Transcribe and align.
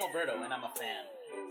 I'm 0.00 0.06
Alberto, 0.06 0.42
and 0.42 0.52
I'm 0.52 0.64
a 0.64 0.70
fan. 0.70 1.04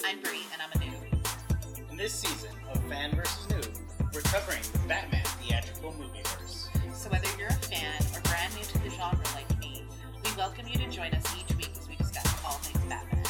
I'm 0.06 0.22
Brie, 0.22 0.42
and 0.52 0.60
I'm 0.60 0.72
a 0.72 0.84
noob. 0.84 1.92
In 1.92 1.98
this 1.98 2.14
season 2.14 2.50
of 2.74 2.84
Fan 2.86 3.16
vs. 3.16 3.46
Noob, 3.46 3.80
we're 4.12 4.22
covering 4.22 4.62
the 4.74 4.80
Batman 4.88 5.24
theatrical 5.44 5.94
movieverse. 5.94 6.96
So 6.96 7.12
whether 7.12 7.28
you're 7.38 7.50
a 7.50 7.54
fan 7.54 8.02
or 8.16 8.22
brand 8.22 8.52
new 8.56 8.64
to 8.64 8.80
the 8.80 8.90
genre 8.90 9.24
like 9.36 9.60
me, 9.60 9.84
we 10.24 10.32
welcome 10.36 10.68
you 10.68 10.80
to 10.80 10.90
join 10.90 11.14
us 11.14 11.26
each 11.38 11.56
week 11.58 11.70
as 11.80 11.88
we 11.88 11.96
discuss 11.96 12.26
all 12.44 12.54
things 12.54 12.84
Batman. 12.86 13.24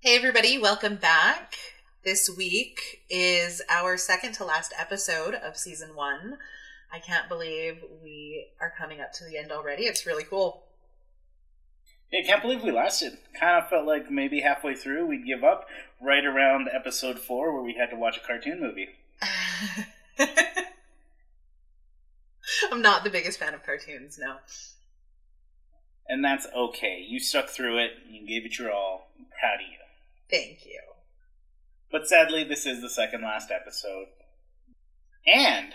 Hey 0.00 0.16
everybody, 0.16 0.58
welcome 0.58 0.96
back. 0.96 1.54
This 2.04 2.28
week 2.28 3.02
is 3.08 3.62
our 3.68 3.98
second 3.98 4.32
to 4.34 4.44
last 4.44 4.74
episode 4.76 5.34
of 5.34 5.56
season 5.56 5.94
one. 5.94 6.38
I 6.92 6.98
can't 6.98 7.28
believe 7.28 7.84
we 8.02 8.48
are 8.60 8.72
coming 8.76 9.00
up 9.00 9.12
to 9.12 9.24
the 9.24 9.36
end 9.36 9.52
already. 9.52 9.84
It's 9.84 10.06
really 10.06 10.24
cool. 10.24 10.64
Yeah, 12.12 12.20
I 12.20 12.26
can't 12.26 12.42
believe 12.42 12.62
we 12.62 12.72
lasted. 12.72 13.18
Kind 13.38 13.62
of 13.62 13.68
felt 13.70 13.86
like 13.86 14.10
maybe 14.10 14.40
halfway 14.40 14.74
through 14.74 15.06
we'd 15.06 15.26
give 15.26 15.44
up, 15.44 15.68
right 16.00 16.24
around 16.24 16.68
episode 16.72 17.18
four 17.18 17.52
where 17.52 17.62
we 17.62 17.74
had 17.74 17.90
to 17.90 17.96
watch 17.96 18.16
a 18.16 18.26
cartoon 18.26 18.60
movie. 18.60 18.88
I'm 22.72 22.82
not 22.82 23.04
the 23.04 23.10
biggest 23.10 23.38
fan 23.38 23.54
of 23.54 23.64
cartoons, 23.64 24.18
no. 24.18 24.36
And 26.08 26.24
that's 26.24 26.46
okay. 26.54 27.04
You 27.06 27.20
stuck 27.20 27.48
through 27.48 27.78
it, 27.78 27.92
you 28.08 28.26
gave 28.26 28.44
it 28.44 28.58
your 28.58 28.72
all. 28.72 29.08
I'm 29.18 29.26
proud 29.38 29.56
of 29.56 29.70
you. 29.70 29.78
Thank 30.28 30.66
you. 30.66 30.80
But 31.92 32.08
sadly, 32.08 32.44
this 32.44 32.66
is 32.66 32.82
the 32.82 32.90
second 32.90 33.22
last 33.22 33.50
episode. 33.50 34.06
And 35.26 35.74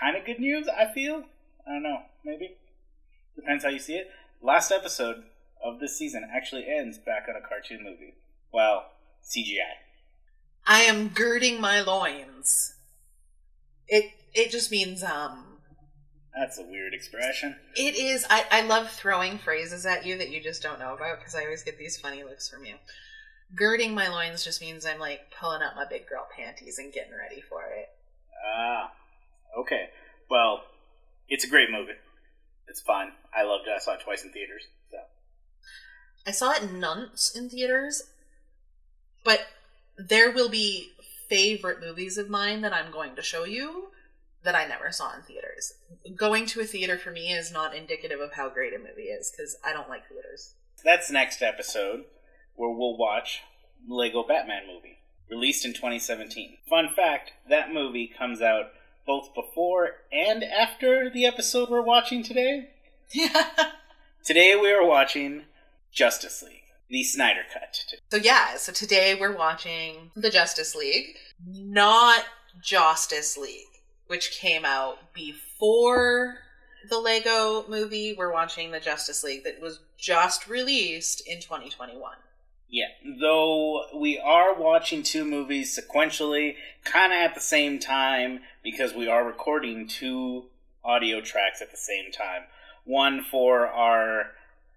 kind 0.00 0.16
of 0.16 0.24
good 0.24 0.38
news, 0.38 0.68
I 0.68 0.92
feel. 0.92 1.24
I 1.66 1.72
don't 1.72 1.82
know, 1.82 2.02
maybe. 2.24 2.56
Depends 3.34 3.64
how 3.64 3.70
you 3.70 3.78
see 3.78 3.94
it. 3.94 4.10
Last 4.44 4.70
episode 4.70 5.24
of 5.64 5.80
this 5.80 5.96
season 5.96 6.28
actually 6.30 6.66
ends 6.68 6.98
back 6.98 7.24
on 7.30 7.34
a 7.34 7.40
cartoon 7.40 7.82
movie. 7.82 8.12
Well, 8.52 8.84
CGI. 9.24 9.56
I 10.66 10.82
am 10.82 11.08
girding 11.08 11.62
my 11.62 11.80
loins. 11.80 12.74
It 13.88 14.10
it 14.34 14.50
just 14.50 14.70
means 14.70 15.02
um 15.02 15.60
That's 16.38 16.58
a 16.58 16.62
weird 16.62 16.92
expression. 16.92 17.56
it 17.74 17.96
is 17.96 18.26
I, 18.28 18.44
I 18.50 18.60
love 18.66 18.90
throwing 18.90 19.38
phrases 19.38 19.86
at 19.86 20.04
you 20.04 20.18
that 20.18 20.28
you 20.28 20.42
just 20.42 20.62
don't 20.62 20.78
know 20.78 20.92
about 20.92 21.20
because 21.20 21.34
I 21.34 21.44
always 21.44 21.62
get 21.62 21.78
these 21.78 21.96
funny 21.96 22.22
looks 22.22 22.46
from 22.46 22.66
you. 22.66 22.74
Girding 23.56 23.94
my 23.94 24.08
loins 24.08 24.44
just 24.44 24.60
means 24.60 24.84
I'm 24.84 25.00
like 25.00 25.20
pulling 25.40 25.62
up 25.62 25.74
my 25.74 25.86
big 25.88 26.06
girl 26.06 26.26
panties 26.36 26.76
and 26.78 26.92
getting 26.92 27.12
ready 27.16 27.40
for 27.48 27.62
it. 27.62 27.88
Ah, 28.46 28.92
okay. 29.58 29.88
Well, 30.28 30.64
it's 31.30 31.44
a 31.44 31.48
great 31.48 31.70
movie. 31.70 31.92
It's 32.68 32.82
fun. 32.82 33.12
I 33.36 33.42
loved 33.42 33.66
it. 33.66 33.72
I 33.74 33.78
saw 33.78 33.94
it 33.94 34.00
twice 34.04 34.24
in 34.24 34.30
theaters. 34.30 34.62
So 34.90 34.98
I 36.26 36.30
saw 36.30 36.52
it 36.52 36.70
nonce 36.70 37.34
in 37.34 37.48
theaters, 37.48 38.02
but 39.24 39.40
there 39.96 40.30
will 40.30 40.48
be 40.48 40.90
favorite 41.28 41.80
movies 41.80 42.18
of 42.18 42.28
mine 42.28 42.60
that 42.62 42.72
I'm 42.72 42.92
going 42.92 43.16
to 43.16 43.22
show 43.22 43.44
you 43.44 43.88
that 44.44 44.54
I 44.54 44.66
never 44.66 44.92
saw 44.92 45.14
in 45.14 45.22
theaters. 45.22 45.74
Going 46.14 46.46
to 46.46 46.60
a 46.60 46.64
theater 46.64 46.98
for 46.98 47.10
me 47.10 47.32
is 47.32 47.50
not 47.50 47.74
indicative 47.74 48.20
of 48.20 48.34
how 48.34 48.48
great 48.50 48.74
a 48.74 48.78
movie 48.78 49.08
is 49.08 49.30
because 49.30 49.56
I 49.64 49.72
don't 49.72 49.88
like 49.88 50.08
theaters. 50.08 50.54
that's 50.84 51.10
next 51.10 51.42
episode 51.42 52.04
where 52.54 52.70
we'll 52.70 52.96
watch 52.96 53.40
Lego 53.88 54.22
Batman 54.22 54.66
movie 54.66 54.98
released 55.30 55.64
in 55.64 55.72
2017. 55.72 56.58
Fun 56.68 56.90
fact: 56.94 57.32
that 57.48 57.72
movie 57.72 58.12
comes 58.16 58.42
out 58.42 58.66
both 59.06 59.34
before 59.34 59.90
and 60.12 60.44
after 60.44 61.10
the 61.10 61.26
episode 61.26 61.70
we're 61.70 61.82
watching 61.82 62.22
today. 62.22 62.70
Yeah. 63.14 63.46
Today 64.24 64.56
we 64.60 64.72
are 64.72 64.84
watching 64.84 65.42
Justice 65.92 66.42
League, 66.42 66.64
the 66.90 67.04
Snyder 67.04 67.42
Cut. 67.52 67.80
So 68.10 68.16
yeah, 68.16 68.56
so 68.56 68.72
today 68.72 69.14
we're 69.14 69.36
watching 69.36 70.10
the 70.16 70.30
Justice 70.30 70.74
League, 70.74 71.16
not 71.46 72.24
Justice 72.60 73.36
League, 73.36 73.68
which 74.08 74.32
came 74.32 74.64
out 74.64 75.12
before 75.12 76.38
the 76.88 76.98
Lego 76.98 77.64
movie. 77.68 78.16
We're 78.18 78.32
watching 78.32 78.72
the 78.72 78.80
Justice 78.80 79.22
League 79.22 79.44
that 79.44 79.60
was 79.60 79.80
just 79.96 80.48
released 80.48 81.22
in 81.28 81.40
2021. 81.40 82.14
Yeah, 82.68 82.86
though 83.20 83.84
we 83.94 84.18
are 84.18 84.60
watching 84.60 85.04
two 85.04 85.24
movies 85.24 85.78
sequentially, 85.78 86.56
kind 86.84 87.12
of 87.12 87.18
at 87.18 87.36
the 87.36 87.40
same 87.40 87.78
time, 87.78 88.40
because 88.64 88.92
we 88.92 89.06
are 89.06 89.24
recording 89.24 89.86
two 89.86 90.46
audio 90.82 91.20
tracks 91.20 91.62
at 91.62 91.70
the 91.70 91.76
same 91.76 92.10
time. 92.10 92.44
One 92.84 93.22
for 93.22 93.66
our 93.66 94.32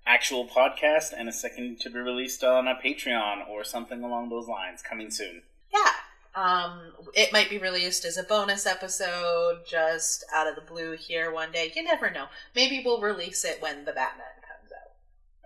actual 0.05 0.47
podcast, 0.47 1.13
and 1.15 1.27
a 1.27 1.33
second 1.33 1.79
to 1.81 1.89
be 1.89 1.99
released 1.99 2.43
on 2.43 2.67
a 2.67 2.75
Patreon 2.75 3.47
or 3.49 3.63
something 3.63 4.03
along 4.03 4.29
those 4.29 4.47
lines, 4.47 4.81
coming 4.81 5.11
soon. 5.11 5.41
Yeah. 5.73 5.91
Um, 6.33 6.93
it 7.13 7.33
might 7.33 7.49
be 7.49 7.57
released 7.57 8.05
as 8.05 8.15
a 8.15 8.23
bonus 8.23 8.65
episode, 8.65 9.65
just 9.67 10.23
out 10.33 10.47
of 10.47 10.55
the 10.55 10.61
blue 10.61 10.95
here 10.95 11.31
one 11.31 11.51
day. 11.51 11.71
You 11.75 11.83
never 11.83 12.09
know. 12.11 12.27
Maybe 12.55 12.81
we'll 12.85 13.01
release 13.01 13.43
it 13.43 13.61
when 13.61 13.85
the 13.85 13.91
Batman 13.91 14.27
comes 14.41 14.71
out. 14.71 14.93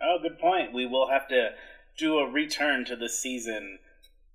Oh, 0.03 0.19
good 0.21 0.37
point. 0.37 0.73
We 0.73 0.85
will 0.85 1.09
have 1.09 1.27
to 1.29 1.51
do 1.97 2.19
a 2.19 2.29
return 2.29 2.85
to 2.85 2.95
the 2.95 3.09
season 3.09 3.79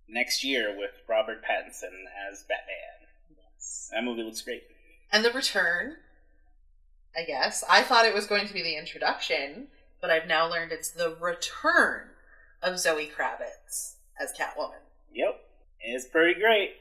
next 0.09 0.43
year 0.45 0.75
with 0.77 0.91
Robert 1.09 1.43
Pattinson 1.45 2.05
as 2.31 2.43
Batman. 2.43 3.09
Yes. 3.37 3.91
That 3.93 4.03
movie 4.03 4.23
looks 4.23 4.43
great. 4.43 4.63
And 5.13 5.25
the 5.25 5.33
return, 5.33 5.97
I 7.17 7.25
guess. 7.25 7.65
I 7.69 7.83
thought 7.83 8.05
it 8.05 8.15
was 8.15 8.27
going 8.27 8.47
to 8.47 8.53
be 8.53 8.63
the 8.63 8.77
introduction, 8.77 9.69
but 10.01 10.11
I've 10.11 10.27
now 10.27 10.49
learned 10.49 10.73
it's 10.73 10.91
the 10.91 11.17
return 11.21 12.09
of 12.63 12.79
Zoe 12.79 13.11
Kravitz 13.17 13.95
as 14.21 14.33
Catwoman. 14.33 14.83
Yep, 15.13 15.41
it's 15.81 16.07
pretty 16.07 16.39
great. 16.39 16.77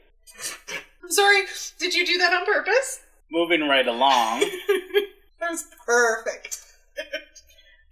I'm 1.02 1.10
sorry, 1.10 1.42
did 1.78 1.94
you 1.94 2.04
do 2.04 2.18
that 2.18 2.32
on 2.32 2.44
purpose? 2.44 3.00
Moving 3.30 3.68
right 3.68 3.86
along. 3.86 4.40
that 5.40 5.50
was 5.50 5.66
perfect. 5.84 6.64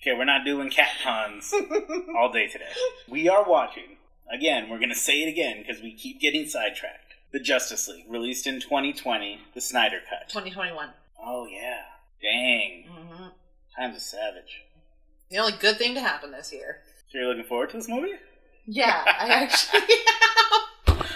Okay, 0.00 0.12
we're 0.12 0.24
not 0.24 0.44
doing 0.44 0.68
cat 0.68 0.90
puns 1.02 1.52
all 2.18 2.30
day 2.30 2.46
today. 2.46 2.70
We 3.08 3.28
are 3.28 3.48
watching, 3.48 3.96
again, 4.30 4.68
we're 4.68 4.78
going 4.78 4.90
to 4.90 4.94
say 4.94 5.22
it 5.22 5.28
again 5.28 5.64
because 5.66 5.82
we 5.82 5.94
keep 5.94 6.20
getting 6.20 6.46
sidetracked. 6.46 7.14
The 7.32 7.40
Justice 7.40 7.88
League, 7.88 8.04
released 8.08 8.46
in 8.46 8.60
2020, 8.60 9.40
the 9.54 9.60
Snyder 9.60 10.00
Cut. 10.08 10.28
2021. 10.28 10.90
Oh, 11.24 11.46
yeah. 11.46 11.80
Dang. 12.24 12.84
hmm 12.88 13.24
Time's 13.76 13.96
a 13.96 14.00
savage. 14.00 14.62
The 15.30 15.38
only 15.38 15.52
good 15.60 15.76
thing 15.78 15.94
to 15.94 16.00
happen 16.00 16.30
this 16.30 16.52
year. 16.52 16.78
So 17.10 17.18
you're 17.18 17.28
looking 17.28 17.44
forward 17.44 17.70
to 17.70 17.76
this 17.76 17.88
movie? 17.88 18.12
Yeah, 18.66 19.02
I 19.06 19.28
actually 19.44 19.80
am. 20.88 21.06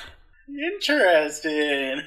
Interesting. 0.48 2.02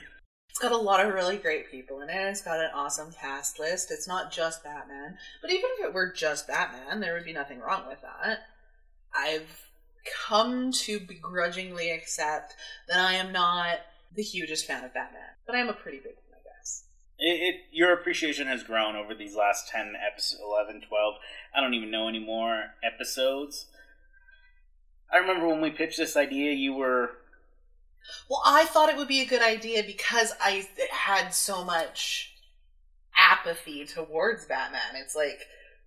It's 0.50 0.59
got 0.59 0.72
a 0.73 0.78
lot 0.78 1.06
of 1.06 1.13
really 1.13 1.38
great 1.38 1.72
people 1.72 2.01
in 2.01 2.09
it. 2.09 2.16
It's 2.29 2.41
got 2.41 2.59
an 2.59 2.69
awesome 2.75 3.12
cast 3.13 3.59
list. 3.59 3.91
It's 3.91 4.07
not 4.07 4.31
just 4.31 4.63
Batman. 4.63 5.18
But 5.41 5.51
even 5.51 5.69
if 5.79 5.85
it 5.85 5.94
were 5.94 6.12
just 6.12 6.47
Batman, 6.47 7.00
there 7.00 7.13
would 7.13 7.23
be 7.25 7.33
nothing 7.33 7.59
wrong 7.59 7.88
with 7.88 8.01
that. 8.01 8.39
I've 9.16 9.69
come 10.28 10.72
to 10.73 11.00
begrudgingly 11.00 11.91
accept 11.91 12.56
that 12.89 13.00
I 13.00 13.13
am 13.13 13.31
not 13.31 13.79
the 14.13 14.23
hugest 14.23 14.66
fan 14.66 14.83
of 14.83 14.94
Batman. 14.94 15.22
But 15.45 15.56
I 15.56 15.59
am 15.59 15.69
a 15.69 15.73
pretty 15.73 15.97
big 16.00 16.13
one, 16.16 16.16
I 16.16 16.18
guess. 16.18 16.21
It, 17.24 17.40
it, 17.40 17.56
your 17.72 17.94
appreciation 17.94 18.48
has 18.48 18.64
grown 18.64 18.96
over 18.96 19.14
these 19.14 19.36
last 19.36 19.70
10 19.70 19.94
episodes, 19.96 20.42
11, 20.44 20.82
12, 20.88 21.14
I 21.56 21.62
don't 21.62 21.76
even 21.76 21.92
know 21.92 22.09
anymore, 22.09 22.64
episodes. 22.84 23.68
I 25.14 25.18
remember 25.18 25.48
when 25.48 25.62
we 25.62 25.70
pitched 25.70 25.98
this 25.98 26.18
idea, 26.18 26.52
you 26.54 26.74
were 26.74 27.12
Well, 28.28 28.42
I 28.44 28.66
thought 28.66 28.90
it 28.90 28.98
would 28.98 29.08
be 29.08 29.22
a 29.22 29.28
good 29.28 29.44
idea 29.44 29.84
because 29.84 30.34
I 30.42 30.68
had 30.90 31.30
so 31.30 31.64
much 31.64 32.34
apathy 33.16 33.86
towards 33.86 34.46
Batman. 34.46 34.96
It's 34.96 35.16
like 35.16 35.42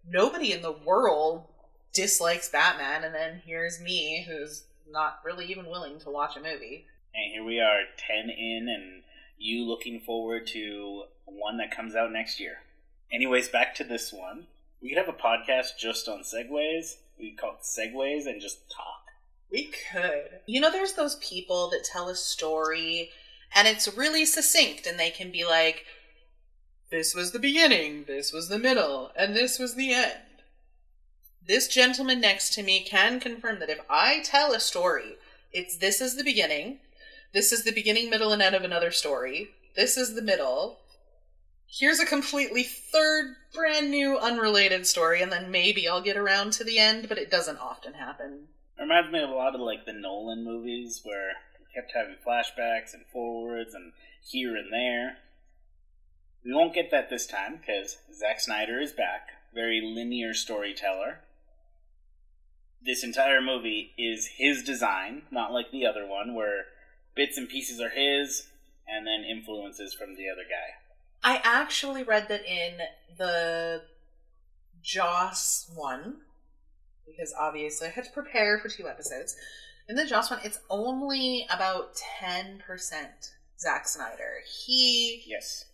nobody 0.08 0.52
in 0.52 0.62
the 0.62 0.72
world 0.72 1.46
dislikes 1.92 2.48
Batman, 2.48 3.02
and 3.02 3.14
then 3.14 3.42
here's 3.44 3.80
me 3.80 4.24
who's 4.28 4.64
not 4.88 5.20
really 5.24 5.46
even 5.46 5.66
willing 5.66 5.98
to 6.00 6.10
watch 6.10 6.36
a 6.36 6.40
movie. 6.40 6.86
And 7.14 7.32
here 7.32 7.44
we 7.44 7.60
are, 7.60 7.82
10 7.96 8.30
in, 8.30 8.68
and 8.68 9.02
you 9.44 9.64
looking 9.64 10.00
forward 10.00 10.46
to 10.48 11.04
one 11.26 11.58
that 11.58 11.74
comes 11.74 11.94
out 11.94 12.10
next 12.12 12.40
year. 12.40 12.58
Anyways, 13.12 13.48
back 13.48 13.74
to 13.76 13.84
this 13.84 14.12
one. 14.12 14.46
We 14.80 14.88
could 14.88 14.98
have 14.98 15.08
a 15.08 15.12
podcast 15.12 15.76
just 15.78 16.08
on 16.08 16.22
segues. 16.22 16.96
We 17.18 17.30
could 17.30 17.38
call 17.38 17.52
it 17.52 17.62
Segues 17.62 18.26
and 18.26 18.40
just 18.40 18.70
talk. 18.70 19.04
We 19.50 19.70
could. 19.92 20.40
You 20.46 20.60
know, 20.60 20.70
there's 20.70 20.94
those 20.94 21.16
people 21.16 21.68
that 21.70 21.84
tell 21.84 22.08
a 22.08 22.16
story 22.16 23.10
and 23.54 23.68
it's 23.68 23.96
really 23.96 24.24
succinct, 24.26 24.84
and 24.84 24.98
they 24.98 25.10
can 25.10 25.30
be 25.30 25.44
like, 25.44 25.84
this 26.90 27.14
was 27.14 27.30
the 27.30 27.38
beginning, 27.38 28.04
this 28.06 28.32
was 28.32 28.48
the 28.48 28.58
middle, 28.58 29.12
and 29.16 29.34
this 29.36 29.60
was 29.60 29.74
the 29.74 29.92
end. 29.92 30.42
This 31.46 31.68
gentleman 31.68 32.20
next 32.20 32.52
to 32.54 32.62
me 32.62 32.82
can 32.82 33.20
confirm 33.20 33.60
that 33.60 33.70
if 33.70 33.80
I 33.88 34.22
tell 34.24 34.52
a 34.52 34.60
story, 34.60 35.16
it's 35.52 35.76
this 35.76 36.00
is 36.00 36.16
the 36.16 36.24
beginning, 36.24 36.80
this 37.34 37.52
is 37.52 37.64
the 37.64 37.72
beginning, 37.72 38.08
middle, 38.08 38.32
and 38.32 38.40
end 38.40 38.54
of 38.54 38.62
another 38.62 38.90
story, 38.90 39.50
this 39.76 39.98
is 39.98 40.14
the 40.14 40.22
middle, 40.22 40.78
here's 41.78 41.98
a 41.98 42.06
completely 42.06 42.62
third, 42.62 43.34
brand 43.52 43.90
new, 43.90 44.16
unrelated 44.18 44.86
story, 44.86 45.20
and 45.20 45.32
then 45.32 45.50
maybe 45.50 45.88
I'll 45.88 46.00
get 46.00 46.16
around 46.16 46.52
to 46.54 46.64
the 46.64 46.78
end, 46.78 47.08
but 47.08 47.18
it 47.18 47.30
doesn't 47.30 47.58
often 47.58 47.94
happen. 47.94 48.48
It 48.78 48.82
reminds 48.82 49.12
me 49.12 49.22
of 49.22 49.30
a 49.30 49.34
lot 49.34 49.54
of 49.54 49.60
like 49.60 49.84
the 49.84 49.92
Nolan 49.92 50.44
movies 50.44 51.00
where 51.04 51.32
we 51.58 51.66
kept 51.74 51.92
having 51.92 52.16
flashbacks 52.26 52.94
and 52.94 53.04
forwards 53.12 53.74
and 53.74 53.92
here 54.24 54.56
and 54.56 54.72
there. 54.72 55.18
We 56.44 56.54
won't 56.54 56.74
get 56.74 56.90
that 56.90 57.10
this 57.10 57.26
time 57.26 57.56
because 57.56 57.98
Zack 58.12 58.40
Snyder 58.40 58.80
is 58.80 58.92
back, 58.92 59.28
very 59.54 59.80
linear 59.80 60.34
storyteller. 60.34 61.20
This 62.84 63.02
entire 63.02 63.40
movie 63.40 63.92
is 63.96 64.26
his 64.36 64.62
design, 64.62 65.22
not 65.30 65.52
like 65.52 65.70
the 65.70 65.86
other 65.86 66.06
one 66.06 66.34
where 66.34 66.66
bits 67.14 67.36
and 67.38 67.48
pieces 67.48 67.80
are 67.80 67.90
his 67.90 68.48
and 68.86 69.06
then 69.06 69.24
influences 69.24 69.94
from 69.94 70.16
the 70.16 70.28
other 70.28 70.42
guy. 70.42 70.74
I 71.22 71.40
actually 71.42 72.02
read 72.02 72.28
that 72.28 72.44
in 72.44 72.78
the 73.16 73.82
Joss 74.82 75.70
one, 75.74 76.16
because 77.06 77.34
obviously 77.38 77.88
I 77.88 77.90
had 77.90 78.04
to 78.04 78.10
prepare 78.10 78.58
for 78.58 78.68
two 78.68 78.86
episodes. 78.86 79.34
In 79.88 79.96
the 79.96 80.04
Joss 80.04 80.30
one, 80.30 80.40
it's 80.44 80.60
only 80.68 81.46
about 81.50 81.96
10% 82.20 82.58
Zack 83.58 83.88
Snyder. 83.88 84.40
He 84.66 85.22
Yes. 85.26 85.64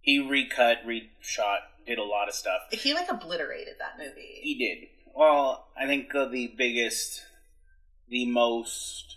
He 0.00 0.18
recut, 0.18 0.78
reshot, 0.86 1.58
did 1.86 1.98
a 1.98 2.04
lot 2.04 2.28
of 2.28 2.34
stuff. 2.34 2.62
he 2.72 2.92
like 2.94 3.10
obliterated 3.10 3.74
that 3.78 3.98
movie. 3.98 4.40
He 4.42 4.56
did. 4.56 4.88
Well, 5.14 5.68
I 5.76 5.86
think 5.86 6.14
uh, 6.14 6.26
the 6.26 6.52
biggest, 6.56 7.22
the 8.08 8.26
most 8.26 9.16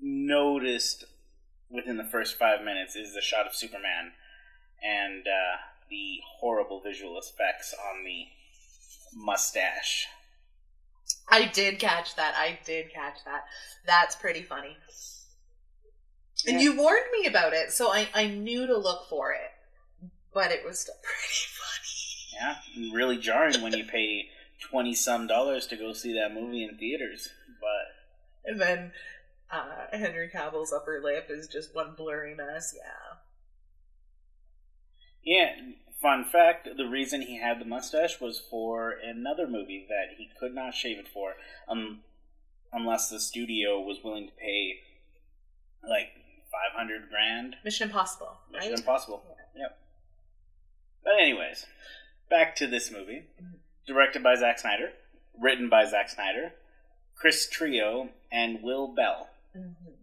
noticed 0.00 1.04
within 1.70 1.96
the 1.96 2.04
first 2.04 2.38
five 2.38 2.64
minutes 2.64 2.96
is 2.96 3.14
the 3.14 3.20
shot 3.20 3.46
of 3.46 3.54
Superman 3.54 4.12
and 4.82 5.26
uh, 5.26 5.56
the 5.90 6.18
horrible 6.38 6.80
visual 6.80 7.18
effects 7.18 7.74
on 7.74 8.04
the 8.04 8.26
mustache. 9.14 10.06
I 11.28 11.46
did 11.46 11.78
catch 11.78 12.16
that. 12.16 12.34
I 12.36 12.58
did 12.64 12.92
catch 12.92 13.24
that. 13.24 13.44
That's 13.86 14.16
pretty 14.16 14.42
funny. 14.42 14.76
And 16.46 16.60
you 16.60 16.76
warned 16.76 17.06
me 17.12 17.26
about 17.26 17.52
it, 17.52 17.72
so 17.72 17.92
I, 17.92 18.08
I 18.14 18.28
knew 18.28 18.66
to 18.66 18.76
look 18.76 19.08
for 19.08 19.32
it. 19.32 20.10
But 20.32 20.52
it 20.52 20.64
was 20.64 20.78
still 20.80 20.94
pretty 21.02 21.48
funny. 21.58 22.60
Yeah, 22.86 22.94
really 22.94 23.18
jarring 23.18 23.60
when 23.60 23.72
you 23.72 23.84
pay 23.84 24.28
twenty 24.70 24.94
some 24.94 25.26
dollars 25.26 25.66
to 25.68 25.76
go 25.76 25.92
see 25.92 26.14
that 26.14 26.32
movie 26.34 26.62
in 26.62 26.76
theaters. 26.76 27.30
But 27.60 28.50
And 28.50 28.60
then 28.60 28.92
uh, 29.50 29.96
Henry 29.96 30.28
Cavill's 30.28 30.72
upper 30.72 31.00
lip 31.02 31.26
is 31.30 31.48
just 31.48 31.74
one 31.74 31.94
blurry 31.96 32.34
mess. 32.34 32.74
Yeah. 32.76 33.16
yeah, 35.22 35.54
fun 36.00 36.24
fact: 36.24 36.68
the 36.76 36.86
reason 36.88 37.22
he 37.22 37.38
had 37.38 37.60
the 37.60 37.64
mustache 37.64 38.20
was 38.20 38.42
for 38.50 38.94
another 39.02 39.46
movie 39.46 39.86
that 39.88 40.16
he 40.16 40.30
could 40.38 40.54
not 40.54 40.74
shave 40.74 40.98
it 40.98 41.08
for, 41.08 41.34
um, 41.68 42.00
unless 42.72 43.08
the 43.08 43.20
studio 43.20 43.80
was 43.80 43.98
willing 44.04 44.26
to 44.26 44.34
pay 44.34 44.80
like 45.88 46.08
five 46.50 46.76
hundred 46.76 47.08
grand. 47.10 47.56
Mission 47.64 47.88
Impossible, 47.88 48.38
Mission 48.52 48.70
right? 48.70 48.78
Impossible. 48.78 49.22
Yep. 49.56 49.78
But 51.04 51.14
anyways, 51.20 51.66
back 52.28 52.54
to 52.56 52.66
this 52.66 52.90
movie. 52.90 53.24
Directed 53.86 54.22
by 54.22 54.34
Zack 54.36 54.58
Snyder, 54.58 54.90
written 55.40 55.70
by 55.70 55.86
Zack 55.86 56.10
Snyder, 56.10 56.52
Chris 57.16 57.48
Terrio, 57.50 58.10
and 58.30 58.62
Will 58.62 58.86
Beall. 58.94 59.30
Mhm. 59.56 59.96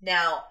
Now, 0.00 0.44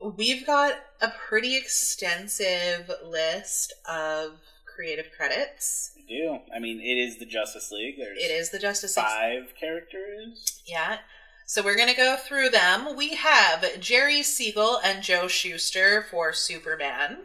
we've 0.00 0.46
got 0.46 0.74
a 1.00 1.08
pretty 1.10 1.56
extensive 1.56 2.90
list 3.02 3.72
of 3.86 4.40
creative 4.64 5.10
credits. 5.16 5.92
We 5.96 6.02
do. 6.06 6.38
I 6.54 6.58
mean, 6.58 6.80
it 6.80 6.98
is 6.98 7.18
the 7.18 7.26
Justice 7.26 7.70
League. 7.70 7.96
There's 7.98 8.18
It 8.18 8.30
is 8.30 8.50
the 8.50 8.58
Justice 8.58 8.96
League. 8.96 9.06
five 9.06 9.54
characters. 9.58 10.62
Yeah. 10.64 11.00
So 11.46 11.62
we're 11.62 11.76
going 11.76 11.88
to 11.88 11.94
go 11.96 12.16
through 12.16 12.50
them. 12.50 12.94
We 12.94 13.14
have 13.14 13.80
Jerry 13.80 14.22
Siegel 14.22 14.76
and 14.78 15.02
Joe 15.02 15.28
Shuster 15.28 16.02
for 16.02 16.32
Superman. 16.32 17.24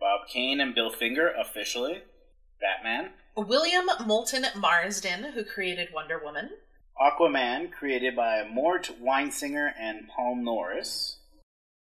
Bob 0.00 0.28
Kane 0.28 0.60
and 0.60 0.74
Bill 0.74 0.90
Finger, 0.90 1.28
officially. 1.30 2.02
Batman. 2.60 3.12
William 3.36 3.88
Moulton 4.06 4.46
Marston, 4.56 5.32
who 5.32 5.44
created 5.44 5.92
Wonder 5.92 6.18
Woman. 6.18 6.50
Aquaman, 7.00 7.70
created 7.70 8.16
by 8.16 8.44
Mort 8.50 8.90
Weisinger 9.02 9.70
and 9.78 10.08
Paul 10.08 10.36
Norris. 10.36 11.18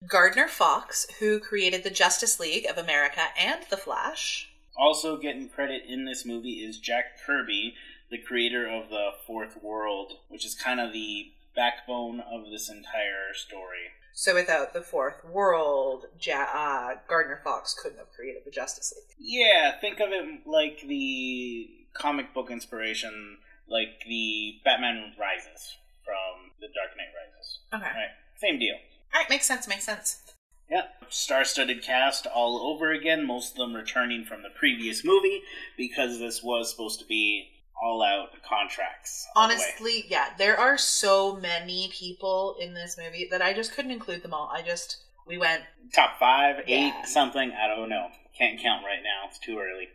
Gardner 0.07 0.49
Fox, 0.49 1.07
who 1.19 1.41
created 1.41 1.83
the 1.83 1.91
Justice 1.91 2.39
League 2.39 2.67
of 2.67 2.79
America 2.79 3.23
and 3.39 3.63
The 3.69 3.77
Flash. 3.77 4.51
Also 4.77 5.17
getting 5.17 5.49
credit 5.49 5.83
in 5.89 6.05
this 6.05 6.25
movie 6.25 6.65
is 6.65 6.79
Jack 6.79 7.19
Kirby, 7.27 7.75
the 8.11 8.19
creator 8.19 8.69
of 8.69 8.91
the 8.91 9.11
Fourth 9.27 9.61
World, 9.63 10.13
which 10.29 10.47
is 10.47 10.55
kind 10.55 10.79
of 10.79 10.93
the 10.93 11.33
backbone 11.57 12.21
of 12.21 12.51
this 12.51 12.71
entire 12.71 13.35
story. 13.35 13.91
So 14.15 14.35
without 14.35 14.73
the 14.73 14.83
Fourth 14.83 15.25
World, 15.25 16.07
ja- 16.21 16.47
uh, 16.55 16.95
Gardner 17.09 17.41
Fox 17.43 17.75
couldn't 17.75 17.99
have 17.99 18.13
created 18.13 18.43
the 18.45 18.51
Justice 18.51 18.95
League. 18.97 19.17
Yeah, 19.19 19.73
think 19.81 20.01
of 20.01 20.11
it 20.11 20.47
like 20.47 20.81
the 20.87 21.69
comic 21.95 22.33
book 22.33 22.51
inspiration, 22.51 23.39
like 23.71 24.05
the 24.09 24.55
Batman 24.65 25.13
Rises 25.19 25.77
from 26.05 26.53
The 26.61 26.69
Dark 26.69 26.97
Knight 26.97 27.13
Rises. 27.15 27.61
Okay. 27.75 27.85
Right, 27.85 28.11
same 28.37 28.59
deal. 28.59 28.75
All 29.15 29.21
right, 29.21 29.31
makes 29.31 29.47
sense, 29.47 29.69
makes 29.69 29.85
sense. 29.85 30.23
Yeah, 30.71 30.83
star-studded 31.09 31.83
cast 31.83 32.27
all 32.27 32.61
over 32.61 32.93
again. 32.93 33.27
Most 33.27 33.53
of 33.53 33.57
them 33.57 33.75
returning 33.75 34.25
from 34.25 34.43
the 34.43 34.51
previous 34.51 35.03
movie 35.05 35.43
because 35.79 36.19
this 36.19 36.43
was 36.43 36.71
supposed 36.71 37.01
to 37.01 37.07
be 37.07 37.49
all-out 37.81 38.31
contracts. 38.47 39.27
all 39.35 39.49
the. 39.49 39.55
Honestly, 39.55 40.05
yeah, 40.09 40.31
there 40.37 40.59
are 40.59 40.77
so 40.77 41.37
many 41.37 41.91
people 41.93 42.57
in 42.61 42.75
this 42.75 42.99
movie 42.99 43.29
that 43.31 43.41
I 43.41 43.55
just 43.55 43.73
couldn't 43.73 43.93
include 43.93 44.23
them 44.23 44.35
all. 44.35 44.51
I 44.53 44.61
just, 44.63 44.99
we 45.27 45.39
went, 45.39 45.63
top 45.95 46.19
five, 46.19 46.57
eight, 46.67 46.93
something. 47.05 47.53
I 47.53 47.67
don't 47.69 47.89
know. 47.89 48.09
Can't 48.37 48.61
count 48.61 48.85
right 48.85 49.03
now. 49.03 49.29
It's 49.29 49.39
too 49.39 49.59
early. 49.59 49.89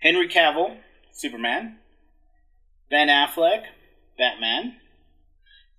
Henry 0.00 0.28
Cavill, 0.28 0.76
Superman. 1.12 1.78
Ben 2.90 3.08
Affleck, 3.08 3.64
Batman. 4.18 4.76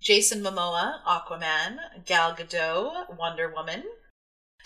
Jason 0.00 0.42
Momoa, 0.42 1.02
Aquaman, 1.06 1.78
Gal 2.04 2.34
Gadot, 2.34 3.16
Wonder 3.16 3.52
Woman, 3.54 3.84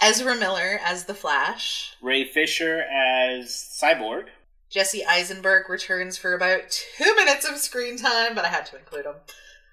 Ezra 0.02 0.34
Miller 0.37 0.81
as 0.84 1.04
The 1.04 1.14
Flash, 1.14 1.94
Ray 2.02 2.25
Fisher 2.25 2.82
as 2.82 3.48
Cyborg. 3.50 4.26
Jesse 4.70 5.04
Eisenberg 5.04 5.69
returns 5.69 6.16
for 6.16 6.34
about 6.34 6.70
two 6.70 7.14
minutes 7.16 7.48
of 7.48 7.58
screen 7.58 7.97
time, 7.97 8.35
but 8.35 8.44
I 8.44 8.49
had 8.49 8.66
to 8.66 8.78
include 8.78 9.04
him. 9.04 9.16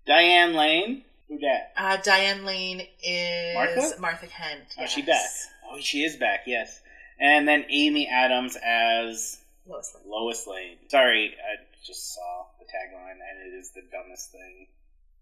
Diane 0.08 0.54
Lane. 0.54 1.04
Who 1.28 1.38
dat? 1.40 1.74
Uh, 1.78 1.98
Diane 2.02 2.46
Lane 2.46 2.88
is 3.04 4.00
Martha? 4.00 4.28
Kent. 4.28 4.76
Oh, 4.80 4.86
she 4.86 5.02
yes. 5.02 5.08
back. 5.08 5.72
Oh, 5.72 5.80
she 5.80 6.04
is 6.04 6.16
back. 6.16 6.42
Yes. 6.48 6.82
And 7.20 7.48
then 7.48 7.66
Amy 7.70 8.08
Adams 8.08 8.58
as 8.64 9.38
Lois 9.68 9.94
Lane. 9.96 10.10
Lois 10.10 10.48
Lane. 10.48 10.78
Sorry, 10.88 11.36
I 11.36 11.64
just 11.86 12.16
saw 12.16 12.46
tagline, 12.68 13.20
and 13.20 13.54
it 13.54 13.58
is 13.58 13.72
the 13.72 13.84
dumbest 13.92 14.32
thing 14.32 14.68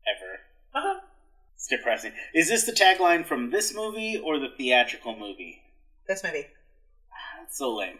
ever. 0.08 0.40
Uh-huh. 0.74 1.00
It's 1.56 1.68
depressing. 1.68 2.12
Is 2.34 2.50
this 2.50 2.66
the 2.66 2.72
tagline 2.72 3.25
from 3.25 3.52
this 3.52 3.74
movie 3.74 4.18
or 4.18 4.40
the 4.40 4.50
theatrical 4.58 5.18
movie? 5.18 5.62
This 6.08 6.24
movie. 6.24 6.48
That's 7.40 7.58
so 7.58 7.75
lame. 7.75 8.00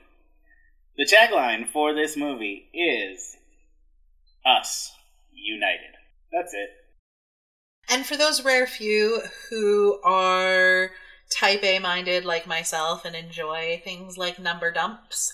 The 0.98 1.06
tagline 1.06 1.68
for 1.68 1.94
this 1.94 2.16
movie 2.16 2.70
is 2.74 3.38
Us 4.46 4.92
United. 5.32 5.96
That's 6.32 6.54
it. 6.54 6.70
And 7.90 8.06
for 8.06 8.18
those 8.18 8.44
rare 8.44 8.68
few 8.68 9.22
who 9.50 10.00
are 10.04 10.92
type 11.30 11.64
A 11.64 11.80
minded 11.80 12.26
like 12.26 12.48
myself 12.48 13.06
and 13.06 13.16
enjoy 13.16 13.82
things 13.84 14.18
like 14.18 14.40
number 14.40 14.72
dumps, 14.72 15.34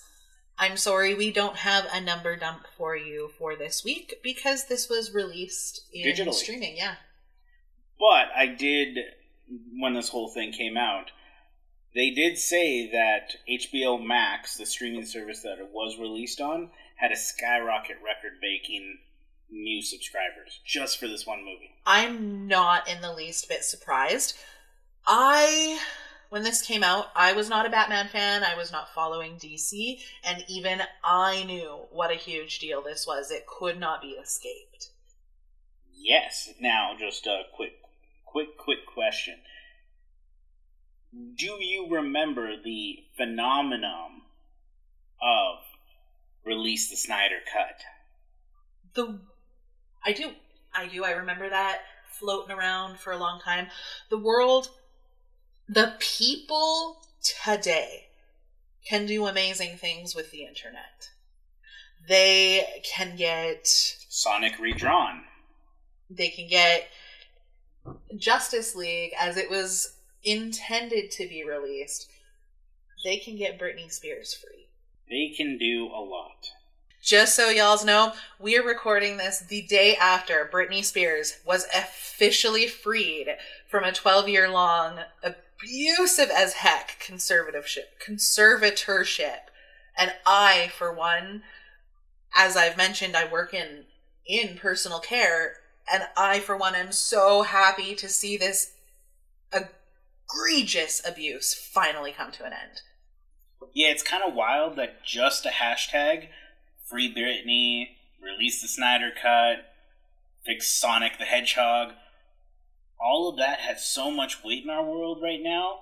I'm 0.62 0.78
sorry 0.78 1.16
we 1.16 1.32
don't 1.32 1.58
have 1.58 1.88
a 1.92 2.00
number 2.00 2.36
dump 2.36 2.68
for 2.78 2.96
you 2.96 3.32
for 3.40 3.56
this 3.56 3.84
week 3.84 4.20
because 4.22 4.68
this 4.68 4.88
was 4.88 5.12
released 5.12 5.82
in 5.92 6.06
Digitally. 6.06 6.36
streaming. 6.36 6.78
Yeah. 6.78 6.96
But 8.00 8.28
I 8.38 8.46
did, 8.46 9.00
when 9.80 9.96
this 9.96 10.10
whole 10.10 10.30
thing 10.30 10.52
came 10.52 10.78
out, 10.78 11.10
they 11.96 12.12
did 12.12 12.38
say 12.38 12.92
that 12.92 13.38
HBO 13.50 14.06
Max, 14.06 14.56
the 14.56 14.68
streaming 14.68 15.04
service 15.04 15.42
that 15.42 15.58
it 15.58 15.70
was 15.74 15.98
released 16.00 16.40
on, 16.40 16.70
had 16.98 17.12
a 17.12 17.18
skyrocket 17.18 17.98
record 18.06 18.40
breaking 18.40 19.00
new 19.50 19.82
subscribers 19.82 20.60
just 20.64 21.00
for 21.00 21.08
this 21.08 21.26
one 21.26 21.40
movie. 21.40 21.72
I'm 21.88 22.48
not 22.48 22.88
in 22.88 23.02
the 23.02 23.12
least 23.12 23.50
bit 23.50 23.64
surprised. 23.64 24.38
I, 25.08 25.80
when 26.32 26.44
this 26.44 26.62
came 26.62 26.82
out, 26.82 27.08
I 27.14 27.34
was 27.34 27.50
not 27.50 27.66
a 27.66 27.70
Batman 27.70 28.08
fan. 28.08 28.42
I 28.42 28.56
was 28.56 28.72
not 28.72 28.94
following 28.96 29.36
DC, 29.36 30.00
and 30.24 30.46
even 30.48 30.82
I 31.04 31.44
knew 31.44 31.88
what 31.92 32.10
a 32.10 32.16
huge 32.16 32.60
deal 32.60 32.82
this 32.82 33.06
was. 33.06 33.32
It 33.32 33.46
could 33.46 33.78
not 33.78 34.02
be 34.02 34.12
escaped. 34.12 34.92
Yes. 35.94 36.48
Now, 36.58 36.96
just 36.98 37.28
a 37.28 37.42
quick, 37.54 37.74
quick, 38.26 38.58
quick 38.58 38.86
question. 38.86 39.40
do 41.12 41.48
you 41.60 41.90
remember 41.92 42.56
the 42.64 43.00
phenomenon 43.18 44.22
of 45.22 45.60
release 46.46 46.90
the 46.90 46.96
Snyder 46.96 47.40
cut? 47.52 47.82
The 48.94 49.20
I 50.06 50.14
do. 50.14 50.32
I 50.74 50.88
do. 50.88 51.04
I 51.04 51.12
remember 51.12 51.50
that 51.50 51.80
floating 52.08 52.56
around 52.56 53.00
for 53.00 53.12
a 53.12 53.18
long 53.18 53.42
time. 53.42 53.68
The 54.10 54.18
world 54.18 54.70
the 55.72 55.94
people 56.00 56.98
today 57.44 58.08
can 58.86 59.06
do 59.06 59.26
amazing 59.26 59.78
things 59.78 60.14
with 60.14 60.30
the 60.32 60.44
internet. 60.44 61.10
They 62.10 62.82
can 62.84 63.16
get 63.16 63.66
Sonic 63.66 64.60
redrawn. 64.60 65.24
They 66.10 66.28
can 66.28 66.50
get 66.50 66.90
Justice 68.18 68.76
League 68.76 69.12
as 69.18 69.38
it 69.38 69.50
was 69.50 69.96
intended 70.24 71.10
to 71.12 71.28
be 71.30 71.46
released. 71.48 72.10
They 73.06 73.18
can 73.18 73.38
get 73.38 73.58
Britney 73.58 73.90
Spears 73.90 74.34
free. 74.34 74.68
They 75.10 75.34
can 75.34 75.58
do 75.58 75.88
a 75.88 76.02
lot. 76.02 76.52
Just 77.02 77.36
so 77.36 77.50
y'all 77.50 77.84
know, 77.84 78.14
we 78.40 78.58
are 78.58 78.64
recording 78.64 79.18
this 79.18 79.40
the 79.40 79.62
day 79.64 79.96
after 79.96 80.50
Britney 80.52 80.84
Spears 80.84 81.40
was 81.46 81.66
officially 81.74 82.68
freed 82.68 83.38
from 83.68 83.84
a 83.84 83.92
12 83.92 84.28
year 84.28 84.50
long 84.50 85.00
uh, 85.24 85.32
abusive 85.62 86.30
as 86.30 86.54
heck 86.54 86.98
conservatorship 87.06 88.00
conservatorship. 88.06 89.50
And 89.98 90.14
I, 90.26 90.72
for 90.78 90.94
one, 90.94 91.44
as 92.36 92.56
I've 92.56 92.78
mentioned, 92.78 93.16
I 93.16 93.32
work 93.32 93.54
in 93.54 93.86
in 94.26 94.58
personal 94.58 95.00
care, 95.00 95.56
and 95.92 96.04
I, 96.16 96.40
for 96.40 96.56
one, 96.56 96.76
am 96.76 96.92
so 96.92 97.42
happy 97.42 97.96
to 97.96 98.08
see 98.08 98.38
this 98.38 98.74
egregious 99.52 101.02
abuse 101.06 101.54
finally 101.54 102.12
come 102.12 102.32
to 102.34 102.46
an 102.46 102.54
end. 102.54 102.82
Yeah, 103.74 103.90
it's 103.90 104.04
kind 104.04 104.24
of 104.26 104.34
wild 104.34 104.78
that 104.78 105.04
just 105.04 105.46
a 105.46 105.50
hashtag, 105.50 106.30
free 106.88 107.14
Britney, 107.14 107.96
release 108.22 108.62
the 108.62 108.68
Snyder 108.68 109.12
Cut, 109.22 109.66
fix 110.46 110.72
Sonic 110.72 111.18
the 111.18 111.26
Hedgehog, 111.26 111.94
all 113.04 113.30
of 113.30 113.38
that 113.38 113.60
has 113.60 113.84
so 113.84 114.12
much 114.12 114.44
weight 114.44 114.64
in 114.64 114.70
our 114.70 114.84
world 114.84 115.22
right 115.22 115.42
now. 115.42 115.80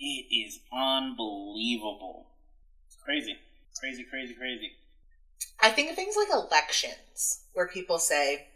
It 0.00 0.26
is 0.32 0.60
unbelievable. 0.72 2.26
It's 2.86 2.96
crazy. 3.04 3.36
Crazy, 3.78 4.04
crazy, 4.04 4.34
crazy. 4.34 4.72
I 5.60 5.70
think 5.70 5.90
of 5.90 5.96
things 5.96 6.16
like 6.16 6.28
elections, 6.32 7.40
where 7.52 7.68
people 7.68 7.98
say, 7.98 8.46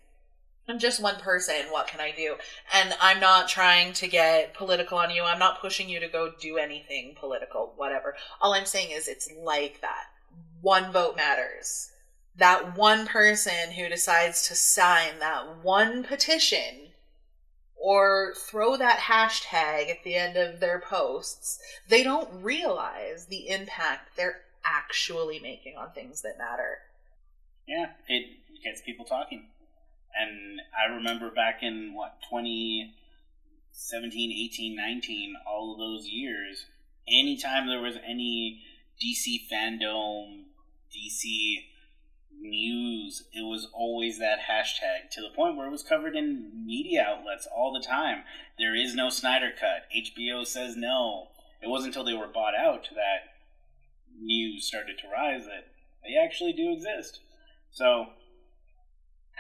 I'm 0.69 0.79
just 0.79 1.03
one 1.03 1.17
person, 1.17 1.57
what 1.71 1.89
can 1.89 2.01
I 2.01 2.13
do? 2.13 2.37
And 2.73 2.95
I'm 3.01 3.19
not 3.19 3.49
trying 3.49 3.93
to 3.95 4.07
get 4.07 4.55
political 4.55 4.99
on 4.99 5.11
you. 5.11 5.25
I'm 5.25 5.39
not 5.39 5.61
pushing 5.61 5.89
you 5.89 5.99
to 6.01 6.09
go 6.09 6.33
do 6.41 6.59
anything 6.59 7.17
political, 7.19 7.73
whatever. 7.77 8.15
All 8.41 8.55
I'm 8.55 8.67
saying 8.67 8.93
is 8.93 9.09
it's 9.09 9.29
like 9.37 9.81
that. 9.81 10.05
One 10.61 10.93
vote 10.93 11.17
matters. 11.17 11.91
That 12.37 12.77
one 12.77 13.07
person 13.07 13.73
who 13.77 13.89
decides 13.89 14.47
to 14.49 14.55
sign 14.55 15.19
that 15.19 15.65
one 15.65 16.05
petition 16.05 16.92
or 17.83 18.33
throw 18.37 18.77
that 18.77 19.01
hashtag 19.01 19.91
at 19.91 20.05
the 20.05 20.15
end 20.15 20.37
of 20.37 20.61
their 20.61 20.79
posts, 20.79 21.59
they 21.89 22.05
don't 22.05 22.43
realize 22.43 23.27
the 23.27 23.49
impact 23.49 24.17
they're 24.17 24.43
actually 24.65 25.41
making 25.41 25.77
on 25.77 25.91
things 25.91 26.23
that 26.23 26.39
matter. 26.39 26.79
Yeah, 27.67 27.87
it 28.07 28.37
gets 28.63 28.81
people 28.83 29.05
talking. 29.05 29.47
And 30.15 30.61
I 30.79 30.87
remember 30.95 31.29
back 31.31 31.63
in 31.63 31.95
what 31.95 32.21
2017, 32.31 34.49
18, 34.53 34.77
19, 34.77 35.35
all 35.45 35.73
of 35.73 35.79
those 35.79 36.07
years, 36.07 36.67
anytime 37.09 37.67
there 37.67 37.83
was 37.83 37.97
any 38.07 38.63
DC 39.03 39.49
fandom, 39.53 40.45
DC 40.95 41.65
news, 42.43 43.25
it 43.33 43.43
was 43.43 43.69
always 43.73 44.19
that 44.19 44.41
hashtag 44.51 45.11
to 45.13 45.21
the 45.21 45.35
point 45.35 45.57
where 45.57 45.67
it 45.67 45.71
was 45.71 45.83
covered 45.83 46.17
in 46.17 46.51
media 46.67 47.05
outlets 47.09 47.47
all 47.55 47.73
the 47.73 47.87
time. 47.87 48.25
There 48.59 48.75
is 48.75 48.95
no 48.95 49.09
Snyder 49.09 49.51
Cut. 49.59 49.85
HBO 49.97 50.47
says 50.47 50.77
no. 50.77 51.29
It 51.63 51.69
wasn't 51.69 51.95
until 51.95 52.05
they 52.05 52.15
were 52.19 52.27
bought 52.33 52.55
out 52.57 52.89
that 52.95 53.31
news 54.21 54.67
started 54.67 54.99
to 54.99 55.09
rise 55.09 55.45
that 55.45 55.69
they 56.05 56.17
actually 56.17 56.53
do 56.53 56.73
exist. 56.73 57.21
So, 57.71 58.07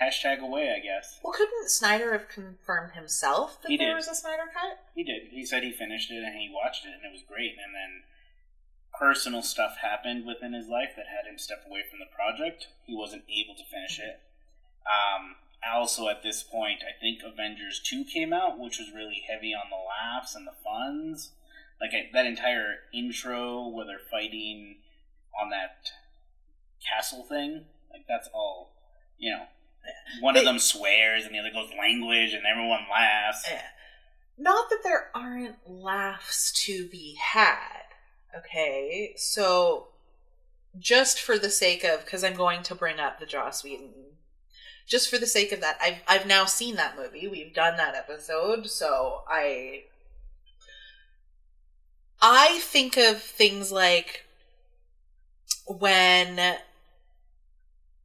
hashtag 0.00 0.40
away, 0.40 0.72
I 0.74 0.80
guess. 0.80 1.18
Well, 1.22 1.32
couldn't 1.32 1.70
Snyder 1.70 2.12
have 2.12 2.28
confirmed 2.28 2.92
himself 2.92 3.60
that 3.62 3.70
He 3.70 3.76
there 3.76 3.88
did. 3.88 3.96
was 3.96 4.08
a 4.08 4.14
Snyder 4.14 4.44
Cut? 4.52 4.78
He 4.94 5.02
did. 5.04 5.28
He 5.30 5.44
said 5.44 5.62
he 5.62 5.72
finished 5.72 6.10
it 6.10 6.22
and 6.22 6.34
he 6.36 6.50
watched 6.52 6.84
it 6.86 6.92
and 6.94 7.04
it 7.04 7.12
was 7.12 7.22
great. 7.28 7.56
And 7.62 7.74
then 7.74 8.02
personal 9.02 9.42
stuff 9.42 9.78
happened 9.82 10.24
within 10.24 10.52
his 10.52 10.68
life 10.68 10.90
that 10.94 11.06
had 11.10 11.28
him 11.28 11.36
step 11.36 11.64
away 11.66 11.80
from 11.90 11.98
the 11.98 12.14
project. 12.14 12.68
He 12.86 12.94
wasn't 12.94 13.24
able 13.28 13.56
to 13.56 13.64
finish 13.64 13.98
it. 13.98 14.20
Um, 14.86 15.34
also, 15.68 16.08
at 16.08 16.22
this 16.22 16.44
point, 16.44 16.82
I 16.86 16.94
think 17.00 17.18
Avengers 17.24 17.80
2 17.84 18.04
came 18.04 18.32
out, 18.32 18.60
which 18.60 18.78
was 18.78 18.94
really 18.94 19.24
heavy 19.28 19.52
on 19.52 19.70
the 19.70 19.76
laughs 19.76 20.36
and 20.36 20.46
the 20.46 20.54
funs. 20.62 21.32
Like 21.80 21.90
I, 21.92 22.10
that 22.12 22.26
entire 22.26 22.86
intro 22.94 23.66
where 23.66 23.84
they're 23.84 23.98
fighting 24.08 24.76
on 25.40 25.50
that 25.50 25.90
castle 26.88 27.24
thing, 27.24 27.64
like 27.90 28.04
that's 28.08 28.28
all, 28.32 28.70
you 29.18 29.32
know. 29.32 29.44
One 30.20 30.36
of 30.36 30.44
them 30.44 30.60
swears 30.60 31.24
and 31.24 31.34
the 31.34 31.40
other 31.40 31.50
goes 31.50 31.70
language 31.76 32.34
and 32.34 32.44
everyone 32.46 32.86
laughs. 32.88 33.50
Not 34.38 34.70
that 34.70 34.84
there 34.84 35.10
aren't 35.12 35.56
laughs 35.66 36.52
to 36.66 36.86
be 36.88 37.16
had. 37.20 37.91
Okay, 38.36 39.12
so 39.16 39.88
just 40.78 41.20
for 41.20 41.38
the 41.38 41.50
sake 41.50 41.84
of, 41.84 42.04
because 42.04 42.24
I'm 42.24 42.34
going 42.34 42.62
to 42.64 42.74
bring 42.74 42.98
up 42.98 43.20
the 43.20 43.26
Joss 43.26 43.62
Whedon, 43.62 43.90
just 44.86 45.10
for 45.10 45.18
the 45.18 45.26
sake 45.26 45.52
of 45.52 45.60
that, 45.60 45.78
I've 45.80 46.02
I've 46.08 46.26
now 46.26 46.44
seen 46.44 46.76
that 46.76 46.96
movie. 46.96 47.28
We've 47.28 47.54
done 47.54 47.76
that 47.76 47.94
episode, 47.94 48.68
so 48.68 49.22
I 49.28 49.84
I 52.20 52.58
think 52.62 52.96
of 52.96 53.22
things 53.22 53.70
like 53.70 54.24
when 55.66 56.38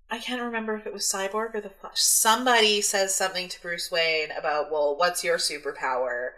I 0.09 0.19
can't 0.19 0.41
remember 0.41 0.75
if 0.75 0.87
it 0.87 0.93
was 0.93 1.03
Cyborg 1.03 1.55
or 1.55 1.61
the 1.61 1.69
Flash. 1.69 1.99
Somebody 1.99 2.81
says 2.81 3.13
something 3.13 3.49
to 3.49 3.61
Bruce 3.61 3.91
Wayne 3.91 4.29
about, 4.31 4.71
well, 4.71 4.95
what's 4.95 5.23
your 5.23 5.37
superpower? 5.37 6.29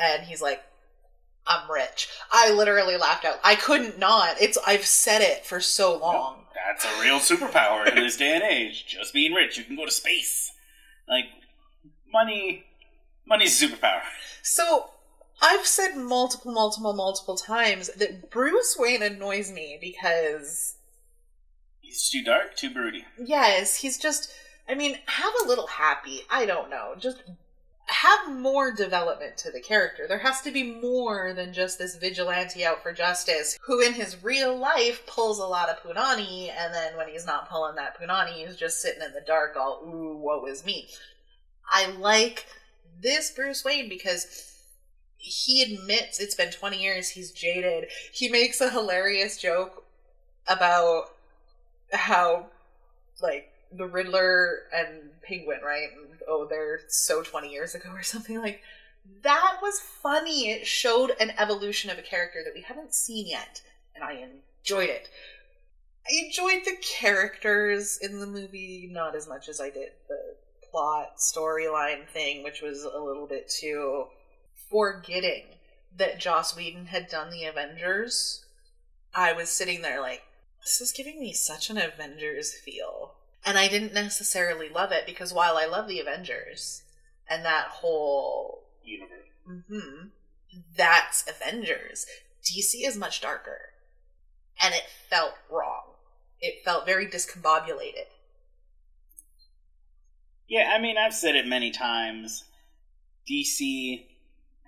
And 0.00 0.24
he's 0.24 0.40
like, 0.40 0.62
I'm 1.48 1.70
rich. 1.70 2.08
I 2.30 2.52
literally 2.52 2.96
laughed 2.96 3.24
out. 3.24 3.40
I 3.42 3.54
couldn't 3.54 3.98
not. 3.98 4.40
It's 4.40 4.58
I've 4.66 4.84
said 4.84 5.22
it 5.22 5.44
for 5.46 5.60
so 5.60 5.96
long. 5.96 6.44
That's 6.54 6.84
a 6.84 7.00
real 7.00 7.18
superpower 7.18 7.88
in 7.88 7.94
this 7.96 8.16
day 8.16 8.34
and 8.34 8.42
age. 8.44 8.84
Just 8.86 9.14
being 9.14 9.32
rich, 9.32 9.56
you 9.56 9.64
can 9.64 9.76
go 9.76 9.86
to 9.86 9.90
space. 9.90 10.52
Like 11.08 11.24
money, 12.12 12.64
money's 13.26 13.60
a 13.62 13.66
superpower. 13.68 14.02
So 14.42 14.90
I've 15.40 15.66
said 15.66 15.96
multiple, 15.96 16.52
multiple, 16.52 16.92
multiple 16.92 17.36
times 17.36 17.88
that 17.94 18.30
Bruce 18.30 18.76
Wayne 18.78 19.02
annoys 19.02 19.50
me 19.50 19.78
because 19.80 20.74
He's 21.80 22.10
too 22.10 22.22
dark, 22.22 22.54
too 22.56 22.70
broody. 22.70 23.06
yes, 23.18 23.76
he's 23.76 23.96
just 23.98 24.30
I 24.68 24.74
mean, 24.74 24.98
have 25.06 25.32
a 25.42 25.48
little 25.48 25.66
happy. 25.66 26.20
I 26.30 26.44
don't 26.44 26.68
know. 26.68 26.94
Just 26.98 27.22
have 27.88 28.30
more 28.30 28.70
development 28.70 29.36
to 29.38 29.50
the 29.50 29.60
character. 29.60 30.06
There 30.06 30.18
has 30.18 30.42
to 30.42 30.50
be 30.50 30.78
more 30.78 31.32
than 31.32 31.54
just 31.54 31.78
this 31.78 31.96
vigilante 31.96 32.64
out 32.64 32.82
for 32.82 32.92
justice 32.92 33.58
who 33.62 33.80
in 33.80 33.94
his 33.94 34.22
real 34.22 34.56
life 34.56 35.06
pulls 35.06 35.38
a 35.38 35.46
lot 35.46 35.70
of 35.70 35.78
punani 35.82 36.50
and 36.50 36.74
then 36.74 36.96
when 36.96 37.08
he's 37.08 37.26
not 37.26 37.48
pulling 37.48 37.76
that 37.76 37.98
punani, 37.98 38.46
he's 38.46 38.56
just 38.56 38.82
sitting 38.82 39.02
in 39.02 39.12
the 39.12 39.22
dark 39.26 39.56
all 39.56 39.82
ooh, 39.86 40.16
woe 40.16 40.44
is 40.44 40.66
me. 40.66 40.88
I 41.70 41.90
like 41.92 42.46
this 43.00 43.30
Bruce 43.30 43.64
Wayne 43.64 43.88
because 43.88 44.54
he 45.16 45.62
admits 45.62 46.20
it's 46.20 46.34
been 46.34 46.50
20 46.50 46.80
years, 46.80 47.08
he's 47.08 47.32
jaded. 47.32 47.88
He 48.12 48.28
makes 48.28 48.60
a 48.60 48.70
hilarious 48.70 49.40
joke 49.40 49.84
about 50.46 51.04
how 51.92 52.46
like 53.22 53.47
the 53.72 53.86
Riddler 53.86 54.62
and 54.74 55.10
Penguin, 55.22 55.60
right? 55.64 55.88
Oh, 56.26 56.46
they're 56.48 56.80
so 56.88 57.22
20 57.22 57.50
years 57.50 57.74
ago 57.74 57.90
or 57.90 58.02
something 58.02 58.40
like 58.40 58.60
that 59.22 59.58
was 59.62 59.80
funny. 59.80 60.50
It 60.50 60.66
showed 60.66 61.12
an 61.20 61.32
evolution 61.38 61.90
of 61.90 61.98
a 61.98 62.02
character 62.02 62.40
that 62.44 62.54
we 62.54 62.62
haven't 62.62 62.94
seen 62.94 63.26
yet, 63.26 63.62
and 63.94 64.04
I 64.04 64.12
enjoyed 64.12 64.90
it. 64.90 65.08
I 66.06 66.24
enjoyed 66.24 66.64
the 66.64 66.76
characters 66.82 67.98
in 68.00 68.18
the 68.18 68.26
movie 68.26 68.88
not 68.90 69.14
as 69.14 69.28
much 69.28 69.48
as 69.48 69.60
I 69.60 69.70
did 69.70 69.90
the 70.08 70.36
plot 70.70 71.18
storyline 71.18 72.06
thing, 72.08 72.42
which 72.42 72.62
was 72.62 72.84
a 72.84 72.98
little 72.98 73.26
bit 73.26 73.48
too 73.48 74.06
forgetting 74.70 75.44
that 75.96 76.20
Joss 76.20 76.56
Whedon 76.56 76.86
had 76.86 77.08
done 77.08 77.30
the 77.30 77.44
Avengers. 77.44 78.44
I 79.14 79.32
was 79.32 79.48
sitting 79.48 79.82
there 79.82 80.00
like, 80.00 80.22
this 80.62 80.80
is 80.80 80.92
giving 80.92 81.18
me 81.18 81.32
such 81.32 81.70
an 81.70 81.78
Avengers 81.78 82.54
feel. 82.54 83.14
And 83.44 83.56
I 83.58 83.68
didn't 83.68 83.94
necessarily 83.94 84.68
love 84.68 84.92
it 84.92 85.06
because 85.06 85.32
while 85.32 85.56
I 85.56 85.66
love 85.66 85.88
the 85.88 86.00
Avengers 86.00 86.82
and 87.28 87.44
that 87.44 87.68
whole 87.68 88.64
Universe. 88.84 89.26
hmm 89.46 90.08
that's 90.76 91.24
Avengers. 91.28 92.06
DC 92.42 92.86
is 92.86 92.96
much 92.96 93.20
darker. 93.20 93.72
And 94.62 94.74
it 94.74 94.84
felt 95.08 95.34
wrong. 95.50 95.94
It 96.40 96.64
felt 96.64 96.86
very 96.86 97.06
discombobulated. 97.06 98.06
Yeah, 100.48 100.72
I 100.74 100.80
mean, 100.80 100.96
I've 100.96 101.14
said 101.14 101.36
it 101.36 101.46
many 101.46 101.70
times. 101.70 102.44
DC 103.30 104.06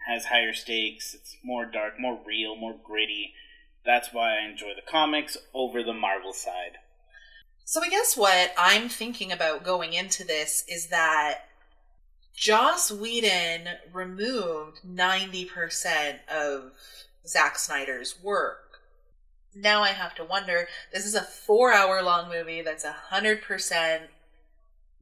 has 0.06 0.26
higher 0.26 0.52
stakes, 0.52 1.14
it's 1.14 1.36
more 1.42 1.64
dark, 1.64 1.98
more 1.98 2.18
real, 2.26 2.56
more 2.56 2.74
gritty. 2.82 3.32
That's 3.84 4.12
why 4.12 4.38
I 4.38 4.48
enjoy 4.50 4.74
the 4.74 4.90
comics 4.90 5.36
over 5.54 5.82
the 5.82 5.94
Marvel 5.94 6.32
side. 6.32 6.78
So 7.70 7.80
I 7.84 7.88
guess 7.88 8.16
what 8.16 8.52
I'm 8.58 8.88
thinking 8.88 9.30
about 9.30 9.62
going 9.62 9.92
into 9.92 10.24
this 10.24 10.64
is 10.66 10.88
that 10.88 11.42
Joss 12.34 12.90
Whedon 12.90 13.68
removed 13.92 14.80
90% 14.84 16.18
of 16.26 16.72
Zack 17.24 17.60
Snyder's 17.60 18.20
work. 18.20 18.80
Now 19.54 19.82
I 19.84 19.90
have 19.90 20.16
to 20.16 20.24
wonder 20.24 20.66
this 20.92 21.06
is 21.06 21.14
a 21.14 21.22
four 21.22 21.72
hour 21.72 22.02
long 22.02 22.28
movie 22.28 22.60
that's 22.60 22.84
100% 22.84 24.00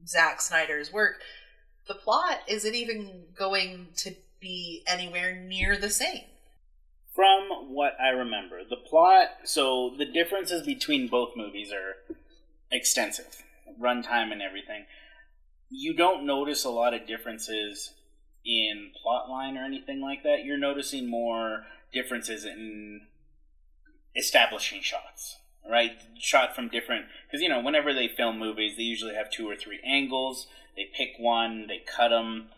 Zack 0.05 0.39
Snyder's 0.39 0.93
work. 0.93 1.21
The 1.87 1.95
plot, 1.95 2.41
is 2.47 2.65
it 2.65 2.75
even 2.75 3.23
going 3.35 3.87
to 3.97 4.13
be 4.39 4.83
anywhere 4.85 5.35
near 5.35 5.75
the 5.75 5.89
same? 5.89 6.25
From 7.15 7.73
what 7.73 7.93
I 7.99 8.09
remember, 8.09 8.59
the 8.63 8.75
plot, 8.75 9.29
so 9.43 9.95
the 9.97 10.05
differences 10.05 10.61
between 10.61 11.07
both 11.07 11.35
movies 11.35 11.71
are 11.71 12.15
extensive, 12.71 13.43
runtime 13.81 14.31
and 14.31 14.41
everything. 14.41 14.85
You 15.69 15.95
don't 15.95 16.25
notice 16.25 16.63
a 16.63 16.69
lot 16.69 16.93
of 16.93 17.07
differences 17.07 17.93
in 18.45 18.91
plot 19.01 19.29
line 19.29 19.57
or 19.57 19.65
anything 19.65 20.01
like 20.01 20.23
that. 20.23 20.43
You're 20.43 20.57
noticing 20.57 21.09
more 21.09 21.65
differences 21.93 22.45
in 22.45 23.01
establishing 24.15 24.81
shots, 24.81 25.37
right? 25.69 25.91
Shot 26.19 26.55
from 26.55 26.69
different, 26.69 27.05
because 27.27 27.41
you 27.41 27.49
know, 27.49 27.61
whenever 27.61 27.93
they 27.93 28.07
film 28.07 28.39
movies, 28.39 28.77
they 28.77 28.83
usually 28.83 29.15
have 29.15 29.29
two 29.29 29.49
or 29.49 29.55
three 29.55 29.79
angles. 29.85 30.47
They 30.75 30.89
pick 30.95 31.19
one, 31.19 31.67
they 31.67 31.79
cut 31.79 32.09
them. 32.09 32.49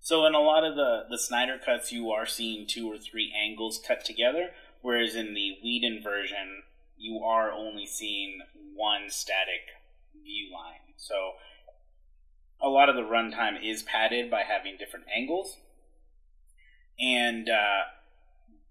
So 0.00 0.24
in 0.26 0.34
a 0.34 0.40
lot 0.40 0.64
of 0.64 0.76
the 0.76 1.04
the 1.08 1.18
Snyder 1.18 1.58
cuts, 1.64 1.92
you 1.92 2.10
are 2.10 2.26
seeing 2.26 2.66
two 2.66 2.90
or 2.90 2.98
three 2.98 3.32
angles 3.36 3.80
cut 3.86 4.04
together, 4.04 4.50
whereas 4.82 5.14
in 5.14 5.34
the 5.34 5.58
Whedon 5.62 6.02
version, 6.02 6.62
you 7.00 7.20
are 7.24 7.50
only 7.50 7.86
seeing 7.86 8.40
one 8.74 9.08
static 9.08 9.62
view 10.22 10.52
line. 10.52 10.94
So 10.96 11.32
a 12.62 12.68
lot 12.68 12.90
of 12.90 12.94
the 12.94 13.02
runtime 13.02 13.56
is 13.62 13.82
padded 13.82 14.30
by 14.30 14.42
having 14.42 14.76
different 14.78 15.06
angles, 15.14 15.56
and 16.98 17.48
uh, 17.48 17.84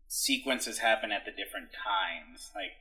sequences 0.08 0.78
happen 0.78 1.12
at 1.12 1.26
the 1.26 1.32
different 1.32 1.70
times. 1.72 2.52
Like 2.54 2.74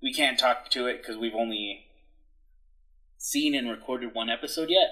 we 0.00 0.14
can't 0.14 0.38
talk 0.38 0.70
to 0.70 0.86
it 0.86 1.02
because 1.02 1.16
we've 1.16 1.34
only 1.34 1.86
seen 3.18 3.54
and 3.54 3.68
recorded 3.68 4.14
one 4.14 4.30
episode 4.30 4.70
yet, 4.70 4.90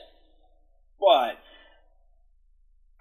but. 0.98 1.38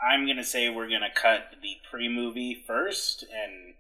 I'm 0.01 0.25
gonna 0.25 0.45
say 0.45 0.69
we're 0.69 0.87
gonna 0.87 1.13
cut 1.13 1.55
the 1.61 1.75
pre-movie 1.91 2.63
first 2.65 3.23
and 3.23 3.73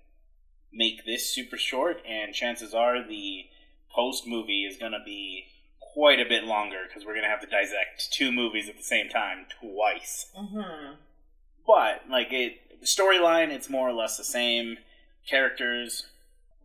make 0.73 1.05
this 1.05 1.29
super 1.29 1.57
short, 1.57 2.01
and 2.07 2.33
chances 2.33 2.73
are 2.73 3.05
the 3.05 3.45
post 3.93 4.27
movie 4.27 4.65
is 4.65 4.77
going 4.77 4.91
to 4.91 5.03
be 5.03 5.45
quite 5.93 6.19
a 6.19 6.29
bit 6.29 6.43
longer 6.43 6.83
because 6.87 7.05
we're 7.05 7.13
going 7.13 7.23
to 7.23 7.29
have 7.29 7.41
to 7.41 7.47
dissect 7.47 8.11
two 8.11 8.31
movies 8.31 8.69
at 8.69 8.77
the 8.77 8.83
same 8.83 9.09
time 9.09 9.45
twice. 9.59 10.27
Mm-hmm. 10.37 10.93
But 11.65 12.03
like 12.09 12.31
it, 12.31 12.79
the 12.79 12.85
storyline, 12.85 13.49
it's 13.49 13.69
more 13.69 13.89
or 13.89 13.93
less 13.93 14.17
the 14.17 14.23
same. 14.23 14.77
Characters, 15.27 16.07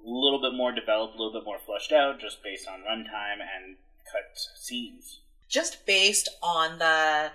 a 0.00 0.08
little 0.08 0.40
bit 0.40 0.56
more 0.56 0.72
developed, 0.72 1.14
a 1.14 1.18
little 1.18 1.38
bit 1.38 1.44
more 1.44 1.58
fleshed 1.58 1.92
out, 1.92 2.20
just 2.20 2.42
based 2.42 2.68
on 2.68 2.80
runtime 2.80 3.40
and 3.40 3.76
cut 4.10 4.38
scenes. 4.56 5.20
Just 5.48 5.86
based 5.86 6.28
on 6.42 6.78
the 6.78 7.30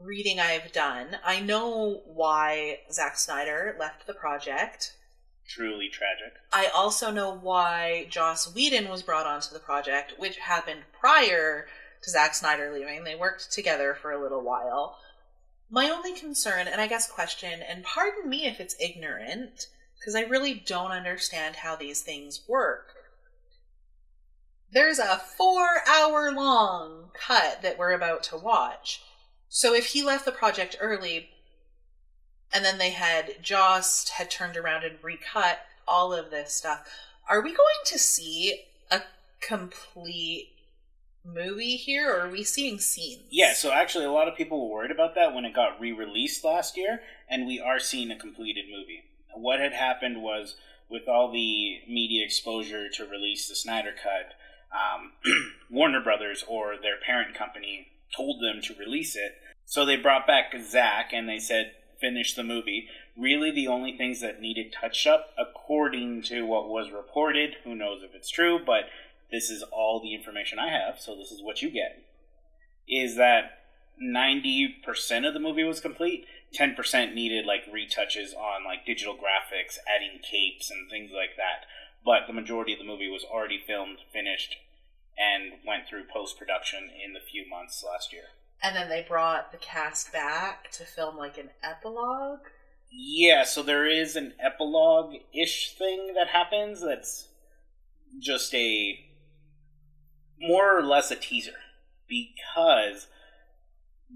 reading 0.00 0.40
I've 0.40 0.72
done, 0.72 1.16
I 1.24 1.40
know 1.40 2.02
why 2.06 2.80
Zack 2.92 3.16
Snyder 3.16 3.76
left 3.78 4.06
the 4.06 4.14
project 4.14 4.94
truly 5.48 5.88
tragic. 5.88 6.34
I 6.52 6.66
also 6.74 7.10
know 7.10 7.34
why 7.34 8.06
Joss 8.08 8.54
Whedon 8.54 8.88
was 8.88 9.02
brought 9.02 9.26
onto 9.26 9.52
the 9.52 9.60
project, 9.60 10.14
which 10.18 10.38
happened 10.38 10.82
prior 10.98 11.66
to 12.02 12.10
Zack 12.10 12.34
Snyder 12.34 12.72
leaving. 12.72 13.04
They 13.04 13.14
worked 13.14 13.52
together 13.52 13.96
for 14.00 14.12
a 14.12 14.22
little 14.22 14.42
while. 14.42 14.98
My 15.70 15.88
only 15.88 16.14
concern, 16.14 16.68
and 16.68 16.80
I 16.80 16.86
guess 16.86 17.10
question, 17.10 17.60
and 17.62 17.84
pardon 17.84 18.28
me 18.28 18.46
if 18.46 18.60
it's 18.60 18.76
ignorant, 18.80 19.68
because 19.98 20.14
I 20.14 20.22
really 20.22 20.54
don't 20.54 20.90
understand 20.90 21.56
how 21.56 21.76
these 21.76 22.02
things 22.02 22.42
work. 22.48 22.88
There's 24.70 24.98
a 24.98 25.20
four 25.36 25.82
hour 25.88 26.32
long 26.32 27.10
cut 27.14 27.62
that 27.62 27.78
we're 27.78 27.92
about 27.92 28.22
to 28.24 28.36
watch. 28.36 29.02
So 29.48 29.74
if 29.74 29.86
he 29.86 30.02
left 30.02 30.24
the 30.24 30.32
project 30.32 30.76
early, 30.80 31.28
and 32.52 32.64
then 32.64 32.78
they 32.78 32.90
had 32.90 33.42
Joss 33.42 34.08
had 34.10 34.30
turned 34.30 34.56
around 34.56 34.84
and 34.84 34.96
recut 35.02 35.60
all 35.86 36.12
of 36.12 36.30
this 36.30 36.52
stuff. 36.52 36.86
Are 37.28 37.40
we 37.40 37.50
going 37.50 37.82
to 37.86 37.98
see 37.98 38.64
a 38.90 39.02
complete 39.40 40.50
movie 41.24 41.76
here, 41.76 42.10
or 42.10 42.26
are 42.26 42.30
we 42.30 42.44
seeing 42.44 42.78
scenes? 42.78 43.22
Yeah, 43.30 43.54
so 43.54 43.72
actually, 43.72 44.04
a 44.04 44.12
lot 44.12 44.28
of 44.28 44.36
people 44.36 44.68
were 44.68 44.74
worried 44.74 44.90
about 44.90 45.14
that 45.14 45.34
when 45.34 45.44
it 45.44 45.54
got 45.54 45.80
re 45.80 45.92
released 45.92 46.44
last 46.44 46.76
year, 46.76 47.00
and 47.28 47.46
we 47.46 47.60
are 47.60 47.78
seeing 47.78 48.10
a 48.10 48.18
completed 48.18 48.64
movie. 48.70 49.04
What 49.34 49.60
had 49.60 49.72
happened 49.72 50.22
was, 50.22 50.56
with 50.90 51.08
all 51.08 51.30
the 51.32 51.80
media 51.88 52.24
exposure 52.24 52.88
to 52.90 53.06
release 53.06 53.48
the 53.48 53.54
Snyder 53.54 53.92
Cut, 53.92 54.34
um, 54.72 55.12
Warner 55.70 56.02
Brothers, 56.02 56.44
or 56.46 56.74
their 56.80 56.96
parent 57.04 57.34
company, 57.34 57.88
told 58.14 58.42
them 58.42 58.60
to 58.62 58.74
release 58.74 59.16
it. 59.16 59.32
So 59.64 59.86
they 59.86 59.96
brought 59.96 60.26
back 60.26 60.52
Zack 60.62 61.12
and 61.12 61.28
they 61.28 61.38
said, 61.38 61.72
finish 62.02 62.34
the 62.34 62.42
movie. 62.42 62.88
Really, 63.16 63.50
the 63.50 63.68
only 63.68 63.96
things 63.96 64.20
that 64.20 64.42
needed 64.42 64.74
touch 64.78 65.06
up, 65.06 65.30
according 65.38 66.22
to 66.24 66.42
what 66.42 66.68
was 66.68 66.90
reported, 66.92 67.56
who 67.64 67.74
knows 67.74 68.02
if 68.02 68.14
it's 68.14 68.28
true, 68.28 68.58
but 68.64 68.84
this 69.30 69.48
is 69.48 69.62
all 69.72 70.00
the 70.02 70.14
information 70.14 70.58
I 70.58 70.68
have, 70.68 71.00
so 71.00 71.16
this 71.16 71.30
is 71.30 71.42
what 71.42 71.62
you 71.62 71.70
get, 71.70 72.02
is 72.86 73.16
that 73.16 73.62
90% 74.02 75.26
of 75.26 75.32
the 75.32 75.40
movie 75.40 75.64
was 75.64 75.80
complete. 75.80 76.26
10% 76.58 77.14
needed 77.14 77.46
like 77.46 77.64
retouches 77.64 78.34
on 78.36 78.64
like 78.64 78.84
digital 78.84 79.14
graphics, 79.14 79.78
adding 79.88 80.20
capes 80.20 80.70
and 80.70 80.90
things 80.90 81.10
like 81.14 81.36
that. 81.36 81.64
But 82.04 82.26
the 82.26 82.34
majority 82.34 82.72
of 82.72 82.78
the 82.78 82.84
movie 82.84 83.08
was 83.08 83.24
already 83.24 83.62
filmed, 83.64 83.98
finished, 84.12 84.56
and 85.16 85.54
went 85.66 85.86
through 85.88 86.04
post 86.12 86.38
production 86.38 86.90
in 87.02 87.12
the 87.12 87.20
few 87.20 87.48
months 87.48 87.84
last 87.86 88.12
year. 88.12 88.34
And 88.62 88.76
then 88.76 88.88
they 88.88 89.04
brought 89.06 89.50
the 89.50 89.58
cast 89.58 90.12
back 90.12 90.70
to 90.72 90.84
film 90.84 91.16
like 91.16 91.36
an 91.36 91.50
epilogue. 91.62 92.40
Yeah, 92.90 93.44
so 93.44 93.62
there 93.62 93.86
is 93.86 94.16
an 94.16 94.34
epilogue 94.38 95.14
ish 95.34 95.74
thing 95.76 96.12
that 96.14 96.28
happens 96.28 96.80
that's 96.80 97.28
just 98.20 98.54
a 98.54 99.00
more 100.38 100.76
or 100.76 100.82
less 100.82 101.10
a 101.10 101.16
teaser 101.16 101.56
because 102.08 103.06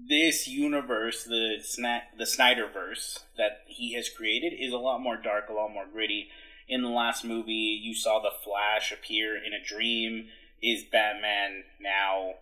this 0.07 0.47
universe, 0.47 1.23
the 1.23 1.57
Sna- 1.61 2.03
the 2.17 2.25
Snyderverse 2.25 3.23
that 3.37 3.61
he 3.65 3.93
has 3.93 4.09
created, 4.09 4.53
is 4.53 4.73
a 4.73 4.77
lot 4.77 5.01
more 5.01 5.17
dark, 5.17 5.49
a 5.49 5.53
lot 5.53 5.73
more 5.73 5.87
gritty. 5.91 6.29
In 6.67 6.83
the 6.83 6.89
last 6.89 7.23
movie, 7.23 7.79
you 7.81 7.95
saw 7.95 8.21
the 8.21 8.29
Flash 8.43 8.91
appear 8.91 9.35
in 9.35 9.53
a 9.53 9.63
dream. 9.63 10.27
Is 10.61 10.83
Batman 10.83 11.63
now 11.79 12.33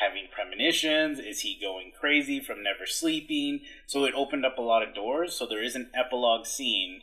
having 0.00 0.28
premonitions? 0.30 1.18
Is 1.18 1.40
he 1.40 1.58
going 1.60 1.92
crazy 1.98 2.40
from 2.40 2.62
never 2.62 2.86
sleeping? 2.86 3.60
So 3.86 4.04
it 4.04 4.14
opened 4.14 4.44
up 4.44 4.58
a 4.58 4.62
lot 4.62 4.82
of 4.82 4.94
doors. 4.94 5.34
So 5.34 5.46
there 5.46 5.62
is 5.62 5.74
an 5.74 5.90
epilogue 5.94 6.46
scene 6.46 7.02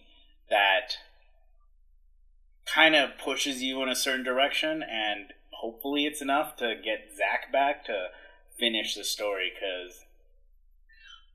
that 0.50 0.98
kind 2.66 2.96
of 2.96 3.18
pushes 3.18 3.62
you 3.62 3.82
in 3.82 3.90
a 3.90 3.96
certain 3.96 4.26
direction, 4.26 4.84
and 4.84 5.34
hopefully 5.52 6.06
it's 6.06 6.22
enough 6.22 6.56
to 6.58 6.76
get 6.76 7.16
Zack 7.16 7.52
back 7.52 7.86
to 7.86 8.08
finish 8.60 8.96
the 8.96 9.04
story 9.04 9.52
because 9.54 10.06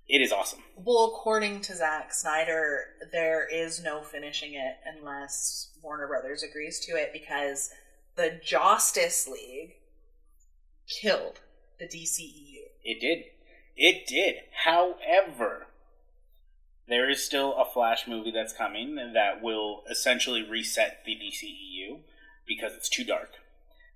it 0.09 0.21
is 0.21 0.33
awesome. 0.33 0.62
Well, 0.77 1.12
according 1.14 1.62
to 1.62 1.75
Zack 1.75 2.14
Snyder, 2.14 2.85
there 3.12 3.47
is 3.53 3.83
no 3.83 4.03
finishing 4.03 4.55
it 4.55 4.77
unless 4.87 5.71
Warner 5.83 6.07
Brothers 6.07 6.42
agrees 6.42 6.79
to 6.87 6.92
it 6.92 7.12
because 7.12 7.71
the 8.16 8.40
Justice 8.42 9.27
League 9.27 9.75
killed 10.88 11.40
the 11.79 11.87
DCEU. 11.87 12.62
It 12.85 13.01
did. 13.01 13.25
It 13.77 14.07
did. 14.07 14.37
However, 14.65 15.67
there 16.89 17.11
is 17.11 17.23
still 17.25 17.55
a 17.57 17.65
Flash 17.65 18.07
movie 18.07 18.31
that's 18.31 18.53
coming 18.53 18.97
that 18.97 19.43
will 19.43 19.83
essentially 19.91 20.43
reset 20.49 21.03
the 21.05 21.12
DCEU 21.12 21.99
because 22.47 22.73
it's 22.75 22.89
too 22.89 23.05
dark. 23.05 23.31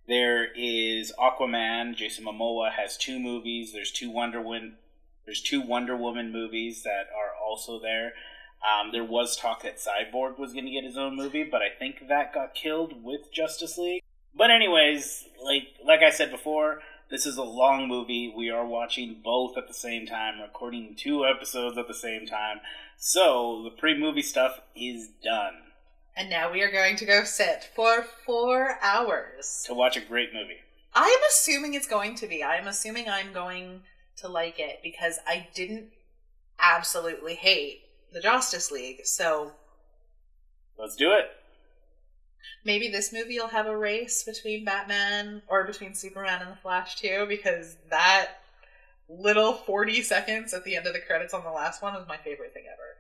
There 0.08 0.48
is 0.56 1.12
Aquaman. 1.18 1.94
Jason 1.94 2.24
Momoa 2.24 2.72
has 2.72 2.96
two 2.96 3.18
movies. 3.20 3.72
There's 3.72 3.92
two 3.92 4.10
Wonder 4.10 4.42
Win- 4.42 4.74
There's 5.24 5.40
two 5.40 5.60
Wonder 5.60 5.96
Woman 5.96 6.32
movies 6.32 6.82
that 6.82 7.06
are 7.16 7.32
also 7.40 7.78
there. 7.78 8.14
Um, 8.60 8.90
there 8.92 9.04
was 9.04 9.36
talk 9.36 9.62
that 9.62 9.78
Cyborg 9.78 10.38
was 10.38 10.52
going 10.52 10.66
to 10.66 10.70
get 10.70 10.84
his 10.84 10.98
own 10.98 11.16
movie, 11.16 11.44
but 11.44 11.62
I 11.62 11.70
think 11.78 12.08
that 12.08 12.34
got 12.34 12.54
killed 12.54 13.02
with 13.02 13.32
Justice 13.32 13.78
League. 13.78 14.02
But 14.34 14.50
anyways, 14.50 15.24
like 15.42 15.68
like 15.84 16.00
I 16.00 16.10
said 16.10 16.30
before, 16.30 16.80
this 17.10 17.26
is 17.26 17.36
a 17.36 17.42
long 17.42 17.88
movie. 17.88 18.32
We 18.34 18.50
are 18.50 18.64
watching 18.66 19.20
both 19.22 19.56
at 19.56 19.68
the 19.68 19.74
same 19.74 20.06
time, 20.06 20.40
recording 20.40 20.94
two 20.96 21.26
episodes 21.26 21.76
at 21.76 21.88
the 21.88 21.94
same 21.94 22.26
time. 22.26 22.60
So 22.96 23.62
the 23.64 23.70
pre-movie 23.70 24.22
stuff 24.22 24.60
is 24.76 25.08
done 25.22 25.54
And 26.16 26.28
now 26.28 26.52
we 26.52 26.62
are 26.62 26.70
going 26.70 26.96
to 26.96 27.06
go 27.06 27.24
sit 27.24 27.70
for 27.74 28.02
four 28.26 28.78
hours. 28.82 29.64
to 29.66 29.74
watch 29.74 29.96
a 29.96 30.00
great 30.00 30.32
movie. 30.34 30.58
I 30.94 31.04
am 31.04 31.20
assuming 31.30 31.74
it's 31.74 31.86
going 31.86 32.14
to 32.16 32.26
be. 32.26 32.42
I 32.42 32.56
am 32.56 32.66
assuming 32.66 33.08
I'm 33.08 33.32
going 33.32 33.82
to 34.16 34.28
like 34.28 34.58
it 34.58 34.80
because 34.82 35.18
I 35.26 35.48
didn't 35.54 35.86
absolutely 36.58 37.34
hate 37.34 37.82
the 38.12 38.20
Justice 38.20 38.70
League. 38.70 39.06
So 39.06 39.52
Let's 40.78 40.96
do 40.96 41.12
it. 41.12 41.30
Maybe 42.64 42.88
this 42.88 43.12
movie 43.12 43.38
will 43.38 43.48
have 43.48 43.66
a 43.66 43.76
race 43.76 44.24
between 44.24 44.64
Batman 44.64 45.42
or 45.48 45.64
between 45.64 45.94
Superman 45.94 46.42
and 46.42 46.52
the 46.52 46.56
Flash 46.56 46.96
too, 46.96 47.26
because 47.28 47.76
that 47.90 48.40
little 49.08 49.54
40 49.54 50.02
seconds 50.02 50.54
at 50.54 50.64
the 50.64 50.76
end 50.76 50.86
of 50.86 50.92
the 50.92 51.00
credits 51.00 51.34
on 51.34 51.42
the 51.42 51.50
last 51.50 51.82
one 51.82 51.94
was 51.94 52.06
my 52.08 52.16
favorite 52.16 52.54
thing 52.54 52.64
ever. 52.72 52.96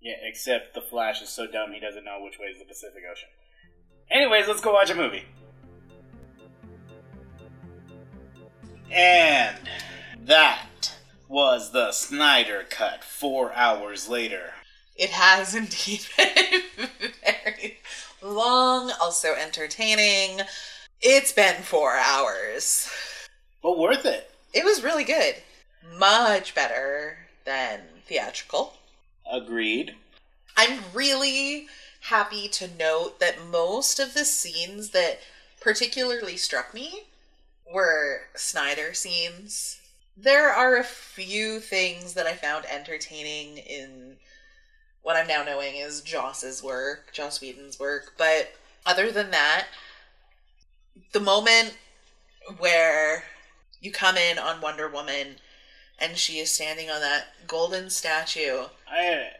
Yeah, 0.00 0.14
except 0.22 0.74
the 0.74 0.80
Flash 0.80 1.20
is 1.20 1.28
so 1.28 1.46
dumb 1.46 1.72
he 1.72 1.80
doesn't 1.80 2.04
know 2.04 2.20
which 2.22 2.38
way 2.38 2.46
is 2.46 2.58
the 2.58 2.64
Pacific 2.64 3.02
Ocean. 3.10 3.28
Anyways, 4.10 4.48
let's 4.48 4.60
go 4.60 4.72
watch 4.72 4.90
a 4.90 4.94
movie. 4.94 5.24
And 8.90 9.56
that 10.24 10.96
was 11.28 11.70
the 11.70 11.92
Snyder 11.92 12.64
Cut 12.68 13.04
four 13.04 13.52
hours 13.52 14.08
later. 14.08 14.54
It 14.96 15.10
has 15.10 15.54
indeed 15.54 16.00
been 16.16 16.62
very 17.24 17.79
long, 18.22 18.92
also 19.00 19.34
entertaining. 19.34 20.40
It's 21.00 21.32
been 21.32 21.62
four 21.62 21.96
hours. 21.96 22.90
But 23.62 23.78
worth 23.78 24.04
it. 24.06 24.30
It 24.52 24.64
was 24.64 24.82
really 24.82 25.04
good. 25.04 25.36
Much 25.98 26.54
better 26.54 27.18
than 27.44 27.80
theatrical. 28.06 28.74
Agreed. 29.30 29.94
I'm 30.56 30.80
really 30.92 31.68
happy 32.02 32.48
to 32.48 32.68
note 32.78 33.20
that 33.20 33.46
most 33.50 34.00
of 34.00 34.14
the 34.14 34.24
scenes 34.24 34.90
that 34.90 35.20
particularly 35.60 36.36
struck 36.36 36.74
me 36.74 37.04
were 37.72 38.22
Snyder 38.34 38.94
scenes. 38.94 39.80
There 40.16 40.50
are 40.50 40.76
a 40.76 40.84
few 40.84 41.60
things 41.60 42.14
that 42.14 42.26
I 42.26 42.34
found 42.34 42.66
entertaining 42.66 43.58
in 43.58 44.16
what 45.10 45.18
I'm 45.18 45.26
now 45.26 45.42
knowing 45.42 45.74
is 45.74 46.02
Joss's 46.02 46.62
work, 46.62 47.12
Joss 47.12 47.40
Whedon's 47.40 47.80
work, 47.80 48.12
but 48.16 48.52
other 48.86 49.10
than 49.10 49.32
that, 49.32 49.66
the 51.10 51.18
moment 51.18 51.76
where 52.58 53.24
you 53.80 53.90
come 53.90 54.16
in 54.16 54.38
on 54.38 54.60
Wonder 54.60 54.88
Woman 54.88 55.38
and 55.98 56.16
she 56.16 56.34
is 56.34 56.52
standing 56.52 56.90
on 56.90 57.00
that 57.00 57.24
golden 57.48 57.90
statue 57.90 58.66
I 58.88 59.32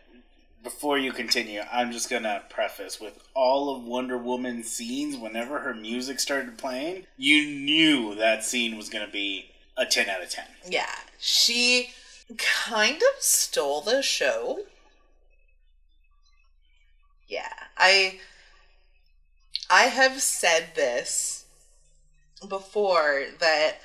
before 0.64 0.98
you 0.98 1.12
continue, 1.12 1.62
I'm 1.72 1.92
just 1.92 2.10
gonna 2.10 2.42
preface 2.50 2.98
with 3.00 3.20
all 3.32 3.76
of 3.76 3.84
Wonder 3.84 4.18
Woman's 4.18 4.68
scenes. 4.68 5.16
Whenever 5.16 5.60
her 5.60 5.72
music 5.72 6.18
started 6.18 6.58
playing, 6.58 7.06
you 7.16 7.48
knew 7.48 8.16
that 8.16 8.44
scene 8.44 8.76
was 8.76 8.88
gonna 8.88 9.06
be 9.06 9.52
a 9.76 9.86
ten 9.86 10.08
out 10.08 10.20
of 10.20 10.30
ten. 10.30 10.46
Yeah, 10.68 10.96
she 11.20 11.90
kind 12.36 12.96
of 12.96 13.22
stole 13.22 13.82
the 13.82 14.02
show. 14.02 14.64
Yeah, 17.30 17.52
I 17.78 18.18
I 19.70 19.84
have 19.84 20.20
said 20.20 20.74
this 20.74 21.44
before 22.48 23.26
that 23.38 23.76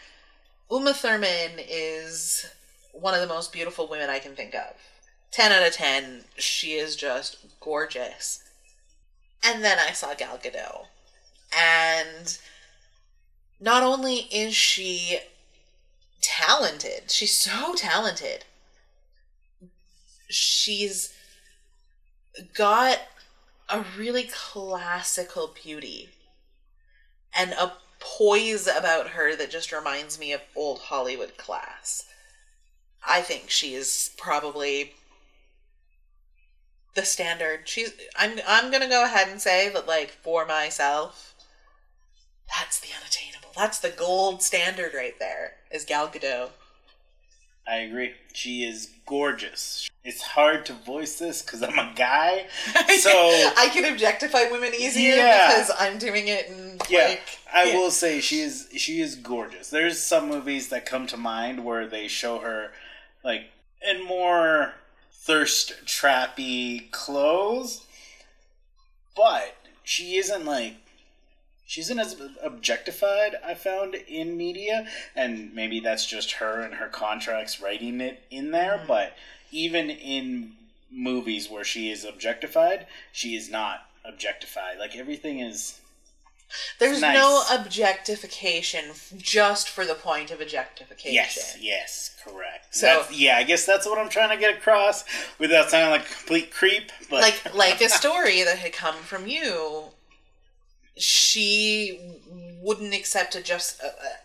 Uma 0.71 0.95
Thurman 0.95 1.59
is 1.59 2.47
one 2.91 3.13
of 3.13 3.21
the 3.21 3.27
most 3.27 3.53
beautiful 3.53 3.87
women 3.87 4.09
I 4.09 4.17
can 4.17 4.35
think 4.35 4.55
of. 4.55 4.73
10 5.29 5.51
out 5.51 5.67
of 5.67 5.73
10, 5.73 6.23
she 6.37 6.73
is 6.73 6.95
just 6.95 7.37
gorgeous. 7.59 8.41
And 9.43 9.63
then 9.63 9.77
I 9.77 9.91
saw 9.91 10.15
Gal 10.15 10.39
Gadot. 10.39 10.85
And 11.55 12.39
not 13.59 13.83
only 13.83 14.27
is 14.31 14.55
she 14.55 15.19
talented. 16.21 17.11
She's 17.11 17.37
so 17.37 17.75
talented. 17.75 18.45
She's 20.29 21.13
got 22.55 22.99
a 23.69 23.83
really 23.97 24.29
classical 24.31 25.53
beauty 25.63 26.09
and 27.37 27.51
a 27.53 27.73
poise 27.99 28.67
about 28.67 29.09
her 29.09 29.35
that 29.35 29.49
just 29.49 29.71
reminds 29.71 30.19
me 30.19 30.31
of 30.31 30.41
old 30.55 30.79
Hollywood 30.79 31.37
class. 31.37 32.03
I 33.07 33.21
think 33.21 33.49
she 33.49 33.73
is 33.75 34.11
probably 34.17 34.93
the 36.95 37.03
standard. 37.03 37.67
She's 37.67 37.93
I'm 38.17 38.39
I'm 38.47 38.71
to 38.71 38.87
go 38.87 39.03
ahead 39.03 39.27
and 39.27 39.41
say 39.41 39.69
that 39.69 39.87
like 39.87 40.11
for 40.11 40.45
myself 40.45 41.35
that's 42.47 42.79
the 42.79 42.89
unattainable. 42.95 43.49
That's 43.55 43.79
the 43.79 43.89
gold 43.89 44.41
standard 44.41 44.93
right 44.93 45.17
there. 45.19 45.53
Is 45.71 45.85
Gal 45.85 46.07
Gadot. 46.07 46.49
I 47.67 47.77
agree. 47.77 48.13
She 48.33 48.63
is 48.63 48.91
gorgeous. 49.07 49.89
It's 50.03 50.21
hard 50.21 50.65
to 50.67 50.73
voice 50.73 51.17
this 51.17 51.41
because 51.41 51.63
I'm 51.63 51.79
a 51.79 51.93
guy. 51.95 52.45
So 52.99 53.11
I 53.11 53.69
can 53.73 53.85
objectify 53.91 54.49
women 54.51 54.73
easier 54.73 55.15
Yeah. 55.15 55.47
because 55.47 55.71
I'm 55.79 55.97
doing 55.97 56.27
it 56.27 56.47
in 56.47 56.79
yeah, 56.89 57.07
like 57.09 57.21
I 57.53 57.65
yeah. 57.65 57.77
will 57.77 57.91
say 57.91 58.19
she 58.21 58.39
is 58.41 58.67
she 58.75 59.01
is 59.01 59.15
gorgeous. 59.15 59.69
There's 59.69 59.99
some 59.99 60.27
movies 60.29 60.69
that 60.69 60.85
come 60.85 61.07
to 61.07 61.17
mind 61.17 61.63
where 61.65 61.87
they 61.87 62.07
show 62.07 62.39
her 62.39 62.71
like 63.23 63.45
in 63.87 64.03
more 64.03 64.73
thirst 65.11 65.73
trappy 65.85 66.89
clothes, 66.91 67.85
but 69.15 69.55
she 69.83 70.17
isn't 70.17 70.45
like 70.45 70.75
she 71.65 71.81
isn't 71.81 71.99
as 71.99 72.15
objectified. 72.43 73.35
I 73.43 73.53
found 73.55 73.95
in 73.95 74.37
media, 74.37 74.87
and 75.15 75.53
maybe 75.53 75.79
that's 75.79 76.05
just 76.05 76.33
her 76.33 76.61
and 76.61 76.75
her 76.75 76.87
contracts 76.87 77.59
writing 77.59 78.01
it 78.01 78.23
in 78.29 78.51
there. 78.51 78.77
Mhm. 78.83 78.87
But 78.87 79.17
even 79.51 79.89
in 79.89 80.55
movies 80.91 81.49
where 81.49 81.63
she 81.63 81.89
is 81.91 82.03
objectified, 82.05 82.85
she 83.11 83.35
is 83.35 83.49
not 83.49 83.87
objectified. 84.03 84.77
Like 84.77 84.95
everything 84.95 85.39
is 85.39 85.79
There's 86.77 87.01
nice. 87.01 87.15
no 87.15 87.43
objectification 87.51 88.91
just 89.17 89.67
for 89.67 89.85
the 89.85 89.95
point 89.95 90.29
of 90.31 90.39
objectification. 90.39 91.13
Yes, 91.15 91.57
yes, 91.59 92.11
correct. 92.23 92.75
So- 92.75 92.85
That's- 92.85 93.11
yeah, 93.11 93.37
I 93.37 93.43
guess 93.43 93.65
that's 93.65 93.85
what 93.87 93.97
I'm 93.97 94.09
trying 94.09 94.29
to 94.29 94.37
get 94.37 94.55
across 94.55 95.03
without 95.39 95.69
sounding 95.71 95.89
like 95.91 96.09
a 96.09 96.13
complete 96.13 96.51
creep. 96.51 96.91
But 97.09 97.21
Like 97.21 97.53
like 97.55 97.81
a 97.81 97.89
story 98.01 98.43
that 98.43 98.59
had 98.59 98.73
come 98.73 98.95
from 99.03 99.27
you, 99.27 99.91
she 100.97 101.99
wouldn't 102.61 102.93
accept 102.93 103.35
a 103.35 103.41
just 103.41 103.81
uh, 103.83 103.87
uh, 103.87 104.15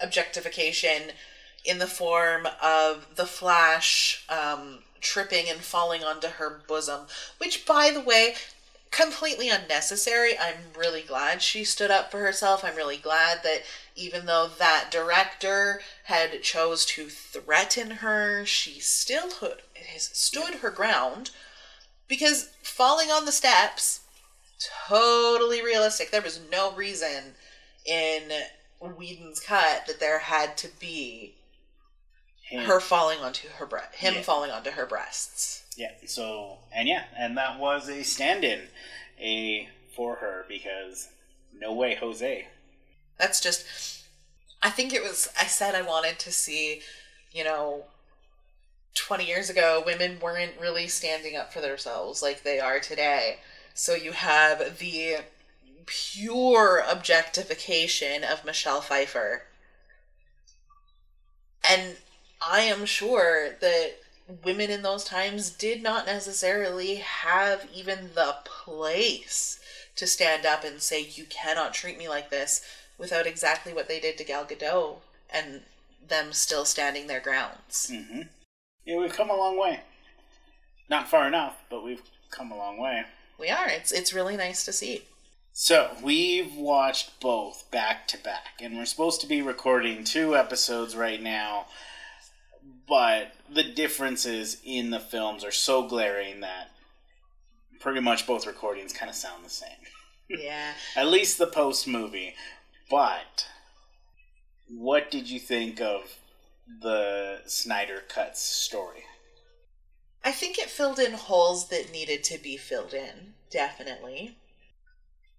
objectification 0.00 1.12
in 1.64 1.78
the 1.78 1.86
form 1.86 2.46
of 2.62 3.06
the 3.16 3.26
Flash 3.26 4.24
um, 4.28 4.80
tripping 5.00 5.48
and 5.48 5.60
falling 5.60 6.04
onto 6.04 6.28
her 6.28 6.60
bosom, 6.66 7.06
which, 7.38 7.66
by 7.66 7.90
the 7.90 8.00
way, 8.00 8.34
completely 8.90 9.48
unnecessary. 9.48 10.38
I'm 10.38 10.72
really 10.76 11.02
glad 11.02 11.42
she 11.42 11.64
stood 11.64 11.90
up 11.90 12.10
for 12.10 12.20
herself. 12.20 12.64
I'm 12.64 12.76
really 12.76 12.96
glad 12.96 13.42
that 13.42 13.62
even 13.96 14.26
though 14.26 14.48
that 14.58 14.90
director 14.90 15.80
had 16.04 16.42
chose 16.42 16.86
to 16.86 17.08
threaten 17.08 17.90
her, 17.90 18.46
she 18.46 18.80
still 18.80 19.28
stood 19.98 20.56
her 20.56 20.70
ground 20.70 21.30
because 22.06 22.50
falling 22.62 23.10
on 23.10 23.24
the 23.24 23.32
steps 23.32 24.00
totally 24.88 25.62
realistic. 25.62 26.10
There 26.10 26.22
was 26.22 26.40
no 26.50 26.72
reason 26.72 27.34
in 27.84 28.30
Whedon's 28.80 29.40
cut 29.40 29.86
that 29.86 30.00
there 30.00 30.18
had 30.20 30.56
to 30.58 30.68
be 30.80 31.34
Him- 32.42 32.64
her 32.64 32.80
falling 32.80 33.20
onto 33.20 33.48
her 33.48 33.66
breast, 33.66 33.94
him 33.96 34.14
Yeah. 34.14 34.22
falling 34.22 34.50
onto 34.50 34.70
her 34.70 34.86
breasts. 34.86 35.62
yeah. 35.76 35.92
So 36.06 36.58
and 36.72 36.88
yeah, 36.88 37.04
and 37.16 37.36
that 37.36 37.58
was 37.58 37.88
a 37.88 38.02
stand-in, 38.02 38.68
a 39.20 39.68
for 39.94 40.16
her 40.16 40.44
because 40.48 41.08
no 41.52 41.72
way, 41.72 41.94
Jose. 41.96 42.46
That's 43.18 43.40
just. 43.40 43.64
I 44.62 44.70
think 44.70 44.92
it 44.92 45.02
was. 45.02 45.28
I 45.38 45.46
said 45.46 45.74
I 45.74 45.82
wanted 45.82 46.18
to 46.20 46.32
see, 46.32 46.82
you 47.32 47.44
know, 47.44 47.84
20 48.94 49.24
years 49.24 49.50
ago, 49.50 49.82
women 49.84 50.18
weren't 50.20 50.58
really 50.60 50.88
standing 50.88 51.36
up 51.36 51.52
for 51.52 51.60
themselves 51.60 52.22
like 52.22 52.42
they 52.42 52.58
are 52.60 52.80
today. 52.80 53.38
So 53.78 53.94
you 53.94 54.10
have 54.10 54.80
the 54.80 55.18
pure 55.86 56.82
objectification 56.84 58.24
of 58.24 58.44
Michelle 58.44 58.80
Pfeiffer. 58.80 59.44
And 61.62 61.98
I 62.44 62.62
am 62.62 62.86
sure 62.86 63.50
that 63.60 64.00
women 64.42 64.68
in 64.70 64.82
those 64.82 65.04
times 65.04 65.50
did 65.50 65.80
not 65.80 66.06
necessarily 66.06 66.96
have 66.96 67.68
even 67.72 68.10
the 68.16 68.38
place 68.44 69.60
to 69.94 70.08
stand 70.08 70.44
up 70.44 70.64
and 70.64 70.82
say, 70.82 71.00
You 71.00 71.24
cannot 71.26 71.72
treat 71.72 71.96
me 71.96 72.08
like 72.08 72.30
this 72.30 72.62
without 72.98 73.28
exactly 73.28 73.72
what 73.72 73.86
they 73.86 74.00
did 74.00 74.18
to 74.18 74.24
Gal 74.24 74.44
Gadot 74.44 74.96
and 75.30 75.60
them 76.04 76.32
still 76.32 76.64
standing 76.64 77.06
their 77.06 77.20
grounds. 77.20 77.88
hmm 77.88 78.22
Yeah, 78.84 78.98
we've 78.98 79.14
come 79.14 79.30
a 79.30 79.36
long 79.36 79.56
way. 79.56 79.82
Not 80.90 81.08
far 81.08 81.28
enough, 81.28 81.62
but 81.70 81.84
we've 81.84 82.02
come 82.32 82.50
a 82.50 82.56
long 82.56 82.76
way. 82.76 83.04
We 83.38 83.50
are. 83.50 83.68
It's 83.68 83.92
it's 83.92 84.12
really 84.12 84.36
nice 84.36 84.64
to 84.64 84.72
see. 84.72 85.04
So, 85.52 85.96
we've 86.02 86.54
watched 86.54 87.18
both 87.20 87.68
back 87.72 88.06
to 88.08 88.18
back, 88.18 88.60
and 88.60 88.76
we're 88.76 88.84
supposed 88.84 89.20
to 89.22 89.26
be 89.26 89.42
recording 89.42 90.04
two 90.04 90.36
episodes 90.36 90.94
right 90.94 91.20
now, 91.20 91.66
but 92.86 93.32
the 93.52 93.64
differences 93.64 94.58
in 94.64 94.90
the 94.90 95.00
films 95.00 95.42
are 95.42 95.50
so 95.50 95.88
glaring 95.88 96.40
that 96.42 96.70
pretty 97.80 98.00
much 98.00 98.24
both 98.24 98.46
recordings 98.46 98.92
kind 98.92 99.10
of 99.10 99.16
sound 99.16 99.44
the 99.44 99.50
same. 99.50 99.70
Yeah. 100.28 100.74
At 100.96 101.08
least 101.08 101.38
the 101.38 101.46
post 101.48 101.88
movie. 101.88 102.34
But, 102.88 103.48
what 104.68 105.10
did 105.10 105.28
you 105.28 105.40
think 105.40 105.80
of 105.80 106.18
the 106.82 107.40
Snyder 107.46 108.02
Cuts 108.08 108.40
story? 108.40 109.02
I 110.24 110.32
think 110.32 110.58
it 110.58 110.70
filled 110.70 110.98
in 110.98 111.12
holes 111.12 111.68
that 111.68 111.92
needed 111.92 112.24
to 112.24 112.38
be 112.38 112.56
filled 112.56 112.92
in, 112.92 113.34
definitely. 113.50 114.36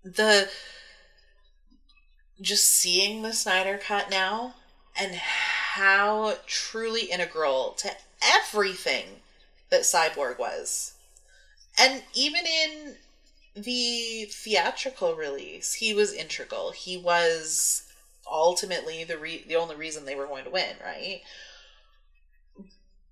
The 0.04 0.50
just 2.42 2.68
seeing 2.68 3.22
the 3.22 3.34
Snyder 3.34 3.78
cut 3.78 4.10
now 4.10 4.56
and 4.98 5.16
how 5.16 6.38
truly 6.46 7.06
integral 7.06 7.72
to 7.80 7.92
everything 8.22 9.06
that 9.70 9.82
Cyborg 9.82 10.40
was. 10.40 10.94
And 11.78 12.04
even 12.14 12.46
in 12.46 12.96
the 13.56 14.26
theatrical 14.32 15.16
release, 15.16 15.74
he 15.76 15.94
was 15.94 16.14
integral. 16.14 16.72
He 16.72 16.98
was 16.98 17.84
ultimately 18.30 19.04
the 19.04 19.18
re- 19.18 19.44
the 19.48 19.56
only 19.56 19.76
reason 19.76 20.06
they 20.06 20.16
were 20.16 20.28
going 20.28 20.44
to 20.44 20.50
win, 20.50 20.76
right? 20.84 21.22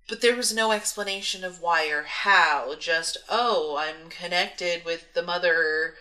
But 0.08 0.22
there 0.22 0.36
was 0.36 0.54
no 0.54 0.72
explanation 0.72 1.44
of 1.44 1.62
why 1.62 1.88
or 1.90 2.04
how. 2.04 2.76
Just 2.80 3.18
oh, 3.30 3.78
I'm 3.78 4.10
connected 4.10 4.86
with 4.86 5.14
the 5.14 5.22
mother 5.24 5.96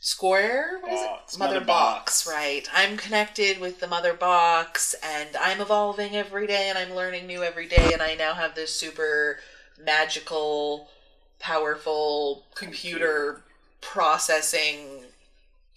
square. 0.00 0.78
What 0.80 0.92
is 0.92 1.00
Box, 1.00 1.34
it? 1.34 1.38
Mother, 1.38 1.54
mother 1.54 1.66
box. 1.66 2.24
box. 2.24 2.34
Right. 2.34 2.68
I'm 2.72 2.96
connected 2.96 3.58
with 3.60 3.80
the 3.80 3.88
mother 3.88 4.14
box, 4.14 4.94
and 5.02 5.36
I'm 5.36 5.60
evolving 5.60 6.14
every 6.14 6.46
day, 6.46 6.68
and 6.68 6.78
I'm 6.78 6.94
learning 6.94 7.26
new 7.26 7.42
every 7.42 7.66
day, 7.66 7.92
and 7.92 8.00
I 8.00 8.14
now 8.14 8.34
have 8.34 8.54
this 8.54 8.74
super 8.74 9.38
magical, 9.84 10.88
powerful 11.40 12.44
computer 12.54 13.42
processing 13.80 15.04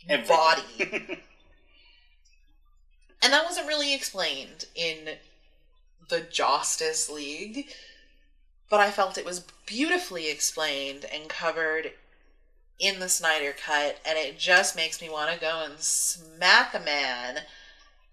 Everything. 0.08 0.28
body. 0.38 1.20
And 3.24 3.34
that 3.34 3.46
wasn't 3.46 3.68
really 3.68 3.94
explained 3.94 4.66
in 4.74 4.98
the 6.12 6.22
Justice 6.22 7.10
League, 7.10 7.70
but 8.70 8.80
I 8.80 8.92
felt 8.92 9.18
it 9.18 9.26
was 9.26 9.46
beautifully 9.66 10.30
explained 10.30 11.06
and 11.12 11.28
covered 11.28 11.94
in 12.80 13.00
the 13.00 13.10
Snyder 13.10 13.54
Cut, 13.54 13.98
and 14.06 14.20
it 14.20 14.38
just 14.38 14.76
makes 14.76 15.02
me 15.02 15.10
want 15.10 15.34
to 15.34 15.40
go 15.40 15.64
and 15.66 15.80
smack 15.80 16.76
a 16.76 16.80
man 16.80 17.40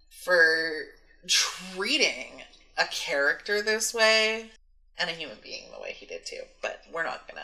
for 0.09 0.85
treating 1.27 2.43
a 2.77 2.85
character 2.85 3.61
this 3.61 3.93
way 3.93 4.51
and 4.97 5.09
a 5.09 5.13
human 5.13 5.37
being 5.43 5.65
the 5.73 5.81
way 5.81 5.91
he 5.91 6.05
did 6.05 6.25
too. 6.25 6.41
But 6.61 6.81
we're 6.93 7.03
not 7.03 7.27
gonna 7.27 7.41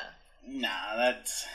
nah, 0.48 0.96
that's. 0.96 1.46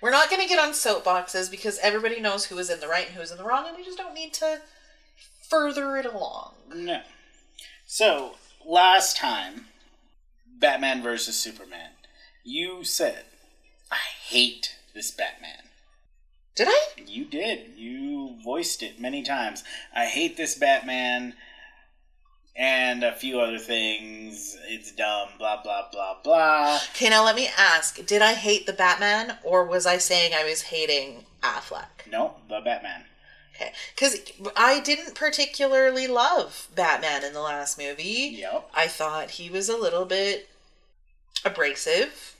we're 0.00 0.10
not 0.10 0.30
gonna 0.30 0.48
get 0.48 0.58
on 0.58 0.72
soapboxes 0.72 1.50
because 1.50 1.78
everybody 1.78 2.20
knows 2.20 2.46
who 2.46 2.58
is 2.58 2.70
in 2.70 2.80
the 2.80 2.88
right 2.88 3.06
and 3.06 3.14
who 3.14 3.22
is 3.22 3.30
in 3.30 3.38
the 3.38 3.44
wrong, 3.44 3.68
and 3.68 3.76
we 3.76 3.84
just 3.84 3.98
don't 3.98 4.14
need 4.14 4.32
to 4.34 4.60
further 5.48 5.96
it 5.96 6.06
along. 6.06 6.54
No. 6.74 7.00
So, 7.86 8.36
last 8.66 9.16
time, 9.16 9.66
Batman 10.58 11.02
versus 11.02 11.36
Superman, 11.36 11.90
you 12.42 12.84
said, 12.84 13.24
I 13.90 13.98
hate 14.26 14.76
this 14.94 15.10
Batman. 15.10 15.68
Did 16.54 16.68
I? 16.70 16.86
You 17.06 17.24
did. 17.24 17.72
You 17.76 18.36
voiced 18.42 18.82
it 18.82 19.00
many 19.00 19.22
times. 19.22 19.64
I 19.94 20.06
hate 20.06 20.36
this 20.36 20.56
Batman 20.56 21.34
and 22.56 23.02
a 23.02 23.12
few 23.12 23.40
other 23.40 23.58
things. 23.58 24.56
It's 24.68 24.92
dumb, 24.92 25.30
blah, 25.38 25.62
blah, 25.62 25.88
blah, 25.90 26.16
blah. 26.22 26.80
Okay, 26.90 27.10
now 27.10 27.24
let 27.24 27.34
me 27.34 27.48
ask: 27.58 28.04
Did 28.06 28.22
I 28.22 28.34
hate 28.34 28.66
the 28.66 28.72
Batman, 28.72 29.38
or 29.42 29.64
was 29.64 29.84
I 29.86 29.98
saying 29.98 30.32
I 30.32 30.44
was 30.44 30.62
hating 30.62 31.24
Affleck? 31.42 32.08
No, 32.10 32.36
the 32.48 32.60
Batman. 32.64 33.04
Okay, 33.54 33.72
because 33.94 34.16
I 34.56 34.80
didn't 34.80 35.14
particularly 35.14 36.08
love 36.08 36.68
Batman 36.74 37.22
in 37.24 37.32
the 37.34 37.40
last 37.40 37.78
movie. 37.78 38.36
Yep. 38.40 38.68
I 38.74 38.88
thought 38.88 39.30
he 39.32 39.48
was 39.48 39.68
a 39.68 39.76
little 39.76 40.04
bit 40.04 40.48
abrasive. 41.44 42.36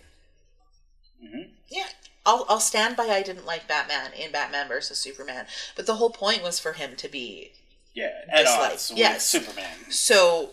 hmm 1.21 1.43
Yeah, 1.69 1.87
I'll 2.27 2.45
I'll 2.49 2.59
stand 2.61 2.97
by. 2.97 3.05
I 3.05 3.23
didn't 3.23 3.47
like 3.47 3.69
Batman 3.69 4.13
in 4.13 4.33
Batman 4.33 4.67
versus 4.67 4.99
Superman, 4.99 5.47
but 5.77 5.87
the 5.87 5.95
whole 5.97 6.11
point 6.11 6.43
was 6.43 6.59
for 6.59 6.73
him 6.73 6.97
to 6.97 7.09
be 7.09 7.53
Yeah, 7.95 8.11
at 8.29 8.47
odds 8.47 8.91
with 8.91 8.99
yes. 8.99 9.25
Superman. 9.25 9.91
so. 9.91 10.51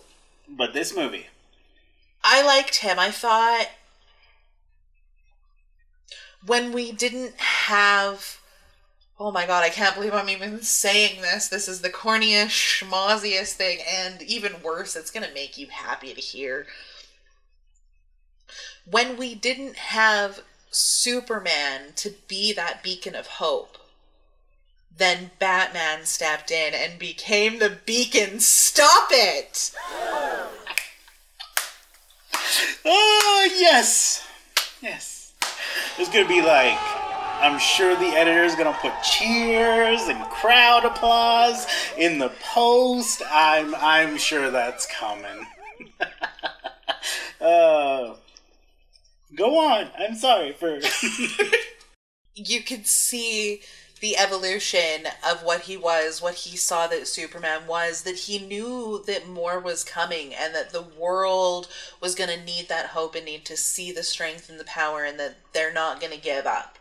But 0.47 0.73
this 0.73 0.93
movie, 0.95 1.27
I 2.23 2.43
liked 2.45 2.75
him. 2.77 2.99
I 2.99 3.09
thought 3.09 3.67
when 6.45 6.71
we 6.71 6.91
didn't 6.91 7.35
have. 7.39 8.37
Oh 9.23 9.31
my 9.31 9.45
god, 9.45 9.63
I 9.63 9.69
can't 9.69 9.93
believe 9.93 10.15
I'm 10.15 10.29
even 10.31 10.63
saying 10.63 11.21
this. 11.21 11.47
This 11.47 11.67
is 11.67 11.81
the 11.81 11.91
corniest, 11.91 12.47
schmozziest 12.47 13.53
thing, 13.53 13.77
and 13.87 14.19
even 14.23 14.63
worse, 14.63 14.95
it's 14.95 15.11
gonna 15.11 15.31
make 15.31 15.59
you 15.59 15.67
happy 15.67 16.11
to 16.11 16.19
hear. 16.19 16.65
When 18.89 19.17
we 19.17 19.35
didn't 19.35 19.75
have 19.75 20.41
Superman 20.71 21.93
to 21.97 22.15
be 22.27 22.51
that 22.53 22.81
beacon 22.81 23.13
of 23.13 23.27
hope, 23.27 23.77
then 24.97 25.29
Batman 25.37 26.05
stepped 26.05 26.49
in 26.49 26.73
and 26.73 26.97
became 26.97 27.59
the 27.59 27.77
beacon. 27.85 28.39
Stop 28.39 29.09
it! 29.11 29.71
Oh 32.83 33.49
yes, 33.55 34.27
yes. 34.81 35.33
It's 35.99 36.09
gonna 36.09 36.27
be 36.27 36.41
like, 36.41 36.79
I'm 37.41 37.57
sure 37.57 37.95
the 37.95 38.15
editor's 38.15 38.55
gonna 38.55 38.77
put 38.79 38.93
cheers 39.03 40.03
and 40.03 40.23
crowd 40.25 40.85
applause 40.85 41.65
in 41.97 42.19
the 42.19 42.31
post. 42.53 43.23
I'm 43.31 43.73
I'm 43.75 44.17
sure 44.17 44.51
that's 44.51 44.85
coming. 44.85 45.47
uh, 47.41 48.15
go 49.35 49.59
on. 49.59 49.89
I'm 49.97 50.15
sorry 50.15 50.53
for. 50.53 50.79
you 52.35 52.61
could 52.61 52.85
see 52.85 53.61
the 54.01 54.17
evolution 54.17 55.07
of 55.27 55.43
what 55.43 55.61
he 55.61 55.77
was, 55.77 56.21
what 56.21 56.33
he 56.33 56.57
saw 56.57 56.87
that 56.87 57.07
Superman 57.07 57.67
was, 57.67 58.01
that 58.01 58.15
he 58.15 58.39
knew 58.39 59.03
that 59.05 59.27
more 59.27 59.59
was 59.59 59.83
coming 59.83 60.33
and 60.33 60.55
that 60.55 60.71
the 60.71 60.81
world 60.81 61.67
was 62.01 62.15
going 62.15 62.29
to 62.29 62.43
need 62.43 62.67
that 62.67 62.87
hope 62.87 63.13
and 63.13 63.25
need 63.25 63.45
to 63.45 63.55
see 63.55 63.91
the 63.91 64.01
strength 64.01 64.49
and 64.49 64.59
the 64.59 64.65
power 64.65 65.03
and 65.03 65.19
that 65.19 65.37
they're 65.53 65.71
not 65.71 65.99
going 66.01 66.11
to 66.11 66.19
give 66.19 66.47
up. 66.47 66.79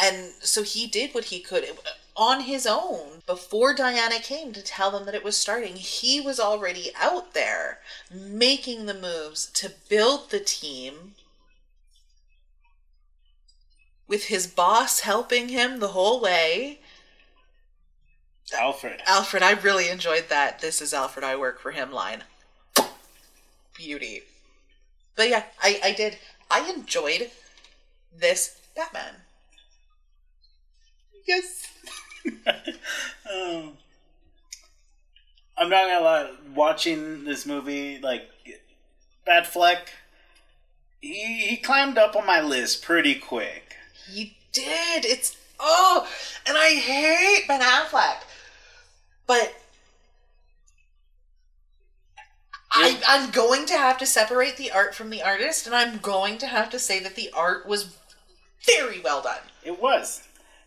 And 0.00 0.32
so 0.40 0.62
he 0.62 0.86
did 0.86 1.14
what 1.14 1.24
he 1.24 1.40
could 1.40 1.64
uh, 1.64 1.90
on 2.16 2.42
his 2.42 2.66
own 2.66 3.22
before 3.26 3.74
Diana 3.74 4.20
came 4.20 4.52
to 4.52 4.62
tell 4.62 4.90
them 4.90 5.04
that 5.06 5.14
it 5.14 5.24
was 5.24 5.36
starting. 5.36 5.76
He 5.76 6.20
was 6.20 6.38
already 6.38 6.90
out 7.00 7.34
there 7.34 7.80
making 8.10 8.86
the 8.86 8.94
moves 8.94 9.46
to 9.54 9.72
build 9.88 10.30
the 10.30 10.40
team 10.40 11.14
with 14.06 14.24
his 14.24 14.46
boss 14.46 15.00
helping 15.00 15.48
him 15.48 15.80
the 15.80 15.88
whole 15.88 16.20
way. 16.20 16.80
Alfred. 18.54 19.00
Alfred, 19.06 19.42
I 19.42 19.52
really 19.52 19.88
enjoyed 19.88 20.28
that. 20.28 20.60
This 20.60 20.82
is 20.82 20.92
Alfred, 20.92 21.24
I 21.24 21.36
work 21.36 21.60
for 21.60 21.70
him 21.70 21.90
line. 21.90 22.24
Beauty. 23.74 24.22
But 25.16 25.30
yeah, 25.30 25.44
I, 25.62 25.80
I 25.82 25.92
did. 25.92 26.18
I 26.50 26.70
enjoyed 26.70 27.30
this 28.14 28.60
Batman. 28.76 29.14
Yes. 31.26 31.68
um, 32.46 33.72
I'm 35.56 35.68
not 35.68 35.88
gonna 35.88 36.04
lie. 36.04 36.30
Watching 36.54 37.24
this 37.24 37.46
movie, 37.46 37.98
like 37.98 38.28
Batfleck, 39.26 39.88
he 41.00 41.46
he 41.46 41.56
climbed 41.56 41.98
up 41.98 42.16
on 42.16 42.26
my 42.26 42.40
list 42.40 42.82
pretty 42.82 43.14
quick. 43.14 43.76
He 44.08 44.36
did. 44.52 45.04
It's 45.04 45.36
oh, 45.58 46.08
and 46.46 46.56
I 46.56 46.70
hate 46.70 47.48
Ben 47.48 47.60
Affleck, 47.60 48.22
but 49.26 49.54
I'm 52.74 53.30
going 53.30 53.66
to 53.66 53.74
have 53.76 53.98
to 53.98 54.06
separate 54.06 54.56
the 54.56 54.70
art 54.70 54.94
from 54.94 55.10
the 55.10 55.22
artist, 55.22 55.66
and 55.66 55.74
I'm 55.74 55.98
going 55.98 56.38
to 56.38 56.46
have 56.46 56.70
to 56.70 56.78
say 56.78 57.00
that 57.00 57.14
the 57.14 57.30
art 57.34 57.66
was 57.66 57.96
very 58.64 59.00
well 59.00 59.22
done. 59.22 59.40
It 59.62 59.80
was. 59.80 60.22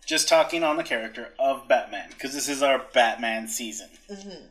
Just 0.06 0.28
talking 0.28 0.64
on 0.64 0.78
the 0.78 0.84
character 0.84 1.30
of 1.40 1.68
Batman, 1.68 2.10
because 2.10 2.34
this 2.34 2.48
is 2.48 2.62
our 2.62 2.82
Batman 2.94 3.48
season. 3.48 3.90
Mm-hmm. 4.10 4.46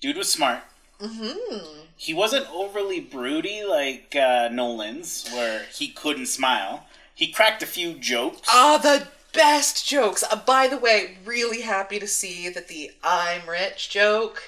Dude 0.00 0.16
was 0.16 0.30
smart. 0.30 0.62
Mm-hmm. 1.00 1.82
He 1.96 2.12
wasn't 2.12 2.50
overly 2.52 3.00
broody 3.00 3.62
like 3.64 4.14
uh, 4.16 4.48
Nolan's, 4.50 5.28
where 5.32 5.62
he 5.72 5.88
couldn't 5.88 6.26
smile. 6.26 6.86
He 7.14 7.30
cracked 7.30 7.62
a 7.62 7.66
few 7.66 7.94
jokes. 7.94 8.40
Ah, 8.48 8.78
the 8.82 9.06
best 9.32 9.86
jokes. 9.86 10.24
Uh, 10.30 10.36
by 10.36 10.66
the 10.66 10.76
way, 10.78 11.18
really 11.24 11.60
happy 11.62 11.98
to 11.98 12.06
see 12.06 12.48
that 12.48 12.68
the 12.68 12.90
"I'm 13.02 13.48
rich" 13.48 13.90
joke 13.90 14.42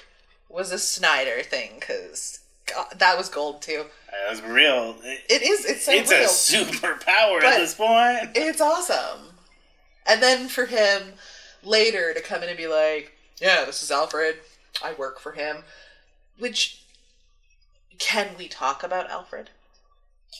was 0.49 0.71
a 0.71 0.79
Snyder 0.79 1.41
thing 1.41 1.71
because 1.79 2.39
that 2.97 3.17
was 3.17 3.29
gold 3.29 3.61
too. 3.61 3.85
That 4.11 4.29
was 4.31 4.41
real. 4.41 4.95
It, 5.03 5.21
It 5.29 5.41
is. 5.41 5.65
It's 5.65 5.85
so 5.85 5.91
it's 5.91 6.11
real. 6.11 6.23
a 6.23 6.65
superpower 6.65 7.41
at 7.43 7.57
this 7.59 7.75
point. 7.75 8.31
It's 8.35 8.61
awesome. 8.61 9.29
And 10.05 10.21
then 10.21 10.47
for 10.47 10.65
him 10.65 11.13
later 11.63 12.13
to 12.13 12.21
come 12.21 12.43
in 12.43 12.49
and 12.49 12.57
be 12.57 12.67
like, 12.67 13.13
"Yeah, 13.39 13.65
this 13.65 13.83
is 13.83 13.91
Alfred. 13.91 14.39
I 14.83 14.93
work 14.93 15.19
for 15.19 15.33
him." 15.33 15.63
Which 16.37 16.81
can 17.99 18.35
we 18.37 18.47
talk 18.47 18.83
about 18.83 19.09
Alfred? 19.09 19.49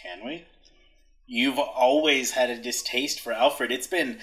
Can 0.01 0.25
we? 0.25 0.45
You've 1.25 1.59
always 1.59 2.31
had 2.31 2.49
a 2.49 2.57
distaste 2.57 3.19
for 3.19 3.31
Alfred. 3.31 3.71
It's 3.71 3.87
been 3.87 4.19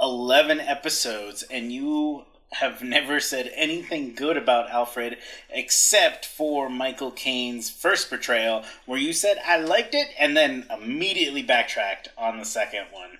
11 0.00 0.60
episodes, 0.60 1.42
and 1.42 1.72
you 1.72 2.26
have 2.52 2.82
never 2.82 3.20
said 3.20 3.52
anything 3.54 4.14
good 4.14 4.36
about 4.36 4.70
Alfred 4.70 5.18
except 5.50 6.24
for 6.24 6.70
Michael 6.70 7.10
Caine's 7.10 7.68
first 7.68 8.08
portrayal, 8.08 8.64
where 8.86 8.98
you 8.98 9.12
said, 9.12 9.38
I 9.44 9.58
liked 9.58 9.94
it, 9.94 10.08
and 10.18 10.36
then 10.36 10.66
immediately 10.70 11.42
backtracked 11.42 12.08
on 12.16 12.38
the 12.38 12.44
second 12.44 12.86
one. 12.90 13.18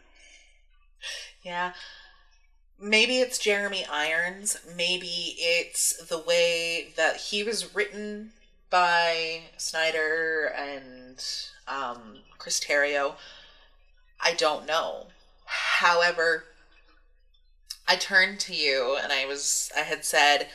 Yeah. 1.42 1.72
Maybe 2.80 3.18
it's 3.18 3.38
Jeremy 3.38 3.84
Irons. 3.90 4.58
Maybe 4.76 5.34
it's 5.38 6.06
the 6.06 6.18
way 6.18 6.92
that 6.96 7.16
he 7.16 7.42
was 7.42 7.74
written 7.74 8.32
by 8.70 9.42
Snyder 9.56 10.54
and 10.56 11.24
um, 11.66 12.18
Chris 12.38 12.60
Terrio. 12.60 13.14
I 14.20 14.34
don't 14.34 14.66
know. 14.66 15.08
However, 15.44 16.44
I 17.86 17.96
turned 17.96 18.38
to 18.40 18.54
you 18.54 18.98
and 19.02 19.12
I 19.12 19.26
was 19.26 19.72
I 19.76 19.80
had 19.80 20.04
said, 20.04 20.48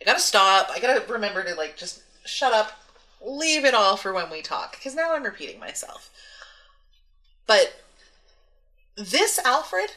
I 0.00 0.04
gotta 0.04 0.20
stop. 0.20 0.68
I 0.70 0.78
gotta 0.78 1.10
remember 1.10 1.42
to 1.42 1.54
like 1.54 1.76
just 1.76 2.02
shut 2.24 2.52
up, 2.52 2.72
leave 3.24 3.64
it 3.64 3.74
all 3.74 3.96
for 3.96 4.12
when 4.12 4.30
we 4.30 4.42
talk. 4.42 4.72
Because 4.72 4.94
now 4.94 5.14
I'm 5.14 5.22
repeating 5.22 5.58
myself. 5.58 6.10
But 7.46 7.80
this 8.96 9.38
Alfred 9.44 9.92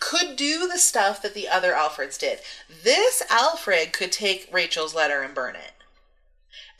could 0.00 0.36
do 0.36 0.68
the 0.68 0.78
stuff 0.78 1.20
that 1.22 1.34
the 1.34 1.48
other 1.48 1.72
Alfreds 1.72 2.18
did. 2.18 2.40
This 2.84 3.22
Alfred 3.30 3.92
could 3.92 4.12
take 4.12 4.48
Rachel's 4.52 4.94
letter 4.94 5.22
and 5.22 5.34
burn 5.34 5.56
it. 5.56 5.72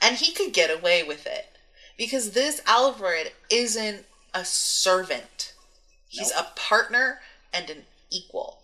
And 0.00 0.16
he 0.16 0.32
could 0.32 0.52
get 0.52 0.70
away 0.70 1.02
with 1.02 1.26
it. 1.26 1.46
Because 1.96 2.30
this 2.30 2.62
Alfred 2.66 3.32
isn't 3.50 4.06
a 4.32 4.44
servant. 4.44 5.54
He's 6.08 6.30
Nope. 6.34 6.46
a 6.46 6.58
partner 6.58 7.20
and 7.52 7.68
an 7.70 7.84
equal. 8.10 8.60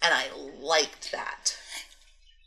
And 0.00 0.14
I 0.14 0.28
liked 0.60 1.10
that. 1.10 1.58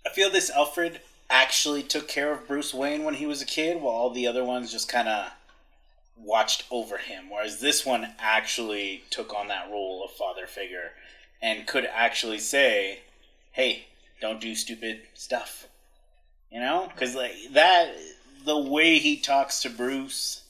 I 0.06 0.10
feel 0.10 0.30
this 0.30 0.50
Alfred 0.50 1.02
actually 1.30 1.84
took 1.84 2.08
care 2.08 2.32
of 2.32 2.48
Bruce 2.48 2.74
Wayne 2.74 3.04
when 3.04 3.16
he 3.16 3.26
was 3.26 3.42
a 3.42 3.46
kid, 3.46 3.82
while 3.82 3.94
all 3.94 4.10
the 4.10 4.28
other 4.28 4.44
ones 4.44 4.72
just 4.72 4.88
kind 4.88 5.08
of 5.08 5.32
watched 6.24 6.64
over 6.72 6.98
him. 6.98 7.30
Whereas 7.30 7.60
this 7.60 7.86
one 7.86 8.14
actually 8.20 9.04
took 9.10 9.34
on 9.34 9.48
that 9.48 9.70
role 9.70 10.04
of 10.04 10.12
father 10.12 10.48
figure 10.48 10.92
and 11.42 11.68
could 11.68 11.86
actually 11.86 12.40
say, 12.40 13.00
"Hey, 13.52 13.88
don't 14.20 14.42
do 14.42 14.56
stupid 14.56 15.02
stuff." 15.14 15.68
You 16.52 16.60
know, 16.60 16.90
because 16.94 17.16
like 17.16 17.36
that, 17.52 17.96
the 18.46 18.58
way 18.58 19.00
he 19.00 19.18
talks 19.18 19.62
to 19.62 19.70
Bruce, 19.70 20.44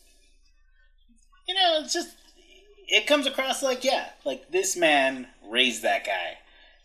you 1.47 1.55
know, 1.55 1.79
it's 1.83 1.93
just 1.93 2.15
it 2.87 3.07
comes 3.07 3.25
across 3.25 3.63
like 3.63 3.83
yeah, 3.83 4.09
like 4.25 4.51
this 4.51 4.75
man 4.75 5.27
raised 5.43 5.83
that 5.83 6.05
guy 6.05 6.37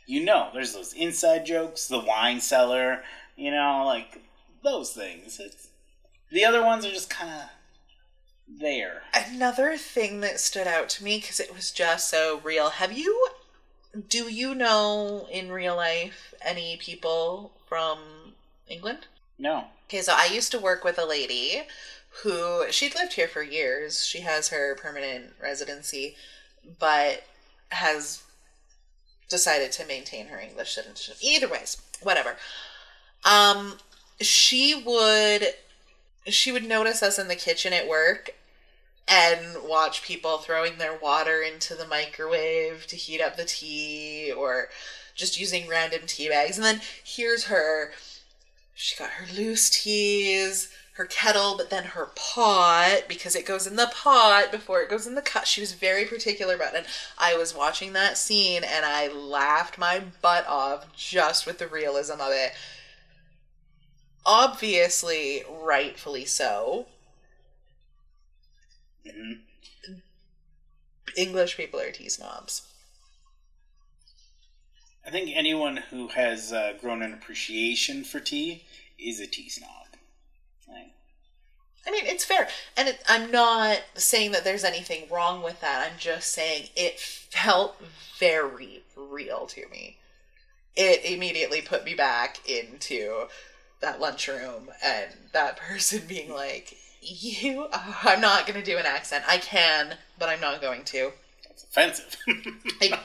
you 0.06 0.24
know, 0.24 0.48
there's 0.54 0.72
those 0.72 0.92
inside 0.94 1.44
jokes, 1.44 1.88
the 1.88 1.98
wine 1.98 2.40
cellar, 2.40 3.02
you 3.36 3.50
know, 3.50 3.82
like 3.84 4.22
those 4.62 4.92
things. 4.92 5.40
It's, 5.40 5.68
the 6.30 6.44
other 6.44 6.62
ones 6.64 6.86
are 6.86 6.90
just 6.90 7.10
kind 7.10 7.30
of 7.30 7.48
there. 8.48 9.02
Another 9.14 9.76
thing 9.76 10.20
that 10.20 10.40
stood 10.40 10.66
out 10.66 10.88
to 10.90 11.04
me 11.04 11.18
because 11.18 11.40
it 11.40 11.54
was 11.54 11.70
just 11.70 12.08
so 12.08 12.40
real. 12.42 12.70
Have 12.70 12.96
you, 12.96 13.28
do 14.08 14.32
you 14.32 14.54
know 14.54 15.26
in 15.30 15.50
real 15.50 15.76
life 15.76 16.34
any 16.42 16.76
people 16.76 17.52
from 17.66 17.98
England? 18.68 19.06
No. 19.38 19.66
Okay, 19.88 20.02
so 20.02 20.12
I 20.16 20.26
used 20.26 20.50
to 20.52 20.58
work 20.58 20.84
with 20.84 20.98
a 20.98 21.04
lady 21.04 21.62
who 22.22 22.70
she'd 22.70 22.94
lived 22.94 23.14
here 23.14 23.28
for 23.28 23.42
years. 23.42 24.04
She 24.04 24.20
has 24.20 24.48
her 24.48 24.74
permanent 24.74 25.34
residency, 25.42 26.16
but 26.78 27.24
has 27.70 28.22
decided 29.28 29.72
to 29.72 29.86
maintain 29.86 30.28
her 30.28 30.38
English 30.38 30.74
citizenship. 30.74 31.16
Either 31.20 31.48
ways, 31.48 31.80
whatever. 32.02 32.36
Um, 33.24 33.78
she 34.20 34.74
would 34.74 35.48
she 36.26 36.50
would 36.50 36.64
notice 36.64 37.02
us 37.02 37.18
in 37.18 37.28
the 37.28 37.36
kitchen 37.36 37.72
at 37.72 37.86
work 37.88 38.30
and 39.08 39.62
watch 39.62 40.02
people 40.02 40.38
throwing 40.38 40.78
their 40.78 40.98
water 40.98 41.40
into 41.40 41.74
the 41.74 41.86
microwave 41.86 42.86
to 42.88 42.96
heat 42.96 43.20
up 43.20 43.36
the 43.36 43.44
tea 43.44 44.32
or 44.36 44.68
just 45.14 45.38
using 45.38 45.68
random 45.68 46.02
tea 46.06 46.28
bags. 46.28 46.56
And 46.56 46.64
then 46.64 46.80
here's 47.04 47.44
her 47.44 47.92
she 48.78 48.94
got 48.96 49.08
her 49.10 49.26
loose 49.34 49.70
teas, 49.70 50.68
her 50.96 51.06
kettle, 51.06 51.56
but 51.56 51.70
then 51.70 51.84
her 51.84 52.10
pot 52.14 53.04
because 53.08 53.34
it 53.34 53.46
goes 53.46 53.66
in 53.66 53.76
the 53.76 53.90
pot 53.92 54.50
before 54.50 54.82
it 54.82 54.90
goes 54.90 55.06
in 55.06 55.14
the 55.14 55.22
cup. 55.22 55.46
She 55.46 55.62
was 55.62 55.72
very 55.72 56.04
particular 56.04 56.54
about 56.54 56.74
it. 56.74 56.78
And 56.78 56.86
I 57.16 57.36
was 57.36 57.54
watching 57.54 57.94
that 57.94 58.18
scene 58.18 58.64
and 58.64 58.84
I 58.84 59.08
laughed 59.08 59.78
my 59.78 60.02
butt 60.20 60.46
off 60.46 60.94
just 60.94 61.46
with 61.46 61.58
the 61.58 61.66
realism 61.66 62.14
of 62.14 62.32
it. 62.32 62.52
Obviously, 64.26 65.42
rightfully 65.48 66.26
so. 66.26 66.86
Hmm 69.14 69.32
English 71.16 71.56
people 71.56 71.80
are 71.80 71.90
tea 71.90 72.08
snobs. 72.08 72.62
I 75.06 75.10
think 75.10 75.30
anyone 75.34 75.76
who 75.76 76.08
has 76.08 76.52
uh, 76.52 76.72
grown 76.80 77.02
an 77.02 77.12
appreciation 77.12 78.02
for 78.02 78.18
tea 78.18 78.64
is 78.98 79.20
a 79.20 79.26
tea 79.26 79.48
snob. 79.48 79.86
Like, 80.68 80.92
I 81.86 81.92
mean, 81.92 82.06
it's 82.06 82.24
fair. 82.24 82.48
And 82.76 82.88
it, 82.88 83.00
I'm 83.08 83.30
not 83.30 83.78
saying 83.94 84.32
that 84.32 84.42
there's 84.42 84.64
anything 84.64 85.04
wrong 85.08 85.42
with 85.42 85.60
that. 85.60 85.86
I'm 85.86 85.98
just 85.98 86.32
saying 86.32 86.70
it 86.74 86.98
felt 86.98 87.80
very 88.18 88.82
real 88.96 89.46
to 89.46 89.68
me. 89.68 89.98
It 90.74 91.04
immediately 91.04 91.62
put 91.62 91.84
me 91.84 91.94
back 91.94 92.40
into 92.48 93.28
that 93.80 94.00
lunchroom 94.00 94.70
and 94.82 95.12
that 95.32 95.56
person 95.68 96.02
being 96.08 96.32
like, 96.32 96.76
You, 97.00 97.68
I'm 97.72 98.20
not 98.20 98.46
going 98.46 98.58
to 98.58 98.64
do 98.64 98.78
an 98.78 98.86
accent. 98.86 99.24
I 99.28 99.38
can, 99.38 99.94
but 100.18 100.28
I'm 100.28 100.40
not 100.40 100.60
going 100.60 100.84
to. 100.84 101.12
it's 101.50 101.64
offensive. 101.64 102.16
I- 102.82 102.98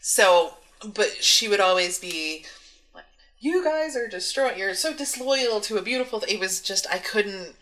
so, 0.00 0.54
but 0.84 1.22
she 1.22 1.48
would 1.48 1.60
always 1.60 1.98
be 1.98 2.44
like, 2.94 3.04
"You 3.38 3.62
guys 3.64 3.96
are 3.96 4.08
destroying. 4.08 4.58
You're 4.58 4.74
so 4.74 4.94
disloyal 4.94 5.60
to 5.62 5.76
a 5.76 5.82
beautiful." 5.82 6.20
Th-. 6.20 6.32
It 6.32 6.40
was 6.40 6.60
just 6.60 6.86
I 6.90 6.98
couldn't. 6.98 7.54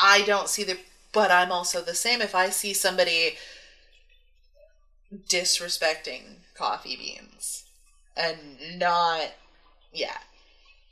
I 0.00 0.22
don't 0.22 0.48
see 0.48 0.64
the, 0.64 0.78
but 1.12 1.30
I'm 1.30 1.52
also 1.52 1.80
the 1.82 1.94
same. 1.94 2.20
If 2.22 2.34
I 2.34 2.50
see 2.50 2.72
somebody 2.72 3.36
disrespecting 5.28 6.36
coffee 6.54 6.96
beans 6.96 7.64
and 8.16 8.38
not, 8.78 9.32
yeah. 9.92 10.18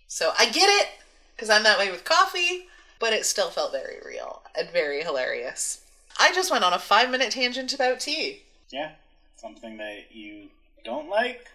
So 0.09 0.33
I 0.39 0.47
get 0.47 0.69
it 0.69 0.89
because 1.37 1.51
I'm 1.51 1.63
that 1.65 1.79
way 1.79 1.91
with 1.91 2.05
coffee, 2.05 2.69
but 2.99 3.13
it 3.13 3.27
still 3.27 3.51
felt 3.51 3.73
very 3.73 3.99
real 4.05 4.43
and 4.59 4.71
very 4.71 5.03
hilarious. 5.03 5.83
I 6.19 6.33
just 6.33 6.51
went 6.51 6.65
on 6.65 6.73
a 6.73 6.79
five 6.79 7.11
minute 7.11 7.31
tangent 7.33 7.73
about 7.75 8.01
tea. 8.01 8.43
yeah, 8.71 8.93
something 9.37 9.77
that 9.77 10.15
you 10.15 10.49
don't 10.85 11.09
like. 11.09 11.49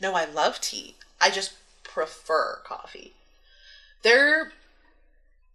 No, 0.00 0.14
I 0.14 0.24
love 0.26 0.60
tea. 0.60 0.94
I 1.20 1.30
just 1.30 1.54
prefer 1.82 2.60
coffee. 2.64 3.14
There, 4.02 4.52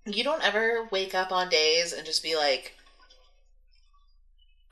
you 0.05 0.23
don't 0.23 0.43
ever 0.45 0.87
wake 0.91 1.15
up 1.15 1.31
on 1.31 1.49
days 1.49 1.93
and 1.93 2.05
just 2.05 2.21
be 2.23 2.35
like, 2.35 2.75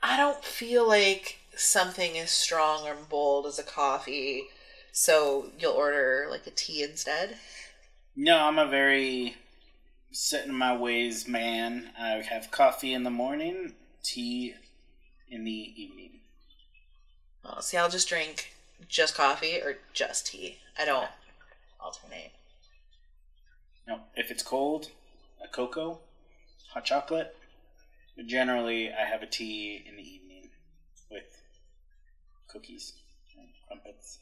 I 0.02 0.16
don't 0.16 0.44
feel 0.44 0.86
like 0.86 1.38
something 1.56 2.18
as 2.18 2.30
strong 2.30 2.86
or 2.86 2.94
bold 2.94 3.46
as 3.46 3.58
a 3.58 3.62
coffee 3.62 4.44
So 4.92 5.50
you'll 5.58 5.72
order 5.72 6.26
like 6.30 6.46
a 6.46 6.50
tea 6.50 6.82
instead. 6.82 7.36
No, 8.14 8.46
I'm 8.46 8.58
a 8.58 8.66
very 8.66 9.36
set 10.10 10.46
in 10.46 10.54
my 10.54 10.76
ways 10.76 11.26
man. 11.26 11.90
I 11.98 12.22
have 12.28 12.50
coffee 12.50 12.92
in 12.92 13.04
the 13.04 13.10
morning, 13.10 13.74
tea 14.02 14.54
in 15.30 15.44
the 15.44 15.50
evening. 15.50 16.20
Well, 17.42 17.62
see, 17.62 17.78
I'll 17.78 17.88
just 17.88 18.08
drink 18.08 18.52
just 18.86 19.14
coffee 19.14 19.60
or 19.62 19.78
just 19.94 20.26
tea. 20.26 20.58
I 20.78 20.84
don't 20.84 21.08
alternate. 21.80 22.32
No, 23.88 24.00
if 24.14 24.30
it's 24.30 24.42
cold, 24.42 24.90
a 25.42 25.48
cocoa, 25.48 25.98
hot 26.72 26.84
chocolate. 26.84 27.34
But 28.14 28.26
generally, 28.26 28.92
I 28.92 29.06
have 29.06 29.22
a 29.22 29.26
tea 29.26 29.82
in 29.88 29.96
the 29.96 30.02
evening 30.02 30.50
with 31.10 31.40
cookies 32.46 32.92
and 33.38 33.48
crumpets. 33.66 34.18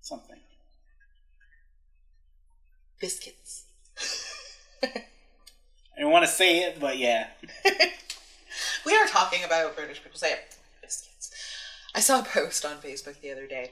Something. 0.00 0.40
Biscuits. 3.00 3.64
I 4.82 4.90
don't 5.98 6.12
want 6.12 6.26
to 6.26 6.30
say 6.30 6.58
it, 6.58 6.78
but 6.78 6.98
yeah. 6.98 7.28
we 8.86 8.94
are 8.94 9.06
talking 9.06 9.42
about 9.42 9.74
British 9.74 10.02
people 10.02 10.18
say 10.18 10.38
biscuits. 10.82 11.30
I 11.94 12.00
saw 12.00 12.20
a 12.20 12.24
post 12.24 12.66
on 12.66 12.76
Facebook 12.76 13.18
the 13.20 13.32
other 13.32 13.46
day 13.46 13.70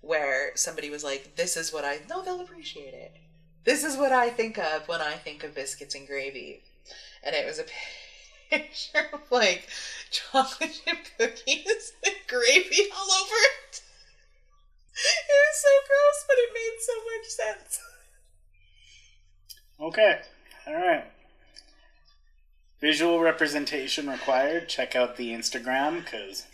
where 0.00 0.50
somebody 0.56 0.90
was 0.90 1.04
like, 1.04 1.36
"This 1.36 1.56
is 1.56 1.72
what 1.72 1.84
I 1.84 2.00
no, 2.08 2.22
they'll 2.22 2.40
appreciate 2.40 2.94
it. 2.94 3.12
This 3.62 3.84
is 3.84 3.96
what 3.96 4.10
I 4.10 4.28
think 4.28 4.58
of 4.58 4.88
when 4.88 5.00
I 5.00 5.14
think 5.14 5.44
of 5.44 5.54
biscuits 5.54 5.94
and 5.94 6.06
gravy," 6.06 6.62
and 7.22 7.34
it 7.34 7.46
was 7.46 7.60
a 7.60 7.64
picture 8.50 9.08
of 9.12 9.20
like 9.30 9.68
chocolate 10.10 10.80
chip 10.84 10.98
cookies 11.16 11.92
and 12.04 12.14
gravy 12.26 12.90
all 12.96 13.12
over 13.22 13.34
it. 13.34 13.82
It 14.96 15.26
was 15.28 15.58
so 15.62 15.68
gross, 15.86 16.24
but 16.26 16.38
it 16.38 16.50
made 16.54 16.80
so 16.80 16.92
much 17.04 17.26
sense. 17.28 17.80
Okay. 19.84 20.20
All 20.66 20.74
right. 20.74 21.04
Visual 22.80 23.20
representation 23.20 24.08
required. 24.08 24.68
Check 24.68 24.96
out 24.96 25.16
the 25.16 25.30
Instagram 25.30 26.02
because 26.04 26.46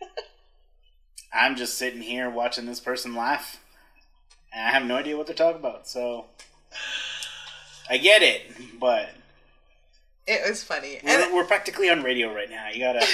I'm 1.34 1.54
just 1.54 1.76
sitting 1.76 2.00
here 2.00 2.30
watching 2.30 2.64
this 2.64 2.80
person 2.80 3.14
laugh, 3.14 3.60
and 4.54 4.66
I 4.66 4.70
have 4.70 4.84
no 4.86 4.96
idea 4.96 5.16
what 5.18 5.26
they're 5.26 5.36
talking 5.36 5.60
about. 5.60 5.86
So 5.86 6.26
I 7.90 7.98
get 7.98 8.22
it, 8.22 8.50
but 8.78 9.10
It 10.26 10.48
was 10.48 10.62
funny. 10.64 10.98
we're, 11.04 11.10
And 11.10 11.34
we're 11.34 11.44
practically 11.44 11.90
on 11.90 12.02
radio 12.02 12.34
right 12.34 12.50
now. 12.50 12.68
You 12.72 12.80
gotta 12.80 13.06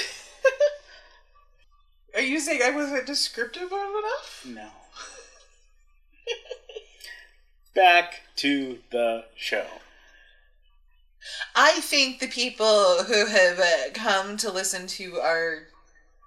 are 2.14 2.20
you 2.20 2.39
saying 2.39 2.61
I 2.64 2.70
wasn't 2.70 3.07
descriptive 3.07 3.72
enough? 3.72 4.47
no. 4.49 4.68
Back 7.77 8.22
to 8.37 8.79
the 8.91 9.27
show. 9.37 9.66
I 11.55 11.81
think 11.81 12.20
the 12.20 12.27
people 12.27 13.05
who 13.05 13.27
have 13.27 13.61
uh, 13.61 13.93
come 13.93 14.39
to 14.39 14.51
listen 14.51 14.87
to 14.89 15.20
our 15.20 15.68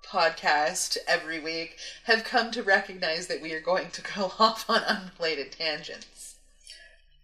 podcast 0.06 0.98
every 1.08 1.40
week 1.40 1.78
have 2.04 2.24
come 2.24 2.52
to 2.52 2.62
recognize 2.62 3.26
that 3.28 3.42
we 3.42 3.52
are 3.54 3.62
going 3.62 3.90
to 3.92 4.02
go 4.04 4.32
off 4.40 4.70
on 4.70 4.84
unrelated 4.84 5.52
tangents. 5.52 6.36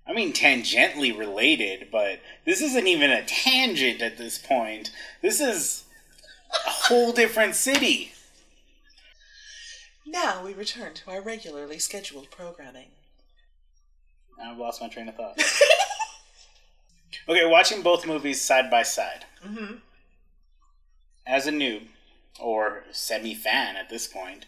I 0.08 0.14
mean, 0.14 0.34
tangentially 0.34 1.16
related, 1.16 1.90
but 1.92 2.20
this 2.46 2.62
isn't 2.62 2.88
even 2.88 3.12
a 3.12 3.26
tangent 3.26 4.02
at 4.02 4.18
this 4.18 4.40
point. 4.40 4.90
This 5.22 5.40
is 5.40 5.84
a 6.66 6.70
whole 6.70 7.12
different 7.12 7.54
city. 7.54 8.14
Now 10.04 10.44
we 10.44 10.54
return 10.54 10.96
to 10.96 11.12
our 11.12 11.22
regularly 11.22 11.78
scheduled 11.78 12.32
programming. 12.32 12.90
Now 14.38 14.52
I've 14.52 14.58
lost 14.58 14.82
my 14.82 14.88
train 14.88 15.08
of 15.10 15.16
thought. 15.16 15.38
okay, 17.30 17.46
watching 17.46 17.82
both 17.82 18.08
movies 18.08 18.42
side 18.42 18.70
by 18.70 18.84
side. 18.84 19.26
Mm-hmm. 19.46 19.76
As 21.28 21.48
a 21.48 21.52
noob, 21.52 21.88
or 22.40 22.84
semi 22.92 23.34
fan 23.34 23.76
at 23.76 23.90
this 23.90 24.08
point, 24.08 24.46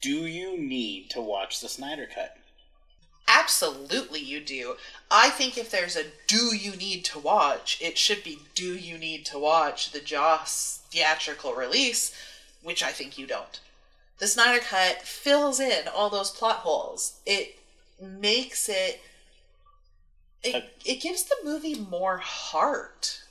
do 0.00 0.26
you 0.26 0.58
need 0.58 1.10
to 1.10 1.20
watch 1.20 1.60
the 1.60 1.68
Snyder 1.68 2.08
Cut? 2.12 2.36
Absolutely, 3.28 4.20
you 4.20 4.40
do. 4.40 4.76
I 5.10 5.30
think 5.30 5.58
if 5.58 5.70
there's 5.70 5.96
a 5.96 6.04
do 6.28 6.54
you 6.54 6.76
need 6.76 7.04
to 7.06 7.18
watch, 7.18 7.78
it 7.80 7.98
should 7.98 8.22
be 8.22 8.38
do 8.54 8.76
you 8.76 8.98
need 8.98 9.26
to 9.26 9.38
watch 9.38 9.90
the 9.90 10.00
Joss 10.00 10.82
theatrical 10.90 11.52
release, 11.54 12.14
which 12.62 12.82
I 12.82 12.92
think 12.92 13.18
you 13.18 13.26
don't. 13.26 13.60
The 14.18 14.28
Snyder 14.28 14.60
Cut 14.60 15.02
fills 15.02 15.60
in 15.60 15.88
all 15.88 16.08
those 16.08 16.30
plot 16.30 16.58
holes. 16.58 17.20
It 17.26 17.55
makes 18.00 18.68
it. 18.68 19.00
It, 20.42 20.76
it 20.84 21.00
gives 21.00 21.24
the 21.24 21.36
movie 21.42 21.74
more 21.74 22.18
heart. 22.18 23.22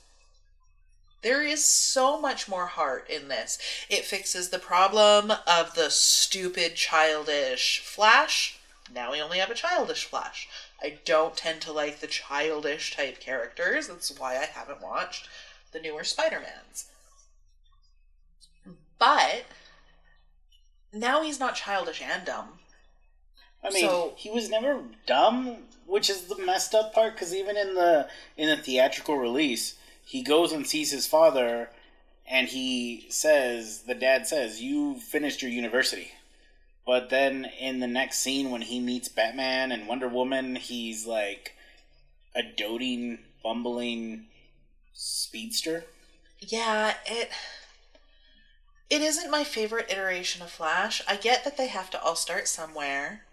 There 1.22 1.42
is 1.42 1.64
so 1.64 2.20
much 2.20 2.48
more 2.48 2.66
heart 2.66 3.08
in 3.08 3.28
this. 3.28 3.58
It 3.88 4.04
fixes 4.04 4.50
the 4.50 4.58
problem 4.58 5.32
of 5.46 5.74
the 5.74 5.90
stupid, 5.90 6.76
childish 6.76 7.80
Flash. 7.80 8.58
Now 8.92 9.12
we 9.12 9.20
only 9.20 9.38
have 9.38 9.50
a 9.50 9.54
childish 9.54 10.04
Flash. 10.04 10.48
I 10.80 10.98
don't 11.04 11.36
tend 11.36 11.62
to 11.62 11.72
like 11.72 12.00
the 12.00 12.06
childish 12.06 12.94
type 12.94 13.18
characters. 13.18 13.88
That's 13.88 14.16
why 14.16 14.36
I 14.36 14.44
haven't 14.44 14.82
watched 14.82 15.28
the 15.72 15.80
newer 15.80 16.04
Spider-Mans. 16.04 16.86
But 18.98 19.46
now 20.92 21.22
he's 21.22 21.40
not 21.40 21.56
childish 21.56 22.02
and 22.02 22.24
dumb. 22.24 22.60
I 23.66 23.70
mean, 23.70 23.88
So- 23.88 24.14
he 24.16 24.30
was 24.30 24.48
never 24.48 24.82
dumb, 25.06 25.68
which 25.86 26.08
is 26.08 26.22
the 26.26 26.36
messed 26.38 26.74
up 26.74 26.92
part. 26.92 27.14
Because 27.14 27.34
even 27.34 27.56
in 27.56 27.74
the 27.74 28.08
in 28.36 28.48
the 28.48 28.56
theatrical 28.56 29.16
release, 29.16 29.74
he 30.04 30.22
goes 30.22 30.52
and 30.52 30.66
sees 30.66 30.90
his 30.90 31.06
father, 31.06 31.70
and 32.26 32.48
he 32.48 33.06
says, 33.10 33.82
the 33.82 33.94
dad 33.94 34.26
says, 34.26 34.62
"You 34.62 35.00
finished 35.00 35.42
your 35.42 35.50
university." 35.50 36.12
But 36.86 37.10
then 37.10 37.46
in 37.58 37.80
the 37.80 37.88
next 37.88 38.20
scene, 38.20 38.50
when 38.52 38.62
he 38.62 38.78
meets 38.78 39.08
Batman 39.08 39.72
and 39.72 39.88
Wonder 39.88 40.06
Woman, 40.08 40.54
he's 40.54 41.04
like 41.04 41.56
a 42.34 42.42
doting, 42.44 43.24
bumbling 43.42 44.28
speedster. 44.94 45.84
Yeah, 46.38 46.94
it 47.06 47.30
it 48.88 49.02
isn't 49.02 49.30
my 49.30 49.42
favorite 49.42 49.90
iteration 49.90 50.42
of 50.42 50.50
Flash. 50.52 51.02
I 51.08 51.16
get 51.16 51.42
that 51.42 51.56
they 51.56 51.66
have 51.66 51.90
to 51.90 52.00
all 52.00 52.14
start 52.14 52.46
somewhere. 52.46 53.25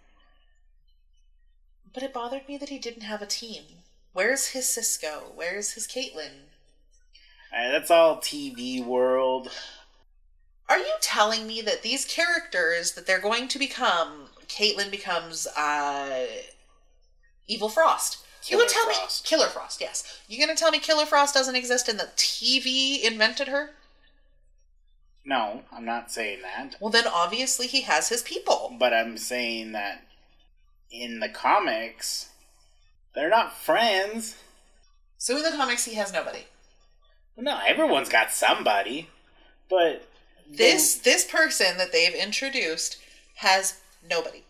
But 1.94 2.02
it 2.02 2.12
bothered 2.12 2.48
me 2.48 2.58
that 2.58 2.68
he 2.68 2.78
didn't 2.78 3.02
have 3.02 3.22
a 3.22 3.26
team. 3.26 3.62
Where's 4.12 4.48
his 4.48 4.68
Cisco? 4.68 5.32
Where's 5.34 5.72
his 5.72 5.86
Caitlin? 5.86 6.48
Uh, 7.56 7.70
that's 7.70 7.90
all 7.90 8.16
TV 8.16 8.84
world. 8.84 9.50
Are 10.68 10.78
you 10.78 10.94
telling 11.00 11.46
me 11.46 11.60
that 11.62 11.82
these 11.82 12.04
characters 12.04 12.92
that 12.92 13.06
they're 13.06 13.20
going 13.20 13.48
to 13.48 13.58
become, 13.58 14.28
Caitlin 14.48 14.90
becomes 14.90 15.46
uh 15.56 16.26
Evil 17.46 17.68
Frost. 17.68 18.24
you 18.44 18.56
Killer 18.56 18.62
gonna 18.62 18.72
tell 18.72 18.84
Frost. 18.84 19.24
me 19.24 19.28
Killer 19.28 19.48
Frost, 19.48 19.80
yes. 19.80 20.20
You're 20.28 20.44
gonna 20.44 20.56
tell 20.56 20.70
me 20.70 20.78
Killer 20.78 21.06
Frost 21.06 21.34
doesn't 21.34 21.56
exist 21.56 21.88
and 21.88 22.00
the 22.00 22.08
TV 22.16 23.02
invented 23.02 23.48
her? 23.48 23.70
No, 25.24 25.62
I'm 25.70 25.84
not 25.84 26.10
saying 26.10 26.40
that. 26.42 26.76
Well 26.80 26.90
then 26.90 27.06
obviously 27.06 27.66
he 27.66 27.82
has 27.82 28.08
his 28.08 28.22
people. 28.22 28.74
But 28.78 28.94
I'm 28.94 29.18
saying 29.18 29.72
that 29.72 30.02
in 31.02 31.20
the 31.20 31.28
comics, 31.28 32.28
they're 33.14 33.30
not 33.30 33.56
friends. 33.56 34.36
So 35.18 35.36
in 35.36 35.42
the 35.42 35.50
comics 35.50 35.84
he 35.84 35.94
has 35.94 36.12
nobody. 36.12 36.44
No, 37.36 37.60
everyone's 37.66 38.08
got 38.08 38.30
somebody. 38.32 39.08
But 39.68 40.06
This 40.48 40.96
this 40.96 41.24
person 41.24 41.78
that 41.78 41.90
they've 41.92 42.14
introduced 42.14 42.98
has 43.36 43.80
nobody. 44.08 44.42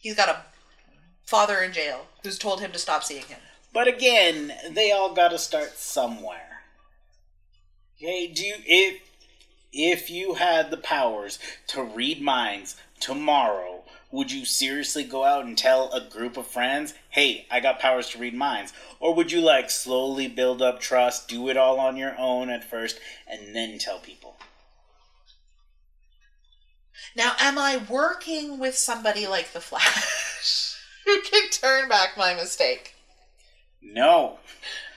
He's 0.00 0.16
got 0.16 0.28
a 0.28 0.42
father 1.24 1.60
in 1.60 1.72
jail 1.72 2.06
who's 2.22 2.38
told 2.38 2.60
him 2.60 2.72
to 2.72 2.78
stop 2.78 3.04
seeing 3.04 3.24
him. 3.24 3.38
But 3.72 3.88
again, 3.88 4.52
they 4.70 4.92
all 4.92 5.14
got 5.14 5.28
to 5.28 5.38
start 5.38 5.76
somewhere. 5.76 6.62
Okay, 7.96 8.26
do 8.28 8.44
you 8.44 8.54
if 8.66 9.00
if 9.72 10.10
you 10.10 10.34
had 10.34 10.70
the 10.70 10.76
powers 10.76 11.38
to 11.68 11.82
read 11.82 12.22
minds 12.22 12.76
tomorrow, 13.00 13.73
would 14.14 14.30
you 14.30 14.44
seriously 14.44 15.02
go 15.02 15.24
out 15.24 15.44
and 15.44 15.58
tell 15.58 15.92
a 15.92 16.00
group 16.00 16.36
of 16.36 16.46
friends, 16.46 16.94
"Hey, 17.10 17.48
I 17.50 17.58
got 17.58 17.80
powers 17.80 18.08
to 18.10 18.18
read 18.18 18.32
minds," 18.32 18.72
or 19.00 19.12
would 19.12 19.32
you 19.32 19.40
like 19.40 19.70
slowly 19.70 20.28
build 20.28 20.62
up 20.62 20.80
trust, 20.80 21.26
do 21.26 21.48
it 21.48 21.56
all 21.56 21.80
on 21.80 21.96
your 21.96 22.16
own 22.16 22.48
at 22.48 22.62
first, 22.62 23.00
and 23.26 23.56
then 23.56 23.76
tell 23.76 23.98
people? 23.98 24.38
Now, 27.16 27.34
am 27.40 27.58
I 27.58 27.76
working 27.76 28.60
with 28.60 28.78
somebody 28.78 29.26
like 29.26 29.52
the 29.52 29.60
Flash 29.60 30.76
who 31.04 31.20
can 31.22 31.50
turn 31.50 31.88
back 31.88 32.16
my 32.16 32.34
mistake? 32.34 32.94
No. 33.82 34.38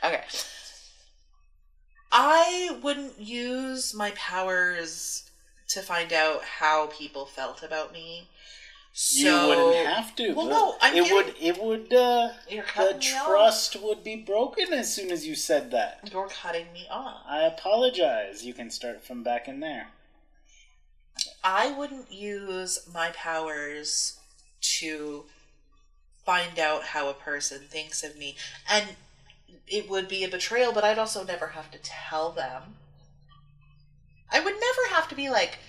Okay. 0.04 0.24
I 2.12 2.78
wouldn't 2.84 3.20
use 3.20 3.96
my 3.96 4.12
powers 4.12 5.28
to 5.70 5.82
find 5.82 6.14
out 6.14 6.44
how 6.44 6.86
people 6.88 7.26
felt 7.26 7.64
about 7.64 7.92
me. 7.92 8.30
So 9.00 9.20
you 9.44 9.48
wouldn't 9.48 9.88
have 9.88 10.16
to. 10.16 10.34
Well, 10.34 10.48
no, 10.48 10.76
I'm 10.82 10.96
it 10.96 11.14
would. 11.14 11.36
It 11.40 11.64
would. 11.64 11.94
Uh, 11.94 12.30
You're 12.50 12.66
the 12.76 12.98
me 12.98 13.14
off. 13.14 13.28
trust 13.28 13.80
would 13.80 14.04
be 14.04 14.16
broken 14.16 14.74
as 14.74 14.92
soon 14.92 15.12
as 15.12 15.28
you 15.28 15.36
said 15.36 15.70
that. 15.70 16.10
You're 16.12 16.28
cutting 16.30 16.74
me 16.74 16.88
off. 16.90 17.22
I 17.28 17.42
apologize. 17.44 18.44
You 18.44 18.56
can 18.56 18.72
start 18.72 19.06
from 19.06 19.22
back 19.22 19.48
in 19.48 19.60
there. 19.60 19.90
I 21.44 21.70
wouldn't 21.78 22.12
use 22.12 22.90
my 22.92 23.12
powers 23.12 24.18
to 24.80 25.26
find 26.26 26.58
out 26.58 26.86
how 26.86 27.08
a 27.08 27.14
person 27.14 27.66
thinks 27.70 28.04
of 28.04 28.18
me. 28.18 28.36
And 28.68 28.96
it 29.68 29.88
would 29.92 30.08
be 30.08 30.24
a 30.24 30.28
betrayal, 30.28 30.74
but 30.74 30.84
I'd 30.84 30.98
also 30.98 31.24
never 31.24 31.50
have 31.50 31.70
to 31.70 31.78
tell 31.84 32.32
them. 32.32 32.78
I 34.32 34.40
would 34.40 34.56
never 34.56 34.96
have 34.96 35.08
to 35.10 35.16
be 35.16 35.30
like, 35.30 35.60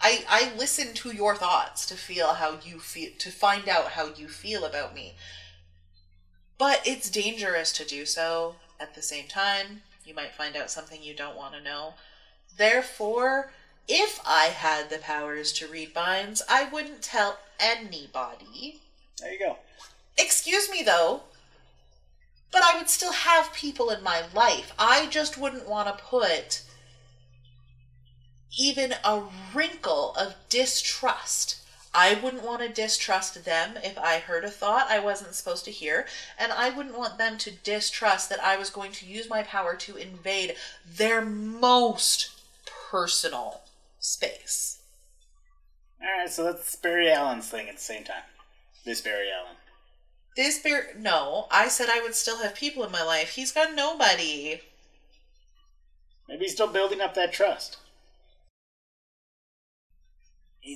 I, 0.00 0.24
I 0.28 0.52
listen 0.56 0.94
to 0.94 1.10
your 1.10 1.34
thoughts 1.34 1.84
to 1.86 1.94
feel 1.94 2.34
how 2.34 2.58
you 2.64 2.78
feel, 2.78 3.10
to 3.18 3.30
find 3.30 3.68
out 3.68 3.92
how 3.92 4.10
you 4.14 4.28
feel 4.28 4.64
about 4.64 4.94
me. 4.94 5.16
But 6.56 6.82
it's 6.84 7.10
dangerous 7.10 7.72
to 7.72 7.84
do 7.84 8.06
so 8.06 8.56
at 8.80 8.94
the 8.94 9.02
same 9.02 9.26
time. 9.26 9.82
You 10.04 10.14
might 10.14 10.34
find 10.34 10.56
out 10.56 10.70
something 10.70 11.02
you 11.02 11.14
don't 11.14 11.36
want 11.36 11.54
to 11.54 11.62
know. 11.62 11.94
Therefore, 12.56 13.52
if 13.86 14.20
I 14.26 14.46
had 14.46 14.90
the 14.90 14.98
powers 14.98 15.52
to 15.54 15.66
read 15.66 15.94
minds, 15.94 16.42
I 16.48 16.64
wouldn't 16.64 17.02
tell 17.02 17.38
anybody. 17.58 18.80
There 19.20 19.32
you 19.32 19.38
go. 19.38 19.58
Excuse 20.16 20.70
me, 20.70 20.82
though. 20.82 21.22
But 22.50 22.62
I 22.62 22.78
would 22.78 22.88
still 22.88 23.12
have 23.12 23.52
people 23.52 23.90
in 23.90 24.02
my 24.02 24.22
life. 24.34 24.72
I 24.78 25.06
just 25.06 25.38
wouldn't 25.38 25.68
want 25.68 25.88
to 25.88 26.04
put 26.04 26.62
even 28.56 28.94
a 29.04 29.22
wrinkle 29.54 30.14
of 30.14 30.34
distrust. 30.48 31.56
I 31.94 32.14
wouldn't 32.14 32.44
want 32.44 32.62
to 32.62 32.68
distrust 32.68 33.44
them 33.44 33.78
if 33.82 33.98
I 33.98 34.18
heard 34.18 34.44
a 34.44 34.50
thought 34.50 34.90
I 34.90 34.98
wasn't 34.98 35.34
supposed 35.34 35.64
to 35.64 35.70
hear, 35.70 36.06
and 36.38 36.52
I 36.52 36.70
wouldn't 36.70 36.98
want 36.98 37.18
them 37.18 37.38
to 37.38 37.50
distrust 37.50 38.28
that 38.28 38.42
I 38.42 38.56
was 38.56 38.70
going 38.70 38.92
to 38.92 39.06
use 39.06 39.28
my 39.28 39.42
power 39.42 39.74
to 39.76 39.96
invade 39.96 40.54
their 40.86 41.24
most 41.24 42.30
personal 42.90 43.62
space. 43.98 44.78
All 46.00 46.08
right, 46.08 46.30
so 46.30 46.44
that's 46.44 46.76
Barry 46.76 47.10
Allen's 47.10 47.48
thing 47.48 47.68
at 47.68 47.76
the 47.76 47.82
same 47.82 48.04
time. 48.04 48.22
This 48.84 49.00
Barry 49.00 49.26
Allen. 49.30 49.56
This 50.36 50.60
bear, 50.60 50.90
no, 50.96 51.48
I 51.50 51.66
said 51.66 51.88
I 51.90 52.00
would 52.00 52.14
still 52.14 52.38
have 52.38 52.54
people 52.54 52.84
in 52.84 52.92
my 52.92 53.02
life. 53.02 53.30
He's 53.30 53.50
got 53.50 53.74
nobody. 53.74 54.60
Maybe 56.28 56.44
he's 56.44 56.52
still 56.52 56.72
building 56.72 57.00
up 57.00 57.14
that 57.14 57.32
trust. 57.32 57.78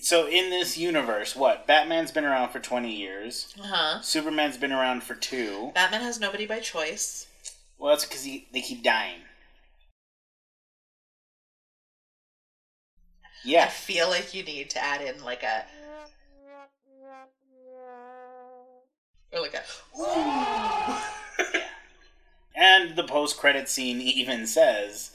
So 0.00 0.26
in 0.26 0.50
this 0.50 0.78
universe, 0.78 1.36
what? 1.36 1.66
Batman's 1.66 2.12
been 2.12 2.24
around 2.24 2.50
for 2.50 2.58
20 2.60 2.92
years. 2.92 3.54
Uh 3.60 3.66
huh. 3.66 4.00
Superman's 4.00 4.56
been 4.56 4.72
around 4.72 5.02
for 5.02 5.14
two. 5.14 5.70
Batman 5.74 6.00
has 6.00 6.18
nobody 6.18 6.46
by 6.46 6.60
choice. 6.60 7.26
Well, 7.78 7.90
that's 7.90 8.04
because 8.04 8.24
they 8.24 8.60
keep 8.60 8.82
dying. 8.82 9.20
Yeah, 13.44 13.64
I 13.64 13.68
feel 13.68 14.08
like 14.08 14.34
you 14.34 14.44
need 14.44 14.70
to 14.70 14.82
add 14.82 15.02
in 15.02 15.22
like 15.24 15.42
a. 15.42 15.64
Or 19.32 19.40
like 19.40 19.54
a. 19.54 19.62
Ooh. 20.00 20.96
And 22.54 22.96
the 22.96 23.04
post-credit 23.04 23.68
scene 23.68 24.00
even 24.00 24.46
says, 24.46 25.10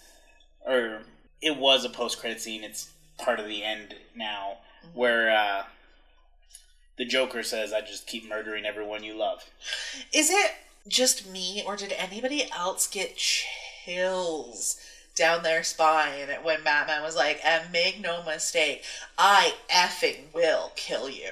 or 0.65 1.01
it 1.41 1.55
was 1.55 1.86
a 1.86 1.89
post-credit 1.89 2.41
scene. 2.41 2.63
It's 2.63 2.89
part 3.18 3.39
of 3.39 3.47
the 3.47 3.63
end 3.63 3.95
now, 4.15 4.57
where 4.93 5.32
uh, 5.32 5.63
the 6.97 7.05
Joker 7.05 7.43
says, 7.43 7.74
"I 7.74 7.82
just 7.82 8.07
keep 8.07 8.28
murdering 8.28 8.65
everyone 8.65 9.03
you 9.03 9.18
love." 9.18 9.43
Is 10.13 10.30
it 10.30 10.51
just 10.88 11.30
me, 11.30 11.63
or 11.65 11.76
did 11.76 11.93
anybody 11.93 12.49
else 12.55 12.88
get 12.88 13.18
chills 13.18 14.80
down 15.15 15.43
their 15.43 15.63
spine 15.63 16.30
when 16.43 16.63
Batman 16.63 17.01
was 17.01 17.15
like, 17.15 17.43
and 17.43 17.72
make 17.72 17.99
no 17.99 18.24
mistake, 18.24 18.84
I 19.18 19.55
effing 19.70 20.34
will 20.34 20.72
kill 20.76 21.09
you? 21.09 21.32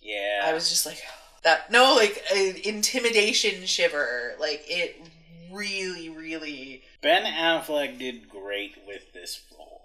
Yeah. 0.00 0.42
I 0.44 0.52
was 0.52 0.68
just 0.68 0.84
like, 0.84 1.02
that, 1.42 1.70
no, 1.70 1.94
like, 1.94 2.22
an 2.32 2.56
intimidation 2.62 3.66
shiver. 3.66 4.34
Like, 4.38 4.64
it 4.68 5.00
really, 5.50 6.08
really. 6.08 6.82
Ben 7.00 7.24
Affleck 7.24 7.98
did 7.98 8.28
great 8.28 8.76
with 8.86 9.12
this 9.12 9.40
role. 9.58 9.81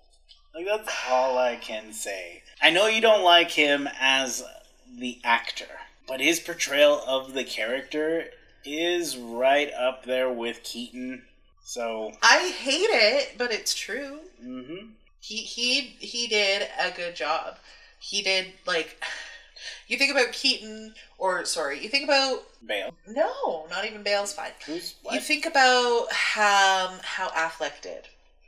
Like 0.58 0.66
that's 0.66 0.90
all 1.08 1.38
I 1.38 1.56
can 1.56 1.94
say. 1.94 2.42
I 2.64 2.72
know 2.72 2.88
you 2.88 3.00
don't 3.00 3.24
like 3.24 3.52
him 3.52 3.88
as 4.00 4.44
the 4.92 5.20
actor, 5.24 5.68
but 6.08 6.20
his 6.20 6.40
portrayal 6.40 7.00
of 7.06 7.34
the 7.36 7.44
character 7.44 8.26
is 8.66 9.16
right 9.16 9.72
up 9.72 10.06
there 10.06 10.34
with 10.34 10.64
Keaton. 10.64 11.22
So, 11.64 12.14
I 12.24 12.52
hate 12.58 12.90
it, 12.90 13.38
but 13.38 13.52
it's 13.52 13.76
true. 13.76 14.22
Mm-hmm. 14.44 14.88
He 15.20 15.36
he 15.36 15.82
he 16.00 16.26
did 16.26 16.68
a 16.82 16.90
good 16.90 17.16
job. 17.16 17.58
He 18.00 18.24
did 18.24 18.48
like 18.66 19.00
you 19.88 20.00
think 20.00 20.10
about 20.10 20.32
Keaton 20.32 20.96
or 21.20 21.46
sorry, 21.46 21.84
you 21.84 21.88
think 21.88 22.06
about 22.06 22.40
Bale. 22.66 22.96
no, 23.08 23.68
not 23.70 23.86
even 23.86 24.02
Bale's 24.02 24.34
fine. 24.34 24.54
Who's 24.66 24.96
what? 25.04 25.14
You 25.14 25.22
think 25.22 25.46
about 25.46 26.08
how 26.12 26.98
how 27.04 27.30
Affleck 27.30 27.80
did. 27.84 28.08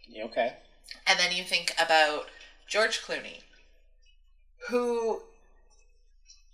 Yeah, 0.09 0.23
okay. 0.23 0.55
And 1.05 1.19
then 1.19 1.35
you 1.35 1.43
think 1.43 1.73
about 1.79 2.27
George 2.67 3.01
Clooney, 3.01 3.41
who 4.69 5.23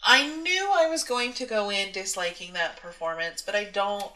I 0.04 0.28
knew 0.28 0.72
I 0.72 0.88
was 0.88 1.04
going 1.04 1.34
to 1.34 1.46
go 1.46 1.70
in 1.72 1.92
disliking 1.92 2.54
that 2.54 2.78
performance, 2.78 3.42
but 3.42 3.56
I 3.56 3.64
don't 3.64 4.12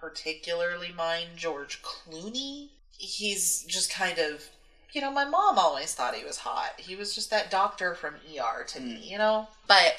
particularly 0.00 0.92
mind 0.96 1.30
George 1.36 1.82
Clooney. 1.82 2.70
He's 2.98 3.64
just 3.64 3.92
kind 3.92 4.18
of, 4.18 4.48
you 4.92 5.00
know, 5.00 5.10
my 5.10 5.24
mom 5.24 5.58
always 5.58 5.94
thought 5.94 6.14
he 6.14 6.24
was 6.24 6.38
hot. 6.38 6.72
He 6.78 6.96
was 6.96 7.14
just 7.14 7.30
that 7.30 7.50
doctor 7.50 7.94
from 7.94 8.14
ER 8.14 8.64
to 8.64 8.80
me, 8.80 9.00
you 9.04 9.18
know? 9.18 9.48
But 9.68 9.96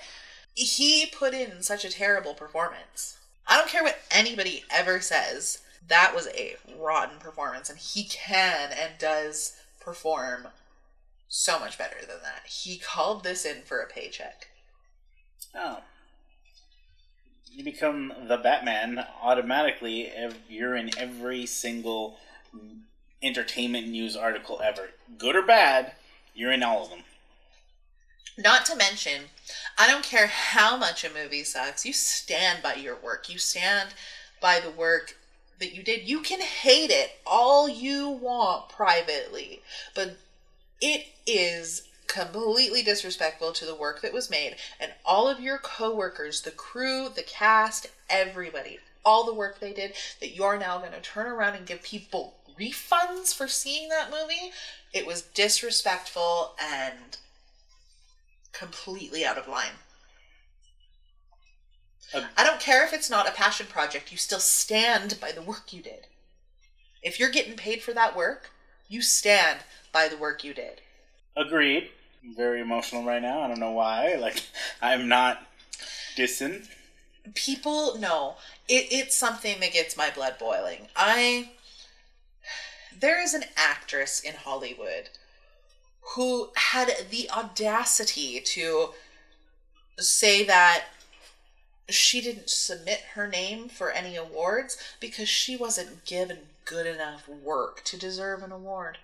he 0.55 1.05
put 1.05 1.35
in 1.35 1.61
such 1.61 1.85
a 1.85 1.91
terrible 1.91 2.33
performance. 2.33 3.17
I 3.47 3.57
don't 3.57 3.69
care 3.69 3.83
what 3.83 3.99
anybody 4.09 4.63
ever 4.71 4.99
says. 5.01 5.59
That 5.87 6.13
was 6.15 6.27
a 6.29 6.55
rotten 6.77 7.19
performance, 7.19 7.69
and 7.69 7.77
he 7.77 8.05
can 8.05 8.71
and 8.71 8.97
does 8.97 9.56
perform 9.87 10.49
so 11.29 11.57
much 11.57 11.77
better 11.77 12.01
than 12.01 12.17
that. 12.21 12.45
He 12.45 12.77
called 12.77 13.23
this 13.23 13.45
in 13.45 13.61
for 13.61 13.79
a 13.79 13.87
paycheck. 13.87 14.49
Oh. 15.55 15.79
You 17.49 17.63
become 17.63 18.11
the 18.27 18.35
Batman 18.35 19.05
automatically. 19.21 20.11
You're 20.49 20.75
in 20.75 20.91
every 20.97 21.45
single 21.45 22.17
entertainment 23.23 23.87
news 23.87 24.17
article 24.17 24.59
ever, 24.61 24.89
good 25.17 25.37
or 25.37 25.41
bad. 25.41 25.93
You're 26.35 26.51
in 26.51 26.63
all 26.63 26.83
of 26.83 26.89
them. 26.89 27.03
Not 28.37 28.65
to 28.65 28.75
mention, 28.75 29.23
I 29.77 29.87
don't 29.87 30.03
care 30.03 30.27
how 30.27 30.75
much 30.75 31.05
a 31.05 31.13
movie 31.13 31.45
sucks, 31.45 31.85
you 31.85 31.93
stand 31.93 32.61
by 32.61 32.75
your 32.75 32.97
work. 32.97 33.29
You 33.29 33.39
stand 33.39 33.91
by 34.41 34.59
the 34.59 34.69
work 34.69 35.16
that 35.59 35.73
you 35.73 35.83
did. 35.83 36.07
You 36.07 36.21
can 36.21 36.41
hate 36.41 36.91
it 36.91 37.19
all 37.25 37.67
you 37.67 38.09
want 38.09 38.69
privately, 38.69 39.61
but 39.95 40.17
it 40.81 41.07
is 41.25 41.83
completely 42.07 42.81
disrespectful 42.81 43.51
to 43.51 43.65
the 43.65 43.75
work 43.75 44.01
that 44.01 44.13
was 44.13 44.29
made 44.29 44.55
and 44.79 44.93
all 45.05 45.27
of 45.27 45.39
your 45.39 45.57
coworkers, 45.57 46.41
the 46.41 46.51
crew, 46.51 47.09
the 47.13 47.23
cast, 47.23 47.87
everybody, 48.09 48.79
all 49.03 49.25
the 49.25 49.33
work 49.33 49.59
they 49.59 49.73
did 49.73 49.93
that 50.19 50.35
you're 50.35 50.57
now 50.57 50.77
going 50.77 50.91
to 50.91 51.01
turn 51.01 51.27
around 51.27 51.55
and 51.55 51.65
give 51.65 51.81
people 51.81 52.35
refunds 52.59 53.33
for 53.33 53.47
seeing 53.47 53.89
that 53.89 54.09
movie. 54.09 54.51
It 54.93 55.05
was 55.05 55.21
disrespectful 55.21 56.55
and 56.61 57.17
completely 58.53 59.25
out 59.25 59.37
of 59.37 59.47
line. 59.47 59.73
Ag- 62.13 62.25
I 62.37 62.43
don't 62.43 62.59
care 62.59 62.85
if 62.85 62.93
it's 62.93 63.09
not 63.09 63.27
a 63.27 63.31
passion 63.31 63.67
project, 63.67 64.11
you 64.11 64.17
still 64.17 64.39
stand 64.39 65.19
by 65.19 65.31
the 65.31 65.41
work 65.41 65.73
you 65.73 65.81
did. 65.81 66.07
If 67.01 67.19
you're 67.19 67.29
getting 67.29 67.55
paid 67.55 67.81
for 67.81 67.93
that 67.93 68.15
work, 68.15 68.51
you 68.87 69.01
stand 69.01 69.59
by 69.91 70.07
the 70.07 70.17
work 70.17 70.43
you 70.43 70.53
did. 70.53 70.81
Agreed. 71.35 71.89
I'm 72.23 72.35
very 72.35 72.61
emotional 72.61 73.03
right 73.03 73.21
now. 73.21 73.41
I 73.41 73.47
don't 73.47 73.59
know 73.59 73.71
why. 73.71 74.15
Like, 74.15 74.43
I'm 74.81 75.07
not 75.07 75.45
dissing. 76.15 76.67
People 77.33 77.97
know 77.97 78.37
it, 78.67 78.87
it's 78.91 79.15
something 79.15 79.59
that 79.59 79.73
gets 79.73 79.97
my 79.97 80.09
blood 80.09 80.37
boiling. 80.39 80.87
I 80.95 81.51
there 82.99 83.21
is 83.21 83.33
an 83.33 83.43
actress 83.55 84.19
in 84.19 84.33
Hollywood 84.33 85.09
who 86.15 86.49
had 86.55 86.89
the 87.11 87.29
audacity 87.29 88.39
to 88.39 88.89
say 89.99 90.43
that 90.45 90.85
she 91.89 92.21
didn't 92.21 92.49
submit 92.49 93.01
her 93.13 93.27
name 93.27 93.69
for 93.69 93.91
any 93.91 94.15
awards 94.15 94.77
because 94.99 95.29
she 95.29 95.55
wasn't 95.55 96.05
given 96.05 96.39
good 96.65 96.85
enough 96.85 97.27
work 97.29 97.83
to 97.85 97.97
deserve 97.97 98.43
an 98.43 98.51
award. 98.51 98.97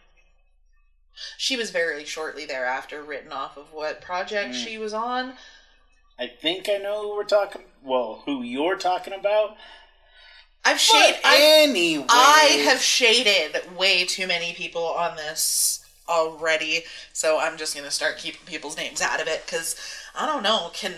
She 1.38 1.56
was 1.56 1.70
very 1.70 2.04
shortly 2.06 2.46
thereafter 2.46 3.02
written 3.04 3.32
off 3.32 3.56
of 3.58 3.72
what 3.72 4.02
project 4.02 4.56
Mm. 4.56 4.64
she 4.64 4.78
was 4.78 4.94
on. 4.94 5.38
I 6.20 6.28
think 6.28 6.68
I 6.70 6.78
know 6.78 7.04
who 7.04 7.16
we're 7.16 7.24
talking. 7.24 7.64
Well, 7.82 8.24
who 8.26 8.42
you're 8.44 8.78
talking 8.78 9.14
about. 9.14 9.58
I've 10.66 10.80
shaded. 10.80 11.20
Anyway, 11.24 12.06
I 12.10 12.62
have 12.66 12.82
shaded 12.82 13.76
way 13.78 14.06
too 14.06 14.28
many 14.28 14.54
people 14.54 14.86
on 14.86 15.18
this 15.18 15.84
already, 16.08 16.86
so 17.12 17.40
I'm 17.40 17.58
just 17.58 17.76
gonna 17.76 17.92
start 17.92 18.18
keeping 18.18 18.46
people's 18.46 18.78
names 18.78 19.02
out 19.02 19.22
of 19.22 19.28
it 19.28 19.46
because 19.46 19.76
I 20.16 20.26
don't 20.26 20.44
know. 20.44 20.72
Can 20.74 20.94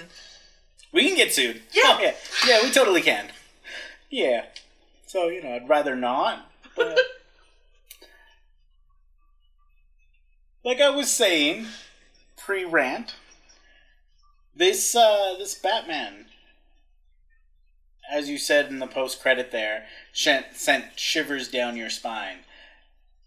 We 0.95 1.07
can 1.07 1.17
get 1.17 1.33
sued. 1.33 1.61
Yeah. 1.73 1.99
yeah, 2.01 2.13
yeah, 2.47 2.63
we 2.63 2.71
totally 2.71 3.01
can. 3.01 3.27
Yeah. 4.09 4.45
So 5.05 5.27
you 5.27 5.43
know, 5.43 5.53
I'd 5.53 5.69
rather 5.69 5.95
not. 5.95 6.49
But 6.75 6.97
like 10.63 10.81
I 10.81 10.89
was 10.89 11.11
saying, 11.11 11.67
pre-rant, 12.37 13.15
this 14.55 14.95
uh, 14.95 15.35
this 15.37 15.55
Batman, 15.55 16.25
as 18.11 18.29
you 18.29 18.37
said 18.37 18.67
in 18.67 18.79
the 18.79 18.87
post-credit 18.87 19.51
there, 19.51 19.85
sent, 20.13 20.55
sent 20.55 20.97
shivers 20.97 21.49
down 21.49 21.75
your 21.75 21.89
spine. 21.89 22.39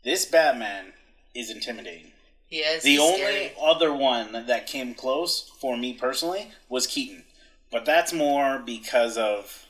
This 0.05 0.25
Batman 0.25 0.93
is 1.35 1.51
intimidating. 1.51 2.13
he 2.49 2.59
is 2.59 2.83
The 2.83 2.99
only 2.99 3.19
scary. 3.19 3.53
other 3.61 3.93
one 3.93 4.47
that 4.47 4.67
came 4.67 4.95
close 4.95 5.51
for 5.61 5.77
me 5.77 5.93
personally 5.93 6.53
was 6.69 6.87
Keaton, 6.87 7.25
but 7.71 7.85
that's 7.85 8.13
more 8.13 8.59
because 8.59 9.17
of 9.17 9.67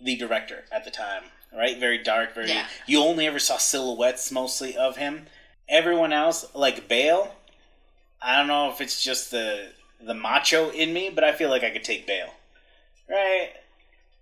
the 0.00 0.16
director 0.16 0.64
at 0.72 0.84
the 0.84 0.90
time, 0.90 1.24
right? 1.56 1.78
Very 1.78 2.02
dark, 2.02 2.34
very. 2.34 2.48
Yeah. 2.48 2.66
You 2.86 3.00
only 3.00 3.26
ever 3.26 3.38
saw 3.38 3.56
silhouettes 3.56 4.30
mostly 4.30 4.76
of 4.76 4.96
him. 4.96 5.26
Everyone 5.68 6.12
else, 6.12 6.46
like 6.54 6.88
Bale, 6.88 7.34
I 8.22 8.36
don't 8.36 8.46
know 8.46 8.70
if 8.70 8.80
it's 8.80 9.02
just 9.02 9.30
the 9.30 9.72
the 10.00 10.14
macho 10.14 10.70
in 10.70 10.92
me, 10.92 11.10
but 11.14 11.24
I 11.24 11.32
feel 11.32 11.48
like 11.48 11.64
I 11.64 11.70
could 11.70 11.84
take 11.84 12.06
Bale, 12.06 12.34
right? 13.08 13.50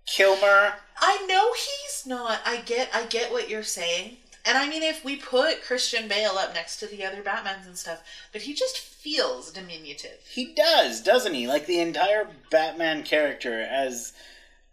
Kilmer, 0.05 0.73
I 0.97 1.25
know 1.27 1.53
he's 1.53 2.05
not. 2.05 2.39
I 2.45 2.57
get. 2.57 2.89
I 2.93 3.05
get 3.05 3.31
what 3.31 3.49
you're 3.49 3.63
saying. 3.63 4.17
And 4.45 4.57
I 4.57 4.69
mean, 4.69 4.83
if 4.83 5.03
we 5.03 5.15
put 5.15 5.63
Christian 5.63 6.07
Bale 6.07 6.37
up 6.37 6.53
next 6.53 6.77
to 6.77 6.87
the 6.87 7.03
other 7.03 7.23
Batmans 7.23 7.65
and 7.65 7.75
stuff, 7.75 8.03
but 8.31 8.43
he 8.43 8.53
just 8.53 8.77
feels 8.77 9.51
diminutive. 9.51 10.19
He 10.31 10.53
does, 10.53 11.01
doesn't 11.01 11.33
he? 11.33 11.47
Like 11.47 11.65
the 11.65 11.79
entire 11.79 12.27
Batman 12.51 13.03
character, 13.03 13.61
as 13.61 14.13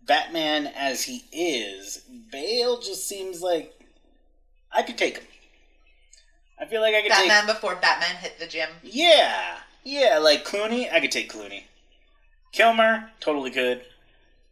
Batman 0.04 0.66
as 0.66 1.04
he 1.04 1.24
is, 1.32 2.02
Bale 2.30 2.80
just 2.80 3.08
seems 3.08 3.40
like 3.40 3.72
I 4.70 4.82
could 4.82 4.98
take 4.98 5.18
him. 5.18 5.26
I 6.60 6.66
feel 6.66 6.82
like 6.82 6.94
I 6.94 7.02
could 7.02 7.08
Batman 7.08 7.46
before 7.46 7.74
Batman 7.76 8.16
hit 8.16 8.38
the 8.38 8.46
gym. 8.46 8.68
Yeah, 8.82 9.56
yeah, 9.84 10.18
like 10.18 10.44
Clooney, 10.44 10.92
I 10.92 11.00
could 11.00 11.10
take 11.10 11.32
Clooney. 11.32 11.64
Kilmer, 12.52 13.10
totally 13.20 13.50
could. 13.50 13.82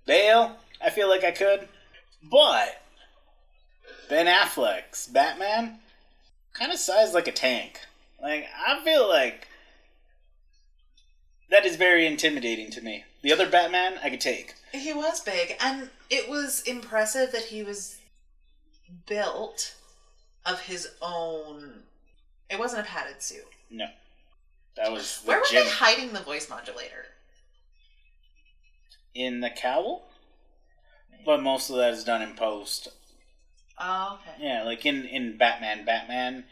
Bale, 0.07 0.57
I 0.83 0.91
feel 0.91 1.09
like 1.09 1.25
I 1.25 1.31
could. 1.31 1.69
But 2.23 2.83
Ben 4.11 4.27
Affleck's 4.27 5.07
Batman, 5.07 5.79
kind 6.53 6.73
of 6.73 6.79
sized 6.79 7.15
like 7.15 7.29
a 7.29 7.33
tank. 7.33 7.81
Like 8.21 8.47
I 8.67 8.83
feel 8.85 9.09
like 9.09 9.47
that 11.49 11.65
is 11.65 11.77
very 11.77 12.07
intimidating 12.07 12.71
to 12.73 12.83
me. 12.83 13.05
The 13.23 13.33
other 13.33 13.49
Batman, 13.49 13.95
I 14.03 14.11
could 14.11 14.21
take. 14.21 14.55
He 14.73 14.93
was 14.93 15.21
big, 15.21 15.57
and 15.61 15.91
it 16.11 16.29
was 16.29 16.63
impressive 16.63 17.33
that 17.33 17.45
he 17.45 17.63
was 17.63 17.99
built 19.07 19.77
of 20.45 20.61
his 20.63 20.89
own. 21.01 21.85
It 22.51 22.59
wasn't 22.59 22.83
a 22.83 22.91
padded 22.91 23.23
suit. 23.23 23.47
No, 23.71 23.87
that 24.77 24.91
was 24.91 25.21
Where 25.25 25.39
were 25.39 25.45
gym 25.49 25.65
they 25.65 25.71
hiding 25.71 26.13
the 26.13 26.21
voice 26.21 26.51
modulator? 26.51 27.07
in 29.15 29.41
the 29.41 29.51
cowl. 29.51 30.09
But 31.25 31.43
most 31.43 31.69
of 31.71 31.77
that 31.77 31.93
is 31.93 32.05
done 32.05 32.23
in 32.23 32.35
post. 32.35 32.89
Oh, 33.81 34.21
okay. 34.21 34.45
Yeah, 34.45 34.63
like 34.65 34.85
in 34.85 35.07
in 35.07 35.37
Batman, 35.39 35.85
Batman, 35.85 36.45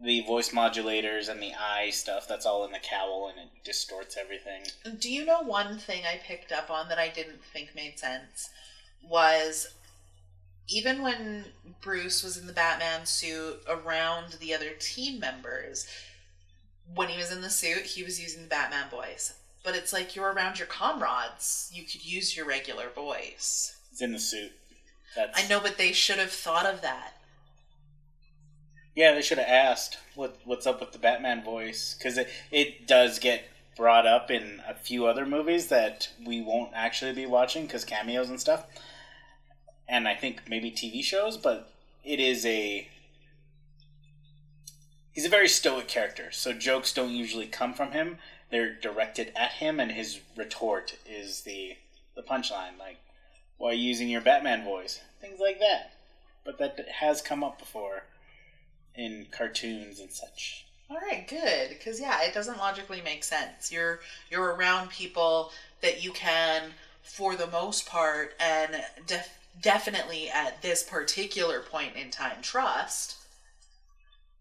the 0.00 0.22
voice 0.22 0.50
modulators 0.50 1.28
and 1.28 1.42
the 1.42 1.52
eye 1.54 1.90
stuff. 1.90 2.26
That's 2.26 2.46
all 2.46 2.64
in 2.64 2.72
the 2.72 2.78
cowl, 2.78 3.28
and 3.28 3.38
it 3.38 3.64
distorts 3.64 4.16
everything. 4.16 4.62
Do 4.98 5.12
you 5.12 5.24
know 5.24 5.42
one 5.42 5.78
thing 5.78 6.04
I 6.06 6.20
picked 6.24 6.52
up 6.52 6.70
on 6.70 6.88
that 6.88 6.98
I 6.98 7.08
didn't 7.08 7.42
think 7.52 7.74
made 7.74 7.98
sense? 7.98 8.50
Was 9.06 9.74
even 10.68 11.02
when 11.02 11.44
Bruce 11.82 12.22
was 12.22 12.38
in 12.38 12.46
the 12.46 12.52
Batman 12.52 13.04
suit 13.04 13.60
around 13.68 14.34
the 14.40 14.54
other 14.54 14.70
team 14.70 15.20
members, 15.20 15.86
when 16.94 17.08
he 17.08 17.18
was 17.18 17.30
in 17.30 17.42
the 17.42 17.50
suit, 17.50 17.82
he 17.82 18.02
was 18.02 18.20
using 18.20 18.42
the 18.42 18.48
Batman 18.48 18.88
voice. 18.90 19.34
But 19.62 19.74
it's 19.74 19.92
like 19.92 20.14
you're 20.14 20.32
around 20.32 20.58
your 20.58 20.68
comrades, 20.68 21.70
you 21.72 21.84
could 21.84 22.04
use 22.04 22.36
your 22.36 22.46
regular 22.46 22.88
voice. 22.88 23.76
It's 23.92 24.02
in 24.02 24.12
the 24.12 24.18
suit. 24.18 24.52
That's 25.14 25.42
I 25.42 25.46
know, 25.48 25.60
but 25.60 25.78
they 25.78 25.92
should 25.92 26.18
have 26.18 26.30
thought 26.30 26.66
of 26.66 26.82
that. 26.82 27.14
Yeah, 28.94 29.12
they 29.14 29.22
should 29.22 29.38
have 29.38 29.48
asked 29.48 29.98
what 30.14 30.38
what's 30.44 30.66
up 30.66 30.80
with 30.80 30.92
the 30.92 30.98
Batman 30.98 31.42
voice 31.42 31.94
because 31.94 32.16
it 32.18 32.28
it 32.50 32.86
does 32.86 33.18
get 33.18 33.44
brought 33.76 34.06
up 34.06 34.30
in 34.30 34.62
a 34.68 34.74
few 34.74 35.06
other 35.06 35.26
movies 35.26 35.66
that 35.66 36.08
we 36.24 36.40
won't 36.40 36.70
actually 36.74 37.12
be 37.12 37.26
watching 37.26 37.66
because 37.66 37.84
cameos 37.84 38.30
and 38.30 38.40
stuff, 38.40 38.66
and 39.88 40.06
I 40.06 40.14
think 40.14 40.42
maybe 40.48 40.70
TV 40.70 41.02
shows. 41.02 41.36
But 41.36 41.72
it 42.04 42.20
is 42.20 42.46
a 42.46 42.88
he's 45.12 45.26
a 45.26 45.30
very 45.30 45.48
stoic 45.48 45.88
character, 45.88 46.30
so 46.30 46.52
jokes 46.52 46.92
don't 46.92 47.10
usually 47.10 47.46
come 47.46 47.74
from 47.74 47.92
him. 47.92 48.18
They're 48.50 48.74
directed 48.74 49.32
at 49.34 49.52
him, 49.52 49.80
and 49.80 49.90
his 49.90 50.20
retort 50.36 50.96
is 51.04 51.42
the 51.42 51.76
the 52.14 52.22
punchline, 52.22 52.78
like 52.78 52.98
"Why 53.58 53.70
are 53.70 53.74
you 53.74 53.88
using 53.88 54.08
your 54.08 54.20
Batman 54.20 54.64
voice?" 54.64 55.00
Things 55.20 55.40
like 55.40 55.58
that. 55.60 55.92
But 56.44 56.58
that 56.58 56.88
has 56.88 57.22
come 57.22 57.42
up 57.42 57.58
before 57.58 58.04
in 58.94 59.26
cartoons 59.30 59.98
and 59.98 60.10
such. 60.10 60.66
All 60.90 60.98
right, 60.98 61.26
good. 61.26 61.70
Because 61.70 62.00
yeah, 62.00 62.22
it 62.22 62.34
doesn't 62.34 62.58
logically 62.58 63.00
make 63.00 63.24
sense. 63.24 63.72
You're 63.72 64.00
you're 64.30 64.54
around 64.54 64.90
people 64.90 65.52
that 65.80 66.04
you 66.04 66.12
can, 66.12 66.72
for 67.02 67.36
the 67.36 67.46
most 67.46 67.86
part, 67.86 68.34
and 68.38 68.82
def- 69.06 69.38
definitely 69.60 70.28
at 70.30 70.60
this 70.62 70.82
particular 70.82 71.60
point 71.60 71.96
in 71.96 72.10
time, 72.10 72.42
trust. 72.42 73.16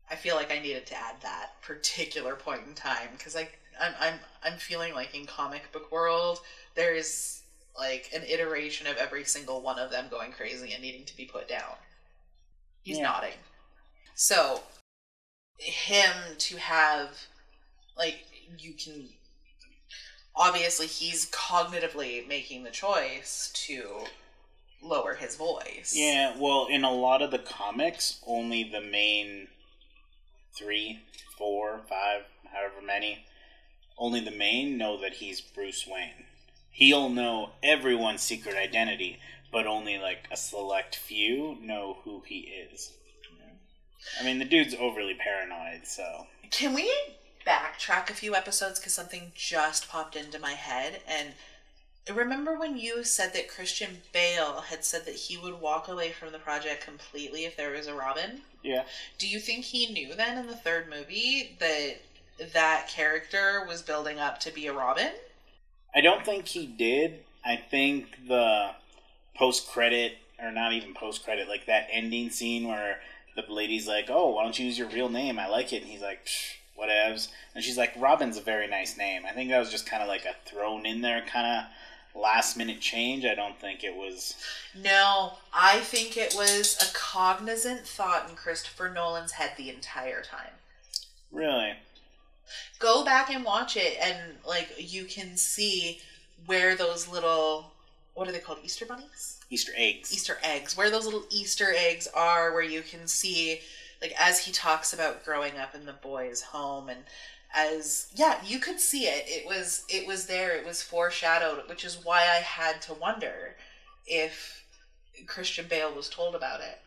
I 0.10 0.16
feel 0.16 0.36
like 0.36 0.52
I 0.52 0.60
needed 0.60 0.86
to 0.88 0.96
add 0.96 1.16
that 1.22 1.62
particular 1.62 2.36
point 2.36 2.62
in 2.68 2.76
time 2.76 3.10
because 3.18 3.36
I 3.36 3.50
I'm 3.80 3.94
I'm 4.00 4.20
I'm 4.44 4.58
feeling 4.58 4.94
like 4.94 5.16
in 5.16 5.26
comic 5.26 5.72
book 5.72 5.92
world 5.92 6.40
there's 6.76 7.43
like 7.78 8.10
an 8.14 8.24
iteration 8.24 8.88
of 8.88 8.98
every 8.98 9.24
single 9.24 9.62
one 9.62 9.80
of 9.80 9.92
them 9.92 10.08
going 10.10 10.32
crazy 10.32 10.74
and 10.74 10.82
needing 10.82 11.06
to 11.06 11.18
be 11.18 11.26
put 11.26 11.48
down. 11.48 11.76
He's 12.84 12.98
Yeah. 12.98 13.04
nodding. 13.04 13.38
So 14.16 14.64
him 15.58 16.36
to 16.38 16.58
have 16.58 17.28
like 17.96 18.26
you 18.58 18.74
can 18.74 19.10
obviously 20.36 20.88
he's 20.88 21.30
cognitively 21.32 22.28
making 22.28 22.64
the 22.64 22.72
choice 22.72 23.52
to 23.54 24.08
lower 24.82 25.16
his 25.16 25.36
voice. 25.36 25.94
Yeah, 25.96 26.36
well, 26.38 26.68
in 26.68 26.84
a 26.84 26.92
lot 26.92 27.22
of 27.22 27.32
the 27.32 27.40
comics, 27.40 28.20
only 28.28 28.64
the 28.64 28.82
main 28.82 29.48
three, 30.58 31.00
four, 31.38 31.82
five, 31.88 32.24
however 32.52 32.82
many, 32.82 33.26
only 33.98 34.20
the 34.20 34.32
main 34.32 34.78
know 34.78 35.00
that 35.00 35.14
he's 35.14 35.40
Bruce 35.40 35.88
Wayne. 35.88 36.26
He'll 36.74 37.08
know 37.08 37.52
everyone's 37.62 38.22
secret 38.22 38.56
identity, 38.56 39.20
but 39.52 39.68
only 39.68 39.98
like 39.98 40.28
a 40.32 40.36
select 40.36 40.96
few 40.96 41.58
know 41.62 42.00
who 42.04 42.24
he 42.26 42.40
is. 42.40 42.92
I 44.20 44.26
mean, 44.26 44.40
the 44.40 44.46
dude's 44.46 44.76
overly 44.76 45.14
paranoid, 45.14 45.88
so. 45.88 46.28
Can 46.52 46.74
we 46.74 46.92
backtrack 47.48 48.10
a 48.10 48.14
few 48.14 48.36
episodes 48.36 48.80
because 48.80 48.94
something 48.94 49.32
just 49.36 49.88
popped 49.88 50.16
into 50.16 50.40
my 50.40 50.54
head 50.54 51.02
and 51.08 51.34
remember 52.12 52.58
when 52.58 52.78
you 52.78 53.04
said 53.04 53.34
that 53.34 53.48
Christian 53.48 54.02
Bale 54.12 54.62
had 54.62 54.84
said 54.84 55.06
that 55.06 55.16
he 55.16 55.38
would 55.38 55.62
walk 55.62 55.88
away 55.88 56.12
from 56.12 56.32
the 56.32 56.40
project 56.40 56.84
completely 56.84 57.46
if 57.46 57.56
there 57.56 57.72
was 57.72 57.88
a 57.88 57.94
Robin? 57.94 58.42
Yeah. 58.62 58.84
Do 59.18 59.28
you 59.28 59.40
think 59.40 59.66
he 59.66 59.88
knew 59.88 60.16
then 60.16 60.38
in 60.38 60.48
the 60.48 60.56
third 60.56 60.90
movie 60.90 61.56
that 61.60 61.98
that 62.54 62.90
character 62.90 63.64
was 63.68 63.82
building 63.82 64.20
up 64.20 64.40
to 64.42 64.52
be 64.52 64.68
a 64.68 64.74
Robin? 64.74 65.12
I 65.96 66.02
don't 66.02 66.26
think 66.26 66.48
he 66.48 66.66
did. 66.66 67.20
I 67.46 67.56
think 67.56 68.28
the 68.28 68.72
post 69.36 69.70
credit, 69.70 70.18
or 70.42 70.52
not 70.52 70.74
even 70.74 70.94
post 70.94 71.24
credit, 71.24 71.48
like 71.48 71.66
that 71.66 71.88
ending 71.92 72.30
scene 72.30 72.68
where 72.68 73.00
the 73.36 73.44
lady's 73.52 73.88
like, 73.88 74.10
"Oh, 74.10 74.32
why 74.32 74.44
don't 74.44 74.58
you 74.58 74.66
use 74.66 74.78
your 74.78 74.90
real 74.90 75.10
name? 75.10 75.40
I 75.40 75.48
like 75.48 75.74
it." 75.74 75.82
And 75.82 75.92
he's 75.92 76.02
like, 76.02 76.28
"Whatevs." 76.78 77.30
And 77.54 77.64
she's 77.64 77.78
like, 77.78 77.94
"Robin's 77.98 78.38
a 78.38 78.42
very 78.42 78.68
nice 78.68 78.98
name." 78.98 79.26
I 79.26 79.32
think 79.32 79.50
that 79.50 79.60
was 79.60 79.72
just 79.72 79.86
kind 79.86 80.02
of 80.02 80.10
like 80.10 80.26
a 80.26 80.36
thrown 80.50 80.86
in 80.86 81.02
there 81.02 81.24
kind 81.26 81.48
of 81.48 82.22
last 82.22 82.58
minute 82.58 82.80
change. 82.80 83.26
I 83.26 83.36
don't 83.36 83.60
think 83.60 83.84
it 83.84 83.96
was. 83.96 84.36
No, 84.76 85.34
I 85.54 85.80
think 85.80 86.16
it 86.18 86.36
was 86.36 86.78
a 86.82 86.94
cognizant 86.94 87.88
thought 87.88 88.30
in 88.30 88.36
Christopher 88.36 88.90
Nolan's 88.90 89.34
head 89.34 89.54
the 89.58 89.70
entire 89.70 90.22
time. 90.22 90.54
Really? 91.32 91.74
Go 92.80 93.04
back 93.06 93.30
and 93.30 93.44
watch 93.44 93.78
it, 93.78 93.98
and 94.02 94.38
like 94.46 94.74
you 94.78 95.06
can 95.06 95.38
see 95.38 96.00
where 96.46 96.76
those 96.76 97.08
little 97.08 97.74
what 98.14 98.28
are 98.28 98.32
they 98.32 98.40
called? 98.40 98.60
Easter 98.64 98.86
bunnies? 98.86 99.40
Easter 99.50 99.72
eggs. 99.76 100.14
Easter 100.14 100.38
eggs. 100.44 100.78
Where 100.78 100.92
those 100.92 101.06
little 101.06 101.26
Easter 101.30 101.74
eggs 101.76 102.08
are, 102.14 102.54
where 102.54 102.64
you 102.64 102.82
can 102.82 103.08
see, 103.08 103.60
like, 104.02 104.14
as 104.20 104.40
he 104.40 104.52
talks 104.52 104.94
about 104.94 105.26
growing 105.26 105.58
up 105.58 105.74
in 105.74 105.86
the 105.86 105.94
boys' 105.94 106.42
home, 106.42 106.90
and 106.90 107.04
as 107.56 108.08
yeah, 108.16 108.40
you 108.46 108.60
could 108.60 108.80
see 108.80 109.06
it. 109.06 109.26
It 109.28 109.46
was 109.46 109.84
it 109.90 110.08
was 110.08 110.26
there. 110.26 110.56
It 110.56 110.66
was 110.66 110.82
foreshadowed, 110.82 111.68
which 111.68 111.86
is 111.86 112.04
why 112.04 112.22
I 112.22 112.42
had 112.42 112.82
to 112.84 112.94
wonder 112.94 113.56
if 114.06 114.64
Christian 115.28 115.68
Bale 115.68 115.94
was 115.94 116.10
told 116.10 116.36
about 116.36 116.62
it. 116.62 116.82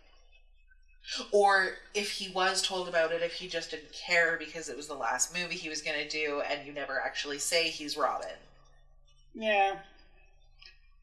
Or 1.32 1.76
if 1.94 2.10
he 2.12 2.30
was 2.32 2.62
told 2.62 2.88
about 2.88 3.12
it, 3.12 3.22
if 3.22 3.34
he 3.34 3.46
just 3.48 3.70
didn't 3.70 3.92
care 3.92 4.36
because 4.38 4.68
it 4.68 4.76
was 4.76 4.88
the 4.88 4.94
last 4.94 5.34
movie 5.34 5.54
he 5.54 5.68
was 5.68 5.80
going 5.82 5.98
to 5.98 6.08
do, 6.08 6.42
and 6.48 6.66
you 6.66 6.72
never 6.72 7.00
actually 7.00 7.38
say 7.38 7.68
he's 7.68 7.96
Robin. 7.96 8.28
Yeah. 9.34 9.76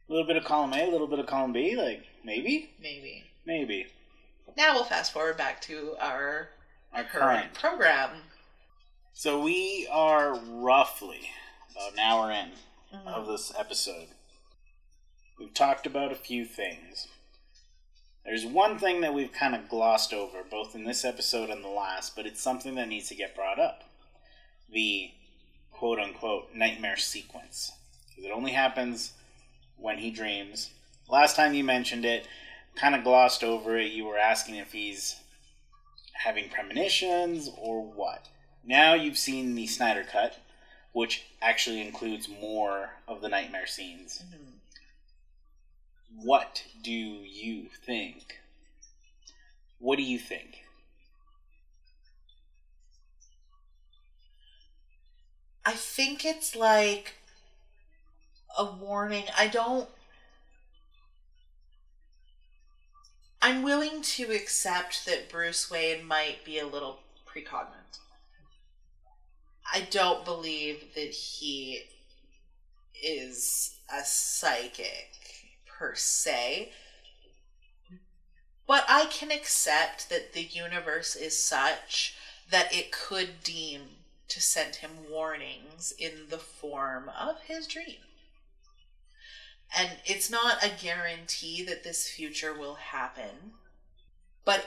A 0.09 0.11
little 0.11 0.27
bit 0.27 0.35
of 0.35 0.43
column 0.43 0.73
A, 0.73 0.83
a 0.83 0.91
little 0.91 1.07
bit 1.07 1.19
of 1.19 1.25
column 1.27 1.53
B, 1.53 1.75
like 1.77 2.05
maybe, 2.23 2.71
Maybe. 2.81 3.23
maybe. 3.45 3.87
Now 4.57 4.73
we'll 4.73 4.83
fast 4.83 5.13
forward 5.13 5.37
back 5.37 5.61
to 5.63 5.95
our 5.99 6.49
Our 6.93 7.03
current 7.05 7.11
current. 7.41 7.53
program. 7.53 8.09
So 9.13 9.41
we 9.41 9.87
are 9.89 10.35
roughly 10.35 11.29
about 11.71 11.93
an 11.93 11.99
hour 11.99 12.31
in 12.31 12.51
Mhm. 12.93 13.07
of 13.07 13.27
this 13.27 13.53
episode. 13.57 14.09
We've 15.39 15.53
talked 15.53 15.85
about 15.87 16.11
a 16.11 16.15
few 16.15 16.45
things. 16.45 17.07
There's 18.25 18.45
one 18.45 18.79
thing 18.79 19.01
that 19.01 19.13
we've 19.13 19.33
kind 19.33 19.53
of 19.53 19.67
glossed 19.67 20.13
over, 20.13 20.43
both 20.49 20.75
in 20.75 20.85
this 20.85 21.03
episode 21.03 21.49
and 21.49 21.63
the 21.63 21.69
last, 21.69 22.15
but 22.15 22.25
it's 22.25 22.41
something 22.41 22.75
that 22.75 22.87
needs 22.87 23.09
to 23.09 23.15
get 23.15 23.35
brought 23.35 23.59
up. 23.59 23.83
The 24.71 25.11
quote 25.71 25.99
unquote 25.99 26.55
nightmare 26.55 26.97
sequence. 26.97 27.73
Because 28.09 28.25
it 28.25 28.31
only 28.31 28.51
happens 28.51 29.13
when 29.77 29.97
he 29.97 30.09
dreams. 30.09 30.69
Last 31.09 31.35
time 31.35 31.53
you 31.53 31.63
mentioned 31.63 32.05
it, 32.05 32.27
kind 32.75 32.95
of 32.95 33.03
glossed 33.03 33.43
over 33.43 33.77
it. 33.77 33.91
You 33.91 34.05
were 34.05 34.17
asking 34.17 34.55
if 34.55 34.71
he's 34.71 35.17
having 36.13 36.49
premonitions 36.49 37.49
or 37.57 37.83
what. 37.83 38.27
Now 38.63 38.93
you've 38.93 39.17
seen 39.17 39.55
the 39.55 39.67
Snyder 39.67 40.05
Cut, 40.09 40.39
which 40.93 41.25
actually 41.41 41.81
includes 41.81 42.29
more 42.29 42.91
of 43.07 43.21
the 43.21 43.27
nightmare 43.29 43.67
scenes. 43.67 44.23
Mhm. 44.33 44.52
What 46.21 46.63
do 46.81 46.91
you 46.91 47.69
think? 47.85 48.39
What 49.79 49.97
do 49.97 50.03
you 50.03 50.19
think? 50.19 50.63
I 55.65 55.73
think 55.73 56.25
it's 56.25 56.55
like 56.55 57.15
a 58.57 58.65
warning. 58.65 59.25
I 59.37 59.47
don't. 59.47 59.89
I'm 63.41 63.61
willing 63.61 64.01
to 64.01 64.31
accept 64.31 65.05
that 65.05 65.29
Bruce 65.29 65.69
Wayne 65.69 66.05
might 66.05 66.45
be 66.45 66.59
a 66.59 66.67
little 66.67 66.99
precognate. 67.27 67.99
I 69.73 69.81
don't 69.89 70.23
believe 70.23 70.93
that 70.95 71.11
he 71.11 71.83
is 73.01 73.75
a 73.93 74.03
psychic 74.05 75.42
per 75.77 75.95
se. 75.95 76.71
But 78.67 78.85
I 78.87 79.05
can 79.05 79.31
accept 79.31 80.09
that 80.09 80.33
the 80.33 80.43
universe 80.43 81.15
is 81.15 81.43
such 81.43 82.15
that 82.49 82.73
it 82.73 82.91
could 82.91 83.43
deem 83.43 83.81
to 84.29 84.41
send 84.41 84.77
him 84.77 84.91
warnings 85.09 85.93
in 85.97 86.29
the 86.29 86.37
form 86.37 87.09
of 87.09 87.41
his 87.41 87.67
dream. 87.67 87.97
And 89.77 89.89
it's 90.05 90.29
not 90.29 90.63
a 90.63 90.71
guarantee 90.81 91.63
that 91.65 91.83
this 91.83 92.07
future 92.07 92.53
will 92.53 92.75
happen, 92.75 93.53
but 94.45 94.65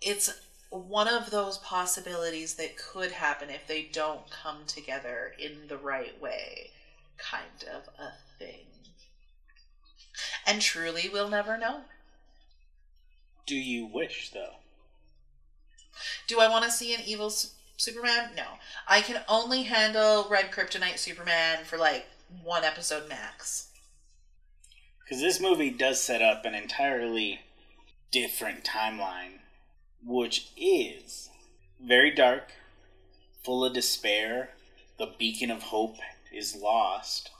it's 0.00 0.32
one 0.70 1.08
of 1.08 1.30
those 1.30 1.58
possibilities 1.58 2.54
that 2.54 2.76
could 2.76 3.12
happen 3.12 3.48
if 3.48 3.66
they 3.66 3.82
don't 3.82 4.28
come 4.30 4.64
together 4.66 5.32
in 5.38 5.68
the 5.68 5.78
right 5.78 6.20
way, 6.20 6.70
kind 7.16 7.64
of 7.72 7.88
a 7.98 8.12
thing. 8.38 8.66
And 10.46 10.60
truly, 10.60 11.08
we'll 11.12 11.28
never 11.28 11.58
know. 11.58 11.82
Do 13.46 13.56
you 13.56 13.86
wish, 13.86 14.30
though? 14.30 14.54
Do 16.26 16.40
I 16.40 16.48
want 16.48 16.64
to 16.64 16.70
see 16.70 16.94
an 16.94 17.02
evil 17.06 17.30
Superman? 17.76 18.30
No. 18.36 18.44
I 18.88 19.00
can 19.00 19.22
only 19.28 19.64
handle 19.64 20.26
Red 20.30 20.50
Kryptonite 20.50 20.98
Superman 20.98 21.64
for 21.64 21.76
like 21.76 22.06
one 22.42 22.64
episode 22.64 23.08
max. 23.08 23.68
Because 25.02 25.20
this 25.20 25.40
movie 25.40 25.70
does 25.70 26.00
set 26.00 26.22
up 26.22 26.44
an 26.44 26.54
entirely 26.54 27.40
different 28.10 28.64
timeline, 28.64 29.40
which 30.02 30.48
is 30.56 31.28
very 31.82 32.10
dark, 32.10 32.52
full 33.42 33.64
of 33.64 33.74
despair. 33.74 34.50
The 34.98 35.12
beacon 35.18 35.50
of 35.50 35.64
hope 35.64 35.96
is 36.32 36.56
lost. 36.56 37.30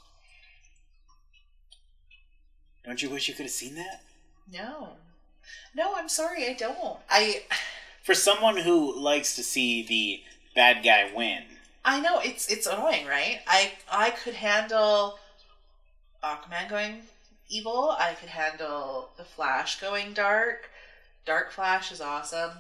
Don't 2.85 3.03
you 3.03 3.11
wish 3.11 3.29
you 3.29 3.35
could 3.35 3.47
have 3.47 3.53
seen 3.53 3.75
that? 3.77 4.03
No. 4.53 4.91
No, 5.75 5.95
I'm 5.97 6.09
sorry, 6.09 6.47
I 6.49 6.53
don't. 6.53 6.99
I 7.09 7.43
For 8.03 8.15
someone 8.15 8.59
who 8.59 8.95
likes 8.99 9.35
to 9.37 9.43
see 9.43 9.83
the 9.83 10.23
bad 10.55 10.85
guy 10.85 11.11
win, 11.15 11.45
I 11.85 12.01
know 12.01 12.21
it's 12.21 12.51
it's 12.51 12.67
annoying, 12.67 13.07
right? 13.07 13.41
I 13.47 13.73
I 13.91 14.11
could 14.11 14.35
handle 14.35 15.19
Aquaman 16.23 16.69
going 16.69 17.03
evil. 17.49 17.97
I 17.99 18.15
could 18.15 18.29
handle 18.29 19.11
the 19.17 19.25
Flash 19.25 19.81
going 19.81 20.13
dark. 20.13 20.71
Dark 21.25 21.53
Flash 21.53 21.91
is 21.93 22.01
awesome. 22.01 22.51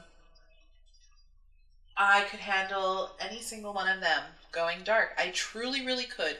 I 1.96 2.22
could 2.30 2.40
handle 2.40 3.10
any 3.20 3.40
single 3.40 3.72
one 3.72 3.88
of 3.88 4.00
them 4.00 4.22
going 4.50 4.82
dark. 4.82 5.10
I 5.18 5.30
truly, 5.30 5.84
really 5.84 6.04
could. 6.04 6.38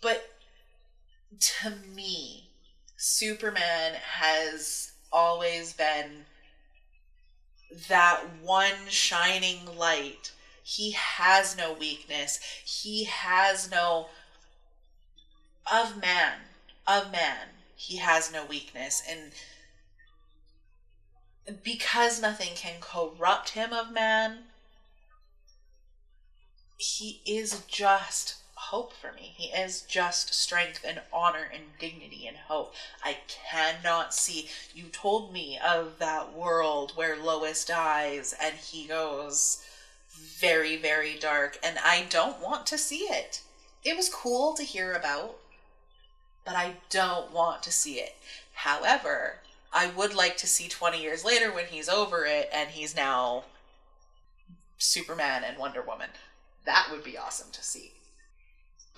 But 0.00 0.30
to 1.60 1.70
me, 1.94 2.48
Superman 2.96 3.94
has 3.94 4.92
always 5.12 5.72
been 5.72 6.26
that 7.88 8.22
one 8.42 8.88
shining 8.88 9.76
light. 9.76 10.32
He 10.62 10.92
has 10.92 11.56
no 11.56 11.72
weakness. 11.72 12.40
He 12.64 13.04
has 13.04 13.70
no 13.70 14.08
of 15.70 16.00
man, 16.00 16.38
of 16.86 17.12
man. 17.12 17.48
He 17.76 17.96
has 17.96 18.32
no 18.32 18.44
weakness 18.44 19.02
and 19.08 19.32
because 21.62 22.20
nothing 22.20 22.54
can 22.54 22.80
corrupt 22.80 23.50
him 23.50 23.72
of 23.72 23.90
man, 23.90 24.44
he 26.78 27.20
is 27.26 27.62
just 27.66 28.36
hope 28.70 28.92
for 28.92 29.12
me. 29.12 29.34
He 29.36 29.48
is 29.48 29.82
just 29.82 30.32
strength 30.32 30.84
and 30.86 31.00
honor 31.12 31.50
and 31.52 31.76
dignity 31.80 32.24
and 32.28 32.36
hope. 32.36 32.72
I 33.02 33.16
cannot 33.26 34.14
see. 34.14 34.48
You 34.72 34.84
told 34.84 35.32
me 35.32 35.58
of 35.58 35.98
that 35.98 36.32
world 36.32 36.92
where 36.94 37.16
Lois 37.16 37.64
dies 37.64 38.32
and 38.40 38.54
he 38.54 38.86
goes 38.86 39.64
very, 40.38 40.76
very 40.76 41.18
dark, 41.18 41.58
and 41.64 41.78
I 41.84 42.06
don't 42.08 42.40
want 42.40 42.64
to 42.68 42.78
see 42.78 43.08
it. 43.10 43.40
It 43.82 43.96
was 43.96 44.08
cool 44.08 44.54
to 44.54 44.62
hear 44.62 44.92
about, 44.92 45.36
but 46.44 46.54
I 46.54 46.76
don't 46.90 47.32
want 47.32 47.64
to 47.64 47.72
see 47.72 47.94
it. 47.94 48.14
However, 48.54 49.40
I 49.72 49.88
would 49.88 50.14
like 50.14 50.36
to 50.38 50.46
see 50.46 50.68
20 50.68 51.02
years 51.02 51.24
later 51.24 51.52
when 51.52 51.66
he's 51.66 51.88
over 51.88 52.24
it 52.24 52.48
and 52.52 52.70
he's 52.70 52.94
now 52.94 53.44
Superman 54.78 55.42
and 55.44 55.58
Wonder 55.58 55.82
Woman. 55.82 56.10
That 56.66 56.88
would 56.92 57.02
be 57.02 57.18
awesome 57.18 57.50
to 57.50 57.64
see. 57.64 57.94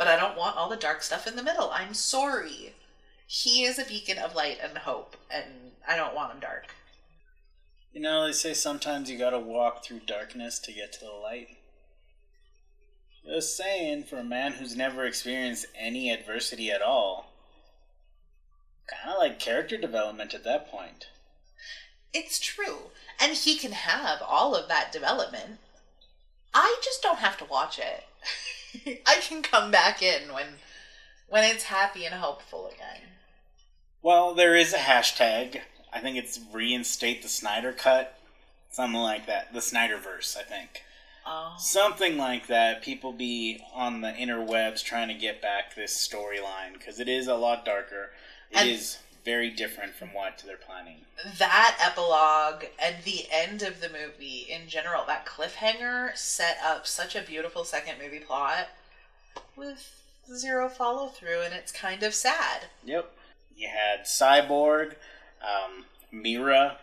But 0.03 0.11
I 0.11 0.17
don't 0.17 0.37
want 0.37 0.57
all 0.57 0.69
the 0.69 0.75
dark 0.75 1.05
stuff 1.05 1.29
in 1.29 1.37
the 1.37 1.45
middle. 1.45 1.71
I'm 1.71 1.95
sorry. 1.95 2.75
He 3.25 3.63
is 3.63 3.79
a 3.79 3.85
beacon 3.85 4.19
of 4.19 4.35
light 4.35 4.59
and 4.61 4.77
hope, 4.77 5.17
and 5.31 5.71
I 5.87 5.95
don't 5.95 6.13
want 6.13 6.33
him 6.33 6.41
dark. 6.41 6.75
you 7.93 8.01
know, 8.01 8.27
they 8.27 8.33
say 8.33 8.53
sometimes 8.53 9.09
you 9.09 9.17
gotta 9.17 9.39
walk 9.39 9.85
through 9.85 10.01
darkness 10.01 10.59
to 10.59 10.73
get 10.73 10.93
to 10.95 11.05
the 11.05 11.13
light. 11.13 11.51
Just 13.25 13.57
saying, 13.57 14.03
for 14.03 14.17
a 14.17 14.25
man 14.25 14.55
who's 14.55 14.75
never 14.75 15.05
experienced 15.05 15.67
any 15.79 16.11
adversity 16.11 16.73
at 16.73 16.83
all, 16.83 17.31
kind 18.89 19.15
of 19.15 19.21
like 19.21 19.39
character 19.39 19.79
development 19.79 20.35
at 20.35 20.43
that 20.43 20.69
point. 20.69 21.07
It's 22.13 22.41
true. 22.41 22.91
And 23.21 23.35
he 23.35 23.57
can 23.57 23.71
have 23.71 24.21
all 24.21 24.57
of 24.57 24.67
that 24.67 24.91
development. 24.91 25.61
I 26.53 26.81
just 26.83 27.05
don't 27.05 27.21
have 27.21 27.39
to 27.39 27.45
watch 27.45 27.79
it. 27.79 28.03
I 29.07 29.17
can 29.21 29.43
come 29.43 29.71
back 29.71 30.03
in 30.03 30.33
when 30.33 30.47
when 31.29 31.45
it's 31.45 31.65
happy 31.65 32.05
and 32.05 32.15
hopeful 32.15 32.67
again. 32.69 33.09
Well, 34.03 34.35
there 34.35 34.57
is 34.57 34.73
a 34.73 34.79
hashtag. 34.79 35.61
I 35.93 36.01
think 36.01 36.17
it's 36.17 36.41
reinstate 36.53 37.23
the 37.23 37.29
Snyder 37.29 37.73
cut. 37.73 38.19
Something 38.71 39.01
like 39.01 39.27
that. 39.27 39.53
The 39.53 39.61
Snyderverse, 39.61 40.37
I 40.37 40.43
think. 40.43 40.83
Oh. 41.27 41.55
Something 41.59 42.17
like 42.17 42.49
that. 42.49 42.83
People 42.83 43.13
be 43.13 43.63
on 43.75 44.01
the 44.01 44.09
interwebs 44.13 44.83
trying 44.83 45.09
to 45.09 45.15
get 45.15 45.41
back 45.41 45.75
this 45.75 45.95
storyline 45.97 46.73
because 46.73 46.99
it 46.99 47.09
is 47.09 47.29
a 47.29 47.35
lot 47.35 47.65
darker. 47.65 48.11
It 48.51 48.67
is 48.67 48.97
And- 48.97 49.12
very 49.25 49.51
different 49.51 49.95
from 49.95 50.13
what 50.13 50.43
they're 50.45 50.57
planning. 50.57 50.99
that 51.39 51.77
epilogue 51.81 52.65
and 52.83 52.97
the 53.05 53.27
end 53.31 53.63
of 53.63 53.81
the 53.81 53.89
movie 53.89 54.47
in 54.51 54.69
general, 54.69 55.05
that 55.07 55.27
cliffhanger 55.27 56.17
set 56.17 56.59
up 56.65 56.87
such 56.87 57.15
a 57.15 57.23
beautiful 57.23 57.65
second 57.65 57.95
movie 58.03 58.19
plot 58.19 58.69
with 59.57 60.03
zero 60.35 60.69
follow 60.69 61.09
through, 61.09 61.41
and 61.43 61.55
it's 61.55 61.73
kind 61.73 62.03
of 62.03 62.15
sad. 62.15 62.63
Yep. 62.85 63.13
You 63.57 63.69
had 63.69 64.05
Cyborg, 64.07 64.95
um, 65.43 65.85
Mera, 66.11 66.79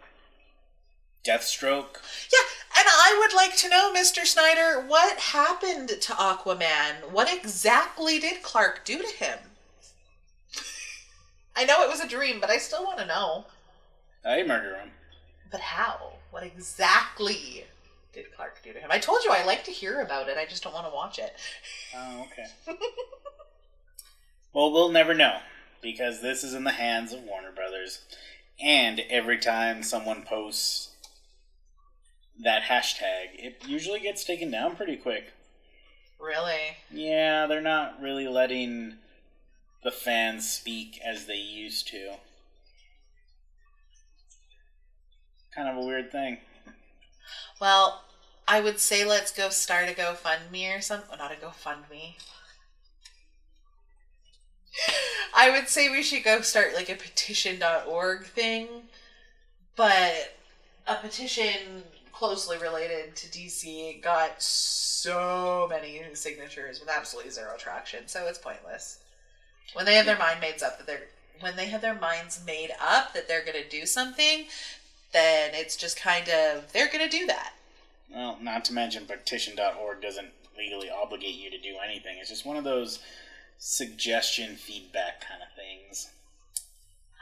Deathstroke. 1.26 1.98
Yeah, 2.32 2.48
and 2.78 2.88
I 2.88 3.18
would 3.20 3.36
like 3.36 3.56
to 3.58 3.70
know, 3.70 3.94
Mr. 3.94 4.26
Snyder, 4.26 4.86
what 4.88 5.18
happened 5.20 5.90
to 5.90 6.14
Aquaman? 6.14 7.12
What 7.12 7.32
exactly 7.34 8.20
did 8.20 8.42
Clark 8.42 8.86
do 8.86 9.00
to 9.00 9.08
him? 9.08 9.40
I 11.60 11.66
know 11.66 11.84
it 11.84 11.90
was 11.90 12.00
a 12.00 12.08
dream, 12.08 12.40
but 12.40 12.50
I 12.50 12.58
still 12.58 12.86
want 12.86 13.00
to 13.00 13.06
know. 13.06 13.44
I 14.24 14.44
murder 14.44 14.78
him. 14.78 14.92
But 15.52 15.60
how? 15.60 16.14
What 16.32 16.44
exactly 16.44 17.66
did 18.14 18.34
Clark 18.34 18.64
do 18.64 18.72
to 18.72 18.80
him? 18.80 18.90
I 18.90 18.98
told 18.98 19.26
you 19.26 19.32
I 19.32 19.44
like 19.44 19.66
to 19.66 19.72
hear 19.72 20.00
about 20.00 20.30
it. 20.30 20.38
I 20.38 20.46
just 20.46 20.64
don't 20.64 20.72
want 20.72 20.88
to 20.88 20.96
watch 20.96 21.20
it. 21.20 21.36
Oh, 21.94 22.28
okay. 22.32 22.46
well, 24.54 24.72
we'll 24.72 24.88
never 24.88 25.14
know 25.14 25.40
because 25.82 26.22
this 26.22 26.46
is 26.46 26.54
in 26.54 26.64
the 26.64 26.72
hands 26.72 27.12
of 27.12 27.24
Warner 27.24 27.52
Brothers. 27.52 28.04
And 28.64 29.02
every 29.10 29.38
time 29.38 29.84
someone 29.84 30.22
posts 30.22 30.92
that 32.42 32.64
hashtag, 32.64 33.34
it 33.34 33.64
usually 33.68 34.00
gets 34.00 34.24
taken 34.24 34.50
down 34.50 34.78
pretty 34.78 34.96
quick. 34.96 35.34
Really? 36.22 36.78
Yeah, 36.90 37.48
they're 37.48 37.60
not 37.60 38.02
really 38.02 38.30
letting 38.30 38.96
the 39.84 39.92
fans 39.92 40.50
speak 40.50 41.00
as 41.06 41.26
they 41.26 41.36
used 41.36 41.88
to. 41.90 42.16
Kind 45.56 45.70
of 45.70 45.84
a 45.84 45.88
weird 45.88 46.12
thing. 46.12 46.38
Well, 47.60 48.04
I 48.48 48.62
would 48.62 48.80
say 48.80 49.06
let's 49.06 49.32
go 49.32 49.50
start 49.50 49.90
a 49.90 49.94
GoFundMe 49.94 50.78
or 50.78 50.82
something. 50.82 51.18
Not 51.18 51.32
a 51.32 51.36
GoFundMe. 51.36 52.16
I 55.36 55.52
would 55.52 55.68
say 55.70 55.90
we 55.90 56.04
should 56.04 56.24
go 56.24 56.42
start 56.42 56.74
like 56.74 56.90
a 56.90 56.96
petition.org 56.96 58.26
thing, 58.26 58.68
but 59.76 60.38
a 60.88 60.96
petition 60.96 61.84
closely 62.12 62.58
related 62.58 63.16
to 63.16 63.28
DC 63.28 64.02
got 64.02 64.42
so 64.42 65.68
many 65.70 66.02
signatures 66.14 66.80
with 66.80 66.90
absolutely 66.90 67.32
zero 67.32 67.54
traction, 67.58 68.08
so 68.08 68.28
it's 68.28 68.40
pointless. 68.40 69.00
When 69.74 69.86
they 69.86 69.96
have 69.96 70.06
their 70.06 70.18
mind 70.18 70.40
made 70.42 70.62
up 70.64 70.78
that 70.78 70.88
they're 70.88 71.08
when 71.40 71.56
they 71.56 71.68
have 71.68 71.82
their 71.82 71.96
minds 71.96 72.42
made 72.46 72.72
up 72.82 73.14
that 73.14 73.28
they're 73.28 73.46
going 73.46 73.62
to 73.62 73.70
do 73.70 73.86
something, 73.86 74.46
then 75.14 75.52
it's 75.54 75.76
just 75.76 76.00
kind 76.00 76.28
of 76.30 76.72
they're 76.74 76.92
going 76.92 77.08
to 77.08 77.18
do 77.18 77.26
that. 77.28 77.54
Well, 78.14 78.38
not 78.42 78.66
to 78.66 78.74
mention 78.74 79.06
petition.org 79.06 80.02
doesn't 80.02 80.32
legally 80.58 80.90
obligate 80.90 81.36
you 81.36 81.50
to 81.52 81.58
do 81.58 81.78
anything. 81.84 82.18
It's 82.20 82.30
just 82.30 82.46
one 82.46 82.58
of 82.58 82.64
those 82.64 83.00
suggestion 83.58 84.56
feedback 84.56 85.22
kind 85.22 85.42
of 85.42 85.56
things. 85.56 86.10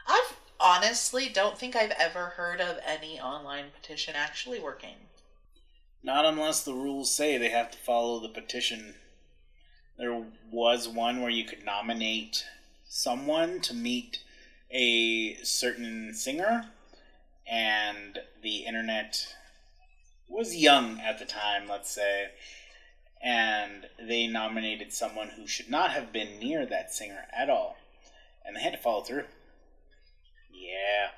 I 0.08 0.32
honestly 0.60 1.30
don't 1.30 1.58
think 1.58 1.76
I've 1.76 1.92
ever 1.92 2.34
heard 2.38 2.62
of 2.62 2.80
any 2.86 3.20
online 3.20 3.66
petition 3.80 4.16
actually 4.16 4.60
working. 4.60 4.96
Not 6.04 6.26
unless 6.26 6.64
the 6.64 6.74
rules 6.74 7.12
say 7.12 7.38
they 7.38 7.50
have 7.50 7.72
to 7.72 7.78
follow 7.78 8.20
the 8.20 8.30
petition. 8.30 8.96
There 9.98 10.26
was 10.52 10.88
one 10.88 11.22
where 11.22 11.32
you 11.32 11.44
could 11.44 11.66
nominate 11.66 12.46
someone 12.88 13.60
to 13.62 13.74
meet 13.74 14.20
a 14.70 15.36
certain 15.44 16.14
singer, 16.14 16.68
and 17.50 18.20
the 18.44 18.58
internet 18.58 19.36
was 20.30 20.56
young 20.56 21.00
at 21.00 21.18
the 21.18 21.26
time, 21.26 21.68
let's 21.68 21.90
say, 21.90 22.30
and 23.24 23.88
they 24.00 24.28
nominated 24.28 24.94
someone 24.94 25.30
who 25.30 25.48
should 25.48 25.70
not 25.70 25.92
have 25.92 26.14
been 26.14 26.38
near 26.40 26.66
that 26.66 26.94
singer 26.94 27.26
at 27.36 27.50
all, 27.50 27.78
and 28.46 28.56
they 28.56 28.62
had 28.62 28.74
to 28.74 28.80
follow 28.80 29.02
through. 29.02 29.24
Yeah. 30.54 31.10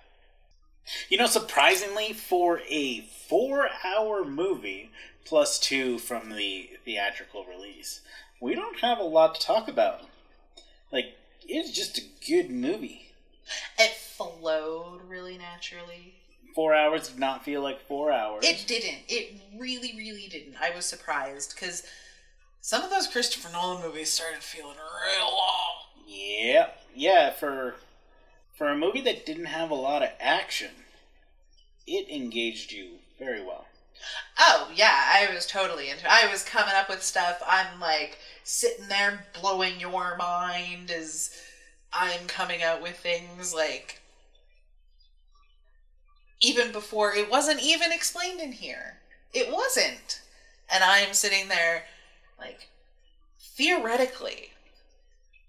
You 1.09 1.17
know, 1.17 1.27
surprisingly, 1.27 2.13
for 2.13 2.61
a 2.69 3.01
four 3.01 3.69
hour 3.83 4.23
movie, 4.23 4.91
plus 5.25 5.59
two 5.59 5.97
from 5.99 6.29
the 6.29 6.69
theatrical 6.85 7.45
release, 7.45 8.01
we 8.41 8.55
don't 8.55 8.79
have 8.79 8.99
a 8.99 9.03
lot 9.03 9.35
to 9.35 9.41
talk 9.45 9.67
about. 9.67 10.01
Like, 10.91 11.15
it's 11.47 11.71
just 11.71 11.97
a 11.97 12.03
good 12.27 12.49
movie. 12.49 13.11
It 13.77 13.93
flowed 13.95 15.01
really 15.07 15.37
naturally. 15.37 16.15
Four 16.55 16.73
hours 16.73 17.09
did 17.09 17.19
not 17.19 17.45
feel 17.45 17.61
like 17.61 17.87
four 17.87 18.11
hours. 18.11 18.43
It 18.45 18.65
didn't. 18.67 18.99
It 19.07 19.35
really, 19.57 19.93
really 19.95 20.27
didn't. 20.27 20.55
I 20.61 20.71
was 20.75 20.85
surprised 20.85 21.53
because 21.55 21.83
some 22.61 22.83
of 22.83 22.89
those 22.89 23.07
Christopher 23.07 23.49
Nolan 23.51 23.81
movies 23.81 24.11
started 24.11 24.43
feeling 24.43 24.75
real 24.75 25.27
long. 25.27 26.05
Yeah, 26.07 26.69
yeah. 26.95 27.31
For 27.31 27.75
for 28.55 28.67
a 28.67 28.77
movie 28.77 29.01
that 29.01 29.25
didn't 29.25 29.45
have 29.45 29.69
a 29.69 29.75
lot 29.75 30.03
of 30.03 30.09
action, 30.19 30.71
it 31.87 32.09
engaged 32.09 32.71
you 32.71 32.95
very 33.17 33.41
well. 33.41 33.65
Oh 34.37 34.69
yeah, 34.73 35.11
I 35.13 35.33
was 35.33 35.45
totally 35.45 35.89
into. 35.89 36.09
I 36.09 36.29
was 36.31 36.43
coming 36.43 36.73
up 36.75 36.89
with 36.89 37.03
stuff. 37.03 37.41
I'm 37.45 37.79
like 37.79 38.17
sitting 38.43 38.87
there 38.87 39.25
blowing 39.39 39.79
your 39.79 40.15
mind 40.17 40.91
as 40.91 41.31
I'm 41.91 42.27
coming 42.27 42.63
out 42.63 42.81
with 42.81 42.97
things 42.97 43.53
like 43.53 44.01
even 46.41 46.71
before 46.71 47.13
it 47.13 47.29
wasn't 47.29 47.61
even 47.61 47.91
explained 47.91 48.39
in 48.39 48.53
here. 48.53 48.99
It 49.33 49.51
wasn't, 49.51 50.21
and 50.71 50.83
I'm 50.83 51.13
sitting 51.13 51.49
there 51.49 51.83
like 52.39 52.69
theoretically, 53.39 54.51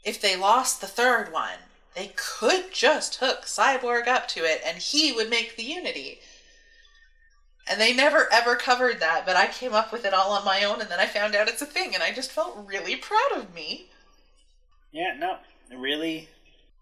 if 0.04 0.20
they 0.20 0.36
lost 0.36 0.80
the 0.80 0.86
third 0.86 1.32
one, 1.32 1.58
they 1.94 2.12
could 2.16 2.72
just 2.72 3.16
hook 3.16 3.42
Cyborg 3.44 4.08
up 4.08 4.26
to 4.28 4.44
it, 4.44 4.60
and 4.64 4.78
he 4.78 5.12
would 5.12 5.30
make 5.30 5.56
the 5.56 5.62
Unity. 5.62 6.20
And 7.70 7.80
they 7.80 7.94
never 7.94 8.28
ever 8.32 8.56
covered 8.56 9.00
that, 9.00 9.24
but 9.24 9.36
I 9.36 9.46
came 9.46 9.72
up 9.72 9.92
with 9.92 10.04
it 10.04 10.12
all 10.12 10.32
on 10.32 10.44
my 10.44 10.64
own 10.64 10.80
and 10.80 10.90
then 10.90 10.98
I 10.98 11.06
found 11.06 11.34
out 11.34 11.48
it's 11.48 11.62
a 11.62 11.66
thing 11.66 11.94
and 11.94 12.02
I 12.02 12.10
just 12.10 12.32
felt 12.32 12.66
really 12.66 12.96
proud 12.96 13.32
of 13.36 13.54
me. 13.54 13.86
Yeah, 14.92 15.14
no, 15.16 15.36
really, 15.78 16.28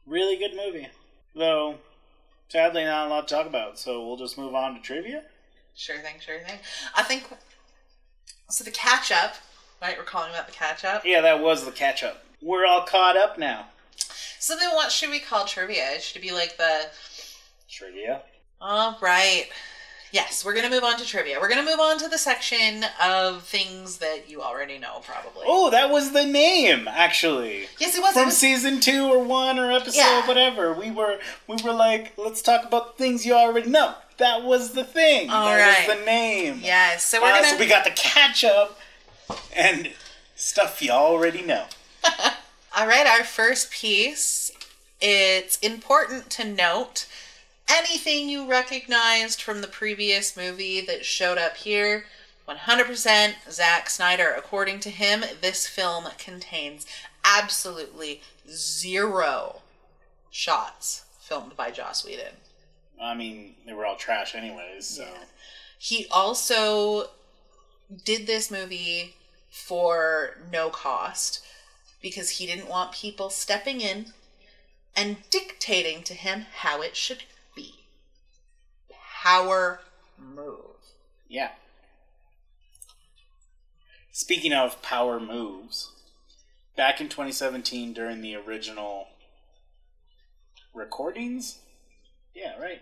really 0.07 0.36
good 0.36 0.57
movie. 0.57 0.89
Though, 1.34 1.76
sadly, 2.49 2.84
not 2.84 3.07
a 3.07 3.11
lot 3.11 3.28
to 3.28 3.34
talk 3.34 3.47
about. 3.47 3.78
So 3.78 4.07
we'll 4.07 4.16
just 4.16 4.39
move 4.39 4.55
on 4.55 4.74
to 4.74 4.80
trivia. 4.80 5.24
Sure 5.76 5.99
thing, 5.99 6.14
sure 6.20 6.41
thing. 6.41 6.59
I 6.97 7.03
think 7.03 7.24
so 8.49 8.64
the 8.64 8.70
catch 8.70 9.12
up, 9.12 9.34
right? 9.82 9.97
We're 9.99 10.05
calling 10.05 10.32
that 10.32 10.47
the 10.47 10.53
catch 10.53 10.84
up. 10.84 11.03
Yeah, 11.05 11.20
that 11.20 11.41
was 11.41 11.66
the 11.66 11.70
catch 11.70 12.03
up. 12.03 12.24
We're 12.41 12.64
all 12.66 12.82
caught 12.82 13.16
up 13.16 13.39
now. 13.39 13.66
So 14.39 14.57
then 14.57 14.70
what 14.74 14.91
should 14.91 15.11
we 15.11 15.20
call 15.20 15.45
trivia? 15.45 16.01
Should 16.01 16.16
it 16.16 16.22
be 16.22 16.32
like 16.32 16.57
the 16.57 16.86
Trivia. 17.68 18.22
All 18.61 18.99
right. 19.01 19.47
Yes, 20.11 20.44
we're 20.44 20.54
going 20.54 20.64
to 20.64 20.70
move 20.70 20.84
on 20.84 20.96
to 20.98 21.04
trivia. 21.04 21.38
We're 21.40 21.48
going 21.50 21.64
to 21.64 21.70
move 21.70 21.80
on 21.80 21.98
to 21.98 22.09
the 22.09 22.16
section 22.18 22.84
of 23.02 23.42
things 23.42 23.98
that 23.98 24.28
you 24.30 24.40
already 24.42 24.78
know 24.78 25.00
probably. 25.04 25.42
Oh, 25.46 25.70
that 25.70 25.90
was 25.90 26.12
the 26.12 26.24
name, 26.24 26.88
actually. 26.88 27.66
yes, 27.78 27.94
it 27.94 28.00
was. 28.00 28.11
it 28.12 28.14
From 28.14 28.24
was- 28.26 28.36
season 28.38 28.80
two 28.80 29.04
or 29.06 29.22
one 29.22 29.59
or 29.59 29.70
episode 29.70 29.98
Yeah. 29.98 30.26
whatever. 30.26 30.72
We 30.72 30.90
were 30.90 31.18
we 31.46 31.56
were 31.62 31.72
like, 31.74 32.12
let's 32.16 32.40
talk 32.42 32.64
about 32.64 32.96
things 32.96 33.26
you 33.26 33.34
already 33.34 33.68
know. 33.68 33.94
That 34.16 34.42
was 34.42 34.72
the 34.72 34.84
thing. 34.84 35.30
All 35.30 35.46
that 35.46 35.61
right. 35.78 35.88
was 35.88 35.98
the 35.98 36.04
name. 36.04 36.61
Yes, 36.62 37.04
so 37.04 37.20
we're 37.22 37.30
Uh, 37.32 37.42
to 37.42 37.48
so 37.50 37.59
we 37.59 37.66
got 37.66 37.84
the 37.84 37.90
catch 37.92 38.42
up 38.44 38.78
and 39.54 39.92
stuff 40.34 40.80
you 40.82 40.90
already 40.90 41.42
know. 41.42 41.66
All 42.76 42.86
right, 42.86 43.06
our 43.06 43.24
first 43.24 43.70
piece. 43.70 44.52
It's 45.00 45.59
important 45.59 46.28
to 46.30 46.44
note 46.44 47.06
anything 47.69 48.29
you 48.29 48.49
recognized 48.49 49.43
from 49.43 49.61
the 49.61 49.69
previous 49.69 50.37
movie 50.37 50.81
that 50.81 51.05
showed 51.05 51.39
up 51.39 51.57
here. 51.57 52.05
100% 52.49 53.35
Zack 53.51 53.91
Snyder. 53.91 54.35
According 54.37 54.81
to 54.81 54.91
him, 54.91 55.23
this 55.41 55.66
film 55.66 56.07
contains 56.16 56.87
absolutely 57.25 58.23
zero 58.49 59.61
shots 60.31 61.05
filmed 61.21 61.57
by 61.57 61.71
Joss 61.71 62.05
Whedon. 62.05 62.35
I 63.01 63.14
mean, 63.14 63.55
they 63.66 63.73
were 63.75 63.87
all 63.87 63.97
trash 63.97 64.35
anyways, 64.35 64.87
so 64.87 65.03
Yeah. 65.03 65.25
He 65.79 66.07
also 66.11 67.11
did 68.05 68.27
this 68.27 68.51
movie 68.51 69.14
for 69.51 70.39
no 70.51 70.71
cost 70.71 71.41
because 72.01 72.31
he 72.31 72.47
didn't 72.47 72.69
want 72.69 72.93
people 72.93 73.31
stepping 73.31 73.81
in 73.81 74.12
and 74.97 75.19
dictating 75.31 76.03
to 76.05 76.14
him 76.14 76.47
how 76.57 76.83
it 76.83 76.97
should. 76.97 77.25
Power 79.29 79.81
move. 80.16 80.57
yeah. 81.29 81.51
Speaking 84.11 84.55
of 84.55 84.81
power 84.81 85.20
moves, 85.20 85.93
back 86.79 86.99
in 86.99 87.11
2017 87.11 87.93
during 87.93 88.22
the 88.22 88.35
original 88.35 89.09
recordings, 90.72 91.59
yeah, 92.35 92.59
right. 92.59 92.81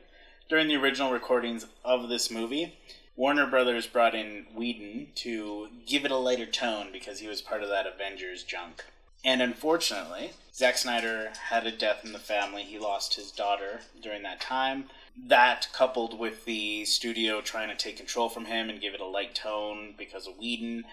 During 0.48 0.68
the 0.68 0.76
original 0.76 1.10
recordings 1.10 1.66
of 1.84 2.08
this 2.08 2.30
movie, 2.30 2.78
Warner 3.16 3.48
Brothers 3.48 3.88
brought 3.88 4.14
in 4.14 4.46
Whedon 4.54 5.08
to 5.16 5.66
give 5.84 6.04
it 6.04 6.12
a 6.12 6.16
lighter 6.16 6.46
tone 6.46 6.90
because 6.92 7.18
he 7.18 7.26
was 7.26 7.42
part 7.42 7.64
of 7.64 7.70
that 7.70 7.88
Avengers 7.88 8.44
junk. 8.44 8.84
And 9.24 9.42
unfortunately, 9.42 10.30
Zack 10.54 10.78
Snyder 10.78 11.32
had 11.48 11.66
a 11.66 11.76
death 11.76 12.04
in 12.04 12.12
the 12.12 12.20
family. 12.20 12.62
He 12.62 12.78
lost 12.78 13.16
his 13.16 13.32
daughter 13.32 13.80
during 14.00 14.22
that 14.22 14.40
time. 14.40 14.84
That, 15.18 15.68
coupled 15.72 16.18
with 16.18 16.44
the 16.44 16.84
studio 16.84 17.40
trying 17.40 17.68
to 17.68 17.76
take 17.76 17.96
control 17.96 18.28
from 18.28 18.44
him 18.44 18.68
and 18.68 18.80
give 18.80 18.94
it 18.94 19.00
a 19.00 19.06
light 19.06 19.34
tone 19.34 19.94
because 19.96 20.26
of 20.26 20.36
Whedon, 20.38 20.84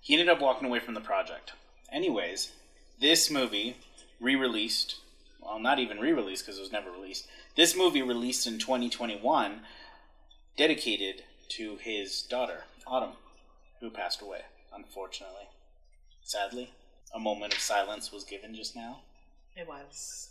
he 0.00 0.14
ended 0.14 0.28
up 0.28 0.40
walking 0.40 0.68
away 0.68 0.78
from 0.78 0.94
the 0.94 1.00
project. 1.00 1.52
Anyways, 1.92 2.52
this 3.00 3.30
movie, 3.30 3.76
re 4.20 4.36
released, 4.36 4.96
well, 5.40 5.58
not 5.58 5.78
even 5.78 5.98
re 5.98 6.12
released 6.12 6.44
because 6.44 6.58
it 6.58 6.62
was 6.62 6.72
never 6.72 6.90
released, 6.90 7.26
this 7.56 7.76
movie 7.76 8.02
released 8.02 8.46
in 8.46 8.58
2021, 8.58 9.60
dedicated 10.56 11.22
to 11.48 11.76
his 11.76 12.22
daughter, 12.22 12.64
Autumn, 12.86 13.16
who 13.80 13.90
passed 13.90 14.22
away, 14.22 14.42
unfortunately. 14.74 15.48
Sadly, 16.22 16.70
a 17.14 17.20
moment 17.20 17.52
of 17.52 17.60
silence 17.60 18.12
was 18.12 18.24
given 18.24 18.54
just 18.54 18.74
now. 18.74 19.00
It 19.56 19.68
was. 19.68 20.30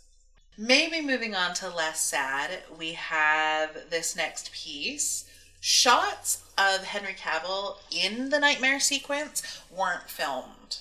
Maybe 0.56 1.00
moving 1.00 1.34
on 1.34 1.54
to 1.54 1.68
less 1.68 2.00
sad, 2.00 2.62
we 2.78 2.92
have 2.92 3.90
this 3.90 4.14
next 4.14 4.52
piece. 4.52 5.24
Shots 5.60 6.44
of 6.58 6.84
Henry 6.84 7.14
Cavill 7.14 7.78
in 7.90 8.28
the 8.30 8.38
nightmare 8.38 8.78
sequence 8.80 9.62
weren't 9.70 10.08
filmed 10.08 10.78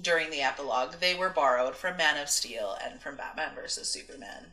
during 0.00 0.30
the 0.30 0.40
epilogue. 0.40 0.94
They 1.00 1.14
were 1.14 1.30
borrowed 1.30 1.76
from 1.76 1.96
Man 1.96 2.16
of 2.16 2.28
Steel 2.28 2.76
and 2.82 3.00
from 3.00 3.16
Batman 3.16 3.54
vs 3.54 3.88
Superman. 3.88 4.46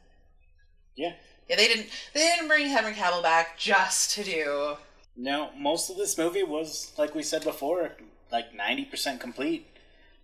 Yeah. 0.96 1.14
Yeah, 1.50 1.56
they 1.56 1.68
didn't 1.68 1.88
they 2.14 2.20
didn't 2.20 2.48
bring 2.48 2.68
Henry 2.68 2.94
Cavill 2.94 3.24
back 3.24 3.58
just 3.58 4.12
to 4.12 4.24
do 4.24 4.78
No, 5.16 5.50
most 5.58 5.90
of 5.90 5.98
this 5.98 6.18
movie 6.18 6.44
was, 6.44 6.92
like 6.98 7.14
we 7.16 7.24
said 7.24 7.44
before, 7.44 7.92
like 8.32 8.54
90% 8.54 9.20
complete 9.20 9.68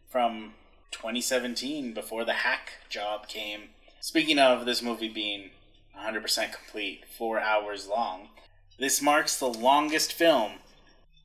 from 0.09 0.53
2017 0.91 1.93
before 1.93 2.23
the 2.23 2.33
hack 2.33 2.73
job 2.89 3.27
came. 3.27 3.69
Speaking 4.07 4.39
of 4.39 4.65
this 4.65 4.81
movie 4.81 5.09
being 5.09 5.49
100% 5.99 6.53
complete, 6.53 7.03
four 7.17 7.41
hours 7.41 7.87
long, 7.87 8.29
this 8.79 9.01
marks 9.01 9.37
the 9.37 9.49
longest 9.49 10.13
film 10.13 10.59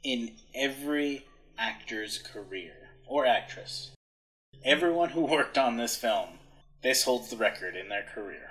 in 0.02 0.32
every 0.52 1.24
actor's 1.56 2.18
career 2.18 2.88
or 3.06 3.24
actress. 3.24 3.92
Everyone 4.64 5.10
who 5.10 5.20
worked 5.20 5.56
on 5.56 5.76
this 5.76 5.94
film, 5.94 6.40
this 6.82 7.04
holds 7.04 7.30
the 7.30 7.36
record 7.36 7.76
in 7.76 7.88
their 7.88 8.02
career. 8.02 8.50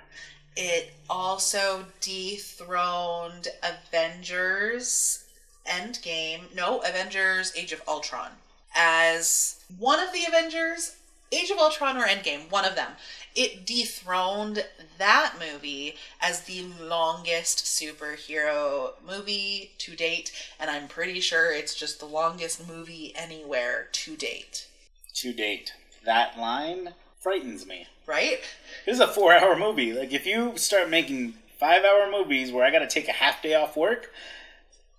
It 0.56 0.94
also 1.10 1.84
dethroned 2.00 3.48
Avengers 3.62 5.26
Endgame. 5.66 6.54
No, 6.56 6.78
Avengers 6.78 7.52
Age 7.54 7.72
of 7.72 7.82
Ultron. 7.86 8.30
As 8.74 9.62
one 9.78 10.00
of 10.00 10.10
the 10.14 10.24
Avengers, 10.26 10.96
Age 11.32 11.50
of 11.50 11.58
Ultron 11.58 11.96
or 11.96 12.06
Endgame, 12.06 12.50
one 12.50 12.66
of 12.66 12.76
them. 12.76 12.92
It 13.34 13.64
dethroned 13.64 14.66
that 14.98 15.34
movie 15.40 15.96
as 16.20 16.42
the 16.42 16.66
longest 16.80 17.64
superhero 17.64 18.92
movie 19.06 19.72
to 19.78 19.96
date, 19.96 20.30
and 20.60 20.70
I'm 20.70 20.88
pretty 20.88 21.20
sure 21.20 21.50
it's 21.50 21.74
just 21.74 21.98
the 21.98 22.06
longest 22.06 22.68
movie 22.68 23.14
anywhere 23.16 23.88
to 23.92 24.16
date. 24.16 24.66
To 25.14 25.32
date, 25.32 25.72
that 26.04 26.38
line 26.38 26.90
frightens 27.18 27.66
me. 27.66 27.86
Right? 28.06 28.40
This 28.84 28.96
is 28.96 29.00
a 29.00 29.08
four 29.08 29.32
hour 29.32 29.56
movie. 29.56 29.92
Like, 29.92 30.12
if 30.12 30.26
you 30.26 30.58
start 30.58 30.90
making 30.90 31.34
five 31.58 31.84
hour 31.84 32.10
movies 32.10 32.52
where 32.52 32.64
I 32.64 32.70
gotta 32.70 32.86
take 32.86 33.08
a 33.08 33.12
half 33.12 33.40
day 33.40 33.54
off 33.54 33.76
work, 33.76 34.12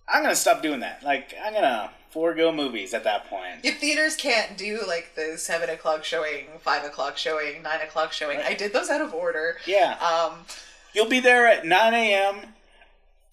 I'm 0.07 0.23
gonna 0.23 0.35
stop 0.35 0.63
doing 0.63 0.79
that. 0.79 1.03
Like, 1.03 1.35
I'm 1.43 1.53
gonna 1.53 1.91
forego 2.13 2.51
movies 2.51 2.93
at 2.93 3.03
that 3.03 3.27
point. 3.27 3.61
If 3.63 3.79
theaters 3.79 4.15
can't 4.15 4.55
do 4.55 4.81
like 4.87 5.15
the 5.15 5.37
seven 5.37 5.69
o'clock 5.69 6.03
showing, 6.03 6.45
five 6.59 6.85
o'clock 6.85 7.17
showing, 7.17 7.63
nine 7.63 7.81
o'clock 7.81 8.13
showing, 8.13 8.39
I 8.39 8.53
did 8.53 8.71
those 8.71 8.89
out 8.89 9.01
of 9.01 9.13
order. 9.13 9.57
Yeah. 9.65 9.97
Um, 9.99 10.45
You'll 10.93 11.09
be 11.09 11.19
there 11.19 11.47
at 11.47 11.65
9 11.65 11.93
a.m., 11.95 12.53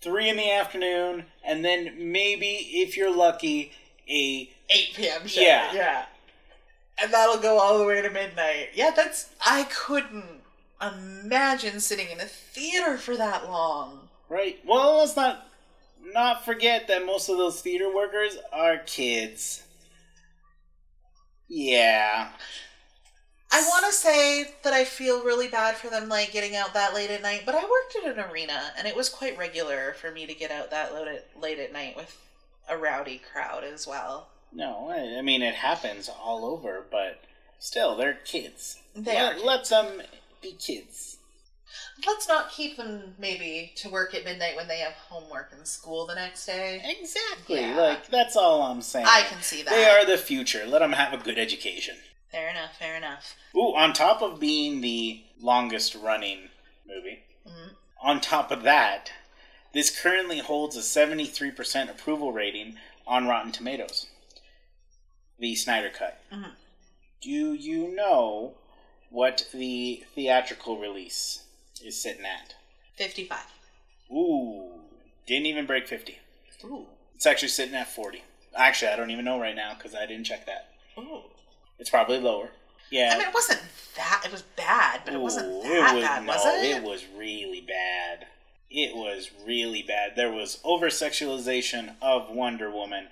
3 0.01 0.31
in 0.31 0.37
the 0.39 0.51
afternoon, 0.51 1.27
and 1.45 1.63
then 1.63 2.11
maybe, 2.11 2.47
if 2.47 2.97
you're 2.97 3.15
lucky, 3.15 3.73
a. 4.09 4.49
8 4.71 4.95
p.m. 4.95 5.27
show. 5.27 5.43
Yeah. 5.43 5.73
Yeah. 5.75 6.05
And 7.03 7.13
that'll 7.13 7.39
go 7.43 7.59
all 7.59 7.79
the 7.79 7.85
way 7.85 8.01
to 8.01 8.09
midnight. 8.09 8.71
Yeah, 8.75 8.93
that's. 8.97 9.31
I 9.45 9.65
couldn't 9.65 10.41
imagine 10.81 11.81
sitting 11.81 12.09
in 12.11 12.21
a 12.21 12.25
theater 12.25 12.97
for 12.97 13.17
that 13.17 13.51
long. 13.51 14.09
Right? 14.31 14.59
Well, 14.67 14.99
let's 14.99 15.17
not 15.17 15.50
not 16.13 16.45
forget 16.45 16.89
that 16.89 17.07
most 17.07 17.29
of 17.29 17.39
those 17.39 17.61
theater 17.61 17.95
workers 17.95 18.37
are 18.53 18.79
kids. 18.79 19.63
Yeah. 21.49 22.29
I 23.53 23.61
want 23.63 23.87
to 23.87 23.93
say 23.93 24.55
that 24.63 24.73
I 24.73 24.85
feel 24.85 25.25
really 25.25 25.49
bad 25.49 25.75
for 25.75 25.89
them, 25.89 26.09
like 26.09 26.33
getting 26.33 26.55
out 26.55 26.73
that 26.75 26.95
late 26.95 27.11
at 27.11 27.23
night. 27.23 27.43
But 27.45 27.57
I 27.57 27.63
worked 27.63 27.97
at 27.97 28.17
an 28.17 28.31
arena, 28.31 28.73
and 28.79 28.87
it 28.87 28.95
was 28.95 29.09
quite 29.09 29.37
regular 29.37 29.95
for 29.95 30.13
me 30.13 30.25
to 30.27 30.35
get 30.35 30.53
out 30.53 30.71
that 30.71 30.95
late 30.95 31.09
at, 31.09 31.41
late 31.41 31.59
at 31.59 31.73
night 31.73 31.97
with 31.97 32.17
a 32.69 32.77
rowdy 32.77 33.21
crowd 33.33 33.65
as 33.65 33.87
well. 33.87 34.29
No, 34.53 34.89
I 34.91 35.19
I 35.19 35.23
mean, 35.23 35.43
it 35.43 35.55
happens 35.55 36.09
all 36.09 36.45
over, 36.45 36.85
but 36.91 37.23
still, 37.59 37.97
they're 37.97 38.19
kids. 38.25 38.79
They 38.95 39.15
let, 39.15 39.37
are. 39.37 39.45
let 39.45 39.69
them 39.69 40.03
be 40.41 40.53
kids. 40.53 41.17
Let's 42.07 42.27
not 42.29 42.51
keep 42.51 42.77
them 42.77 43.15
maybe 43.19 43.73
to 43.77 43.89
work 43.89 44.15
at 44.15 44.25
midnight 44.25 44.57
when 44.57 44.69
they 44.69 44.79
have 44.79 44.93
homework 44.93 45.53
and 45.57 45.67
school 45.67 46.07
the 46.07 46.15
next 46.15 46.47
day. 46.47 46.83
Exactly. 47.01 47.61
Yeah. 47.61 47.77
Like, 47.77 48.09
that's 48.09 48.37
all 48.37 48.63
I'm 48.63 48.83
saying. 48.83 49.07
I 49.09 49.23
can 49.23 49.41
see 49.43 49.63
that. 49.63 49.71
They 49.71 49.85
are 49.89 50.05
the 50.05 50.19
future. 50.19 50.65
Let 50.67 50.81
them 50.81 50.93
have 50.93 51.13
a 51.13 51.23
good 51.23 51.39
education. 51.39 51.97
Fair 52.31 52.49
enough. 52.49 52.77
Fair 52.79 52.97
enough. 52.97 53.35
Ooh, 53.57 53.75
on 53.75 53.93
top 53.93 54.23
of 54.23 54.39
being 54.41 54.81
the 54.81 55.23
longest 55.41 55.95
running 55.95 56.49
movie, 56.87 57.25
Mhm. 57.47 57.75
on 58.01 58.21
top 58.21 58.51
of 58.51 58.63
that, 58.63 59.13
this 59.73 59.91
currently 60.01 60.39
holds 60.39 60.77
a 60.77 60.83
73% 60.83 61.91
approval 61.91 62.33
rating 62.33 62.79
on 63.07 63.27
Rotten 63.27 63.53
Tomatoes. 63.53 64.07
The 65.39 65.55
Snyder 65.57 65.91
Cut. 65.91 66.21
Mhm. 66.31 66.55
Do 67.21 67.55
you 67.55 67.89
know 67.89 68.57
what 69.09 69.47
the 69.53 70.05
theatrical 70.15 70.79
release 70.79 71.45
is 71.83 72.01
sitting 72.01 72.25
at? 72.25 72.55
Fifty-five. 72.97 73.47
Ooh, 74.13 74.81
didn't 75.27 75.47
even 75.47 75.67
break 75.67 75.87
50. 75.87 76.19
Ooh. 76.65 76.87
It's 77.15 77.27
actually 77.27 77.49
sitting 77.49 77.75
at 77.75 77.89
40. 77.89 78.23
Actually, 78.57 78.91
I 78.91 78.97
don't 78.97 79.11
even 79.11 79.25
know 79.25 79.41
right 79.41 79.55
now 79.55 79.75
because 79.75 79.95
I 79.95 80.07
didn't 80.07 80.25
check 80.25 80.47
that. 80.47 80.71
Ooh. 80.99 81.23
It's 81.79 81.91
probably 81.91 82.19
lower. 82.19 82.51
Yeah. 82.91 83.13
I 83.15 83.19
mean, 83.19 83.29
it 83.29 83.35
wasn't 83.35 83.61
that. 83.97 84.23
It 84.25 84.33
was 84.33 84.43
bad, 84.57 85.03
but 85.05 85.15
it 85.15 85.21
wasn't 85.21 85.63
that 85.63 85.95
was, 85.95 86.05
bad, 86.05 86.25
no, 86.25 86.33
was 86.33 86.45
it? 86.47 86.77
it 86.77 86.83
was 86.83 87.05
really 87.17 87.61
bad. 87.61 88.27
It 88.71 88.95
was 88.95 89.31
really 89.47 89.83
bad. 89.83 90.15
There 90.17 90.33
was 90.33 90.61
over 90.65 90.87
sexualization 90.89 91.95
of 92.03 92.31
Wonder 92.31 92.71
Woman, 92.71 93.07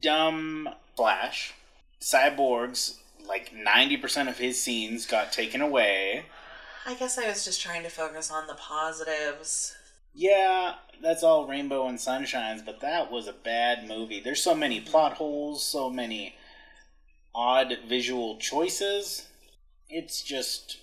dumb 0.00 0.68
Flash, 0.96 1.54
cyborgs. 2.00 2.96
Like 3.26 3.52
ninety 3.54 3.96
percent 3.96 4.28
of 4.28 4.38
his 4.38 4.60
scenes 4.60 5.06
got 5.06 5.32
taken 5.32 5.60
away. 5.60 6.24
I 6.86 6.94
guess 6.94 7.18
I 7.18 7.28
was 7.28 7.44
just 7.44 7.60
trying 7.60 7.82
to 7.82 7.90
focus 7.90 8.30
on 8.30 8.46
the 8.46 8.54
positives. 8.54 9.74
Yeah, 10.14 10.74
that's 11.02 11.22
all 11.22 11.46
rainbow 11.46 11.86
and 11.86 11.98
sunshines, 11.98 12.64
but 12.64 12.80
that 12.80 13.10
was 13.10 13.28
a 13.28 13.32
bad 13.32 13.86
movie. 13.86 14.20
There's 14.20 14.42
so 14.42 14.54
many 14.54 14.80
plot 14.80 15.14
holes, 15.14 15.64
so 15.64 15.90
many 15.90 16.34
odd 17.34 17.76
visual 17.88 18.38
choices. 18.38 19.26
It's 19.88 20.22
just 20.22 20.78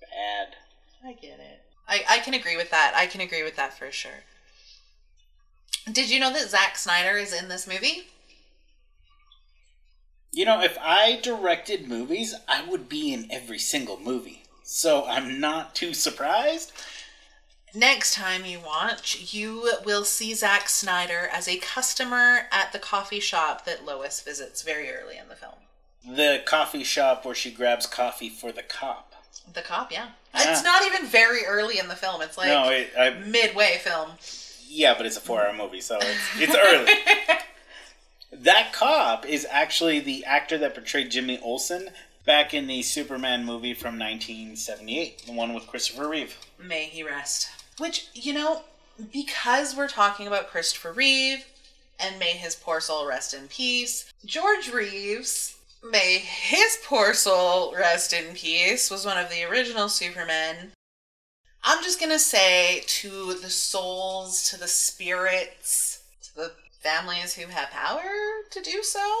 bad. 0.00 0.56
I 1.04 1.14
get 1.14 1.40
it. 1.40 1.62
I, 1.88 2.04
I 2.08 2.18
can 2.18 2.34
agree 2.34 2.56
with 2.56 2.70
that. 2.70 2.92
I 2.94 3.06
can 3.06 3.20
agree 3.20 3.42
with 3.42 3.56
that 3.56 3.76
for 3.76 3.90
sure. 3.90 4.24
Did 5.90 6.10
you 6.10 6.20
know 6.20 6.32
that 6.32 6.48
Zack 6.48 6.78
Snyder 6.78 7.16
is 7.16 7.32
in 7.32 7.48
this 7.48 7.66
movie? 7.66 8.06
You 10.30 10.44
know, 10.44 10.62
if 10.62 10.78
I 10.80 11.18
directed 11.20 11.88
movies, 11.88 12.34
I 12.48 12.64
would 12.68 12.88
be 12.88 13.12
in 13.12 13.30
every 13.30 13.58
single 13.58 13.98
movie. 13.98 14.41
So 14.62 15.04
I'm 15.06 15.40
not 15.40 15.74
too 15.74 15.94
surprised. 15.94 16.72
Next 17.74 18.14
time 18.14 18.44
you 18.44 18.60
watch, 18.60 19.32
you 19.32 19.70
will 19.84 20.04
see 20.04 20.34
Zack 20.34 20.68
Snyder 20.68 21.28
as 21.32 21.48
a 21.48 21.56
customer 21.56 22.42
at 22.52 22.72
the 22.72 22.78
coffee 22.78 23.20
shop 23.20 23.64
that 23.64 23.84
Lois 23.84 24.20
visits 24.20 24.62
very 24.62 24.90
early 24.90 25.16
in 25.16 25.28
the 25.28 25.34
film. 25.34 25.54
The 26.06 26.42
coffee 26.44 26.84
shop 26.84 27.24
where 27.24 27.34
she 27.34 27.50
grabs 27.50 27.86
coffee 27.86 28.28
for 28.28 28.52
the 28.52 28.62
cop. 28.62 29.14
The 29.52 29.62
cop, 29.62 29.90
yeah. 29.90 30.08
Yeah. 30.34 30.50
It's 30.50 30.62
not 30.62 30.82
even 30.84 31.06
very 31.06 31.46
early 31.46 31.78
in 31.78 31.88
the 31.88 31.96
film. 31.96 32.20
It's 32.20 32.36
like 32.36 32.48
no, 32.48 32.68
it, 32.70 32.90
I, 32.98 33.10
midway 33.10 33.78
film. 33.80 34.10
yeah, 34.68 34.94
but 34.96 35.06
it's 35.06 35.16
a 35.16 35.20
four-hour 35.20 35.54
movie, 35.54 35.80
so 35.80 35.98
it's 36.00 36.40
it's 36.40 36.54
early. 36.54 36.92
That 38.32 38.72
cop 38.72 39.26
is 39.26 39.46
actually 39.50 40.00
the 40.00 40.24
actor 40.24 40.56
that 40.58 40.74
portrayed 40.74 41.10
Jimmy 41.10 41.38
Olsen 41.40 41.90
back 42.24 42.54
in 42.54 42.66
the 42.66 42.82
Superman 42.82 43.44
movie 43.44 43.74
from 43.74 43.98
1978, 43.98 45.26
the 45.26 45.32
one 45.32 45.54
with 45.54 45.66
Christopher 45.66 46.08
Reeve. 46.08 46.36
May 46.58 46.84
he 46.84 47.02
rest. 47.02 47.50
Which, 47.78 48.08
you 48.14 48.32
know, 48.32 48.62
because 49.12 49.74
we're 49.76 49.88
talking 49.88 50.26
about 50.26 50.48
Christopher 50.48 50.92
Reeve 50.92 51.44
and 51.98 52.18
may 52.18 52.32
his 52.32 52.54
poor 52.54 52.80
soul 52.80 53.06
rest 53.06 53.34
in 53.34 53.48
peace, 53.48 54.12
George 54.24 54.70
Reeves, 54.72 55.56
may 55.82 56.18
his 56.18 56.78
poor 56.84 57.14
soul 57.14 57.74
rest 57.74 58.12
in 58.12 58.34
peace, 58.34 58.90
was 58.90 59.06
one 59.06 59.18
of 59.18 59.30
the 59.30 59.44
original 59.44 59.88
Supermen. 59.88 60.72
I'm 61.64 61.82
just 61.82 62.00
gonna 62.00 62.18
say 62.18 62.82
to 62.86 63.34
the 63.34 63.50
souls, 63.50 64.48
to 64.50 64.58
the 64.58 64.68
spirits, 64.68 66.02
to 66.24 66.34
the 66.34 66.52
families 66.80 67.34
who 67.34 67.46
have 67.46 67.70
power 67.70 68.02
to 68.50 68.60
do 68.60 68.82
so, 68.82 69.20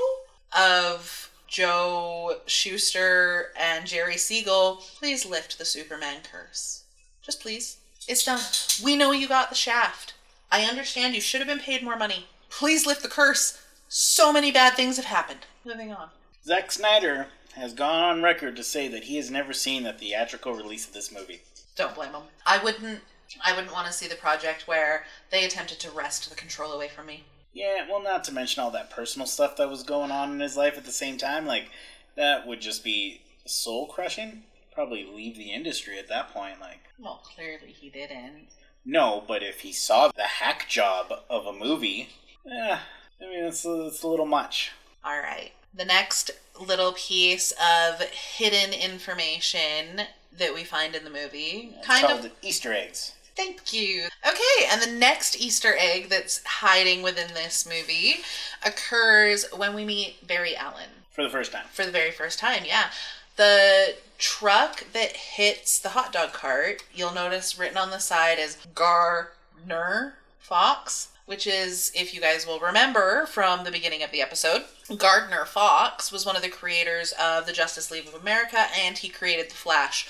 of 0.56 1.30
Joe 1.52 2.38
Shuster 2.46 3.50
and 3.60 3.86
Jerry 3.86 4.16
Siegel, 4.16 4.76
please 4.98 5.26
lift 5.26 5.58
the 5.58 5.66
Superman 5.66 6.22
curse. 6.22 6.84
Just 7.20 7.42
please. 7.42 7.76
It's 8.08 8.24
done. 8.24 8.40
We 8.82 8.96
know 8.96 9.12
you 9.12 9.28
got 9.28 9.50
the 9.50 9.54
shaft. 9.54 10.14
I 10.50 10.64
understand 10.64 11.14
you 11.14 11.20
should 11.20 11.42
have 11.42 11.48
been 11.48 11.58
paid 11.58 11.82
more 11.82 11.98
money. 11.98 12.26
Please 12.48 12.86
lift 12.86 13.02
the 13.02 13.08
curse. 13.08 13.60
So 13.86 14.32
many 14.32 14.50
bad 14.50 14.76
things 14.76 14.96
have 14.96 15.04
happened. 15.04 15.40
Moving 15.62 15.92
on. 15.92 16.08
Zack 16.42 16.72
Snyder 16.72 17.26
has 17.54 17.74
gone 17.74 18.02
on 18.02 18.22
record 18.22 18.56
to 18.56 18.64
say 18.64 18.88
that 18.88 19.04
he 19.04 19.16
has 19.16 19.30
never 19.30 19.52
seen 19.52 19.82
the 19.82 19.92
theatrical 19.92 20.54
release 20.54 20.86
of 20.86 20.94
this 20.94 21.12
movie. 21.12 21.42
Don't 21.76 21.94
blame 21.94 22.14
him. 22.14 22.22
I 22.46 22.64
wouldn't. 22.64 23.00
I 23.44 23.54
wouldn't 23.54 23.74
want 23.74 23.86
to 23.88 23.92
see 23.92 24.08
the 24.08 24.14
project 24.14 24.66
where 24.66 25.04
they 25.30 25.44
attempted 25.44 25.80
to 25.80 25.90
wrest 25.90 26.30
the 26.30 26.34
control 26.36 26.72
away 26.72 26.88
from 26.88 27.06
me. 27.06 27.24
Yeah, 27.52 27.86
well, 27.90 28.02
not 28.02 28.24
to 28.24 28.32
mention 28.32 28.62
all 28.62 28.70
that 28.70 28.90
personal 28.90 29.26
stuff 29.26 29.56
that 29.56 29.68
was 29.70 29.82
going 29.82 30.10
on 30.10 30.32
in 30.32 30.40
his 30.40 30.56
life 30.56 30.76
at 30.78 30.84
the 30.84 30.92
same 30.92 31.18
time. 31.18 31.46
Like, 31.46 31.70
that 32.16 32.46
would 32.46 32.60
just 32.60 32.82
be 32.82 33.20
soul 33.46 33.86
crushing. 33.86 34.44
Probably 34.74 35.04
leave 35.04 35.36
the 35.36 35.52
industry 35.52 35.98
at 35.98 36.08
that 36.08 36.32
point. 36.32 36.60
Like, 36.60 36.80
Well, 36.98 37.22
clearly 37.24 37.68
he 37.78 37.90
didn't. 37.90 38.46
no, 38.84 39.22
but 39.28 39.42
if 39.42 39.60
he 39.60 39.72
saw 39.72 40.08
the 40.08 40.22
hack 40.22 40.66
job 40.68 41.12
of 41.28 41.46
a 41.46 41.52
movie, 41.52 42.08
eh, 42.50 42.78
I 43.20 43.24
mean, 43.26 43.44
it's 43.44 43.64
a, 43.66 43.86
it's 43.86 44.02
a 44.02 44.08
little 44.08 44.26
much. 44.26 44.72
All 45.04 45.18
right. 45.20 45.52
The 45.74 45.84
next 45.84 46.30
little 46.58 46.92
piece 46.92 47.52
of 47.52 48.00
hidden 48.00 48.72
information 48.72 50.02
that 50.38 50.54
we 50.54 50.64
find 50.64 50.94
in 50.94 51.04
the 51.04 51.10
movie, 51.10 51.74
It's 51.76 51.86
kind 51.86 52.06
called 52.06 52.24
of. 52.26 52.32
Easter 52.42 52.72
eggs. 52.72 53.12
Thank 53.36 53.72
you. 53.72 54.08
Okay, 54.26 54.66
and 54.70 54.80
the 54.82 54.90
next 54.98 55.40
Easter 55.40 55.74
egg 55.78 56.08
that's 56.08 56.42
hiding 56.44 57.02
within 57.02 57.32
this 57.34 57.66
movie 57.66 58.16
occurs 58.64 59.46
when 59.56 59.74
we 59.74 59.84
meet 59.84 60.26
Barry 60.26 60.54
Allen 60.56 60.88
For 61.10 61.22
the 61.22 61.30
first 61.30 61.50
time. 61.52 61.64
for 61.72 61.84
the 61.86 61.92
very 61.92 62.10
first 62.10 62.38
time. 62.38 62.64
Yeah. 62.66 62.90
The 63.36 63.94
truck 64.18 64.84
that 64.92 65.16
hits 65.16 65.78
the 65.78 65.90
hot 65.90 66.12
dog 66.12 66.32
cart, 66.32 66.84
you'll 66.94 67.14
notice 67.14 67.58
written 67.58 67.78
on 67.78 67.90
the 67.90 67.98
side 67.98 68.38
is 68.38 68.58
Gardner 68.74 70.14
Fox, 70.38 71.08
which 71.24 71.46
is, 71.46 71.90
if 71.94 72.12
you 72.14 72.20
guys 72.20 72.46
will 72.46 72.60
remember 72.60 73.24
from 73.26 73.64
the 73.64 73.70
beginning 73.70 74.02
of 74.02 74.10
the 74.10 74.20
episode, 74.20 74.64
Gardner 74.98 75.46
Fox 75.46 76.12
was 76.12 76.26
one 76.26 76.36
of 76.36 76.42
the 76.42 76.48
creators 76.50 77.12
of 77.20 77.46
the 77.46 77.52
Justice 77.52 77.90
League 77.90 78.06
of 78.06 78.14
America 78.14 78.66
and 78.78 78.98
he 78.98 79.08
created 79.08 79.50
The 79.50 79.54
Flash. 79.54 80.06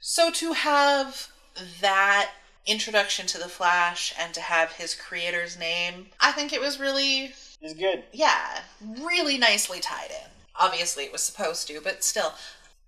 So 0.00 0.30
to 0.32 0.52
have 0.54 1.28
that 1.80 2.32
introduction 2.66 3.26
to 3.28 3.38
The 3.38 3.48
Flash 3.48 4.14
and 4.18 4.34
to 4.34 4.40
have 4.40 4.72
his 4.72 4.94
creator's 4.94 5.58
name, 5.58 6.06
I 6.20 6.32
think 6.32 6.52
it 6.52 6.60
was 6.60 6.80
really 6.80 7.32
It's 7.60 7.74
good. 7.74 8.04
yeah, 8.12 8.60
really 8.80 9.38
nicely 9.38 9.80
tied 9.80 10.10
in. 10.10 10.30
Obviously, 10.58 11.04
it 11.04 11.12
was 11.12 11.22
supposed 11.22 11.68
to, 11.68 11.80
but 11.80 12.02
still, 12.02 12.32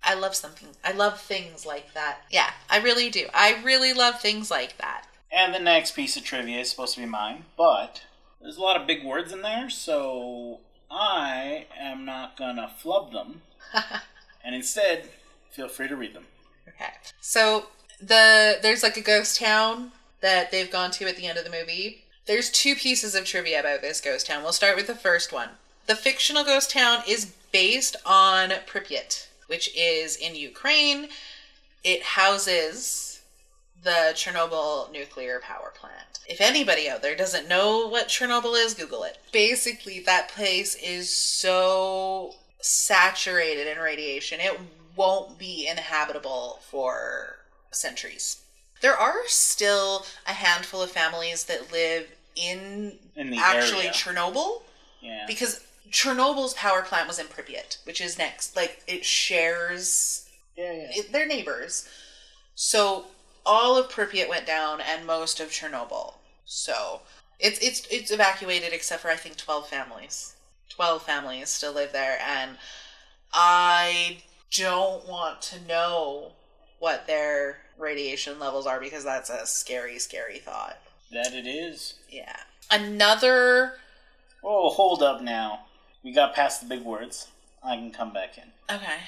I 0.03 0.15
love 0.15 0.35
something. 0.35 0.69
I 0.85 0.93
love 0.93 1.21
things 1.21 1.67
like 1.67 1.93
that. 1.95 2.21
Yeah, 2.31 2.51
I 2.71 2.79
really 2.79 3.11
do. 3.11 3.27
I 3.35 3.61
really 3.63 3.93
love 3.93 4.21
things 4.21 4.51
like 4.51 4.79
that. 4.79 5.05
And 5.31 5.55
the 5.55 5.59
next 5.61 5.93
piece 5.95 6.17
of 6.17 6.25
trivia 6.25 6.61
is 6.61 6.71
supposed 6.71 6.95
to 6.95 7.01
be 7.01 7.07
mine, 7.07 7.45
but 7.57 8.03
there's 8.41 8.57
a 8.57 8.63
lot 8.63 8.81
of 8.81 8.87
big 8.87 9.05
words 9.05 9.33
in 9.33 9.43
there, 9.43 9.69
so 9.69 10.61
I 10.91 11.67
am 11.79 12.05
not 12.07 12.37
gonna 12.39 12.71
flub 12.79 13.13
them, 13.13 13.43
and 14.45 14.55
instead, 14.55 15.11
feel 15.51 15.69
free 15.69 15.89
to 15.89 15.97
read 15.97 16.15
them. 16.15 16.25
Okay. 16.69 16.93
So 17.21 17.67
the 18.01 18.59
there's 18.63 18.83
like 18.83 18.97
a 18.97 19.03
ghost 19.03 19.39
town 19.39 19.93
that 20.21 20.51
they've 20.51 20.71
gone 20.71 20.91
to 20.93 21.09
at 21.09 21.17
the 21.17 21.27
end 21.27 21.39
of 21.39 21.45
the 21.45 21.51
movie. 21.51 22.05
There's 22.27 22.51
two 22.51 22.75
pieces 22.75 23.15
of 23.15 23.25
trivia 23.25 23.61
about 23.61 23.81
this 23.81 24.01
ghost 24.01 24.27
town. 24.27 24.43
We'll 24.43 24.53
start 24.53 24.77
with 24.77 24.87
the 24.87 24.95
first 24.95 25.33
one. 25.33 25.51
The 25.87 25.97
fictional 25.97 26.45
ghost 26.45 26.71
town 26.71 27.03
is 27.09 27.33
based 27.53 27.97
on 28.05 28.51
Pripyat, 28.67 29.29
which 29.47 29.75
is 29.75 30.17
in 30.17 30.35
Ukraine. 30.35 31.09
It 31.83 32.03
houses 32.03 33.23
the 33.83 34.13
Chernobyl 34.13 34.93
nuclear 34.93 35.41
power 35.41 35.73
plant. 35.75 36.19
If 36.29 36.41
anybody 36.41 36.91
out 36.91 37.01
there 37.01 37.17
doesn't 37.17 37.49
know 37.49 37.87
what 37.89 38.09
Chernobyl 38.09 38.63
is, 38.63 38.75
Google 38.75 39.05
it. 39.05 39.19
Basically, 39.33 40.01
that 40.01 40.29
place 40.29 40.75
is 40.75 41.09
so 41.09 42.35
saturated 42.61 43.67
in 43.67 43.79
radiation, 43.79 44.41
it 44.41 44.59
won't 44.97 45.39
be 45.39 45.69
inhabitable 45.69 46.59
for 46.69 47.38
centuries. 47.71 48.43
There 48.81 48.97
are 48.97 49.27
still 49.27 50.07
a 50.27 50.33
handful 50.33 50.83
of 50.83 50.91
families 50.91 51.45
that 51.45 51.73
live 51.73 52.07
in, 52.37 52.99
In 53.17 53.35
actually 53.35 53.81
area. 53.87 53.93
Chernobyl 53.93 54.63
Yeah. 55.01 55.25
because 55.27 55.65
Chernobyl's 55.91 56.55
power 56.55 56.83
plant 56.83 57.09
was 57.09 57.19
in 57.19 57.27
Pripyat, 57.27 57.79
which 57.85 58.01
is 58.01 58.19
next. 58.19 58.55
Like 58.55 58.83
it 58.87 59.05
shares 59.05 60.29
yeah, 60.57 60.73
yeah. 60.73 60.89
it, 60.93 61.13
they're 61.13 61.27
neighbors. 61.27 61.89
So 62.55 63.07
all 63.47 63.77
of 63.79 63.89
Pripyat 63.91 64.29
went 64.29 64.47
down, 64.47 64.81
and 64.81 65.07
most 65.07 65.41
of 65.41 65.49
Chernobyl. 65.51 66.15
So 66.45 67.01
it's 67.41 67.59
it's 67.61 67.87
it's 67.91 68.11
evacuated 68.11 68.73
except 68.73 69.03
for 69.03 69.11
I 69.11 69.17
think 69.17 69.37
twelve 69.37 69.69
families. 69.69 70.35
Twelve 70.69 71.03
families 71.03 71.49
still 71.49 71.73
live 71.73 71.93
there, 71.93 72.19
and 72.21 72.59
I 73.33 74.19
don't 74.51 75.09
want 75.09 75.41
to 75.43 75.61
know 75.67 76.33
what 76.79 77.07
their 77.07 77.59
radiation 77.79 78.39
levels 78.39 78.67
are 78.67 78.81
because 78.81 79.05
that's 79.05 79.31
a 79.31 79.47
scary, 79.47 79.99
scary 79.99 80.39
thought. 80.39 80.79
That 81.13 81.33
it 81.33 81.47
is. 81.47 81.95
Yeah. 82.11 82.37
Another. 82.71 83.75
Oh, 84.45 84.71
hold 84.71 85.03
up 85.03 85.23
now. 85.23 85.61
We 86.03 86.13
got 86.13 86.35
past 86.35 86.61
the 86.61 86.69
big 86.69 86.85
words. 86.85 87.29
I 87.63 87.77
can 87.77 87.91
come 87.91 88.13
back 88.13 88.39
in. 88.39 88.75
Okay. 88.75 88.99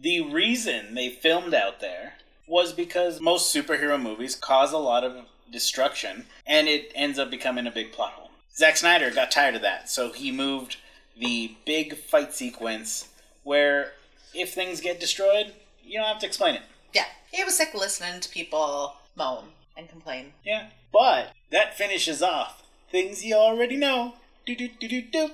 The 0.00 0.20
reason 0.32 0.94
they 0.94 1.08
filmed 1.08 1.54
out 1.54 1.80
there 1.80 2.14
was 2.46 2.72
because 2.72 3.20
most 3.20 3.54
superhero 3.54 4.00
movies 4.00 4.34
cause 4.34 4.72
a 4.72 4.78
lot 4.78 5.04
of 5.04 5.26
destruction, 5.50 6.26
and 6.46 6.68
it 6.68 6.92
ends 6.94 7.18
up 7.18 7.30
becoming 7.30 7.66
a 7.66 7.70
big 7.70 7.92
plot 7.92 8.12
hole. 8.12 8.30
Zack 8.54 8.76
Snyder 8.76 9.10
got 9.10 9.30
tired 9.30 9.54
of 9.54 9.62
that, 9.62 9.88
so 9.88 10.12
he 10.12 10.32
moved 10.32 10.76
the 11.16 11.56
big 11.64 11.96
fight 11.96 12.34
sequence 12.34 13.08
where 13.42 13.92
if 14.34 14.52
things 14.52 14.80
get 14.80 15.00
destroyed, 15.00 15.52
you 15.84 15.98
don't 15.98 16.08
have 16.08 16.20
to 16.20 16.26
explain 16.26 16.54
it. 16.54 16.62
Yeah. 16.92 17.06
He 17.30 17.44
was 17.44 17.56
sick 17.56 17.74
of 17.74 17.80
listening 17.80 18.20
to 18.20 18.28
people 18.28 18.94
moan 19.16 19.44
and 19.76 19.88
complain. 19.88 20.32
Yeah. 20.44 20.68
But 20.92 21.32
that 21.50 21.76
finishes 21.76 22.22
off 22.22 22.62
things 22.90 23.24
you 23.24 23.34
already 23.34 23.76
know. 23.76 24.14
Do 24.46 24.54
do 24.54 24.68
do 24.68 24.88
do 24.88 25.02
do. 25.02 25.30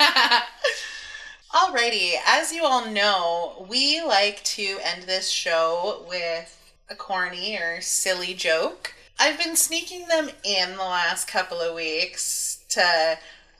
Alrighty, 1.53 2.13
as 2.25 2.51
you 2.51 2.65
all 2.65 2.89
know, 2.89 3.65
we 3.69 4.01
like 4.01 4.43
to 4.43 4.77
end 4.83 5.03
this 5.03 5.29
show 5.29 6.05
with 6.09 6.73
a 6.89 6.95
corny 6.95 7.55
or 7.57 7.81
silly 7.81 8.33
joke. 8.33 8.93
I've 9.17 9.37
been 9.41 9.55
sneaking 9.55 10.07
them 10.07 10.29
in 10.43 10.71
the 10.71 10.79
last 10.79 11.27
couple 11.27 11.61
of 11.61 11.73
weeks 11.73 12.63
to 12.69 13.17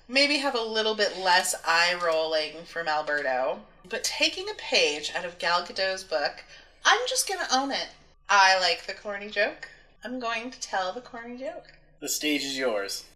maybe 0.08 0.38
have 0.38 0.56
a 0.56 0.62
little 0.62 0.96
bit 0.96 1.18
less 1.18 1.56
eye 1.66 1.96
rolling 2.04 2.66
from 2.66 2.88
Alberto. 2.88 3.60
But 3.90 4.04
taking 4.04 4.50
a 4.50 4.56
page 4.56 5.12
out 5.16 5.26
of 5.26 5.40
Gal 5.40 5.64
Gadot's 5.64 6.04
book, 6.04 6.44
I'm 6.86 7.02
just 7.10 7.28
gonna 7.28 7.48
own 7.52 7.72
it. 7.72 7.90
I 8.30 8.60
like 8.60 8.86
the 8.86 8.94
corny 8.94 9.30
joke. 9.30 9.70
I'm 10.04 10.20
going 10.20 10.52
to 10.52 10.60
tell 10.62 10.94
the 10.94 11.02
corny 11.02 11.38
joke. 11.38 11.74
The 12.00 12.08
stage 12.08 12.44
is 12.44 12.58
yours. 12.58 13.04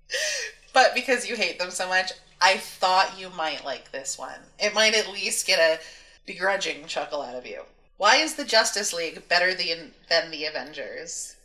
But 0.71 0.93
because 0.93 1.27
you 1.27 1.35
hate 1.35 1.57
them 1.57 1.71
so 1.71 1.87
much, 1.87 2.11
I 2.39 2.57
thought 2.57 3.19
you 3.19 3.29
might 3.29 3.65
like 3.65 3.91
this 3.91 4.17
one. 4.19 4.39
It 4.59 4.73
might 4.73 4.93
at 4.93 5.11
least 5.11 5.47
get 5.47 5.59
a 5.59 5.79
begrudging 6.25 6.85
chuckle 6.85 7.21
out 7.21 7.35
of 7.35 7.47
you. 7.47 7.63
Why 7.97 8.17
is 8.17 8.35
the 8.35 8.45
Justice 8.45 8.93
League 8.93 9.27
better 9.27 9.53
than, 9.53 9.93
than 10.09 10.31
the 10.31 10.45
Avengers? 10.45 11.35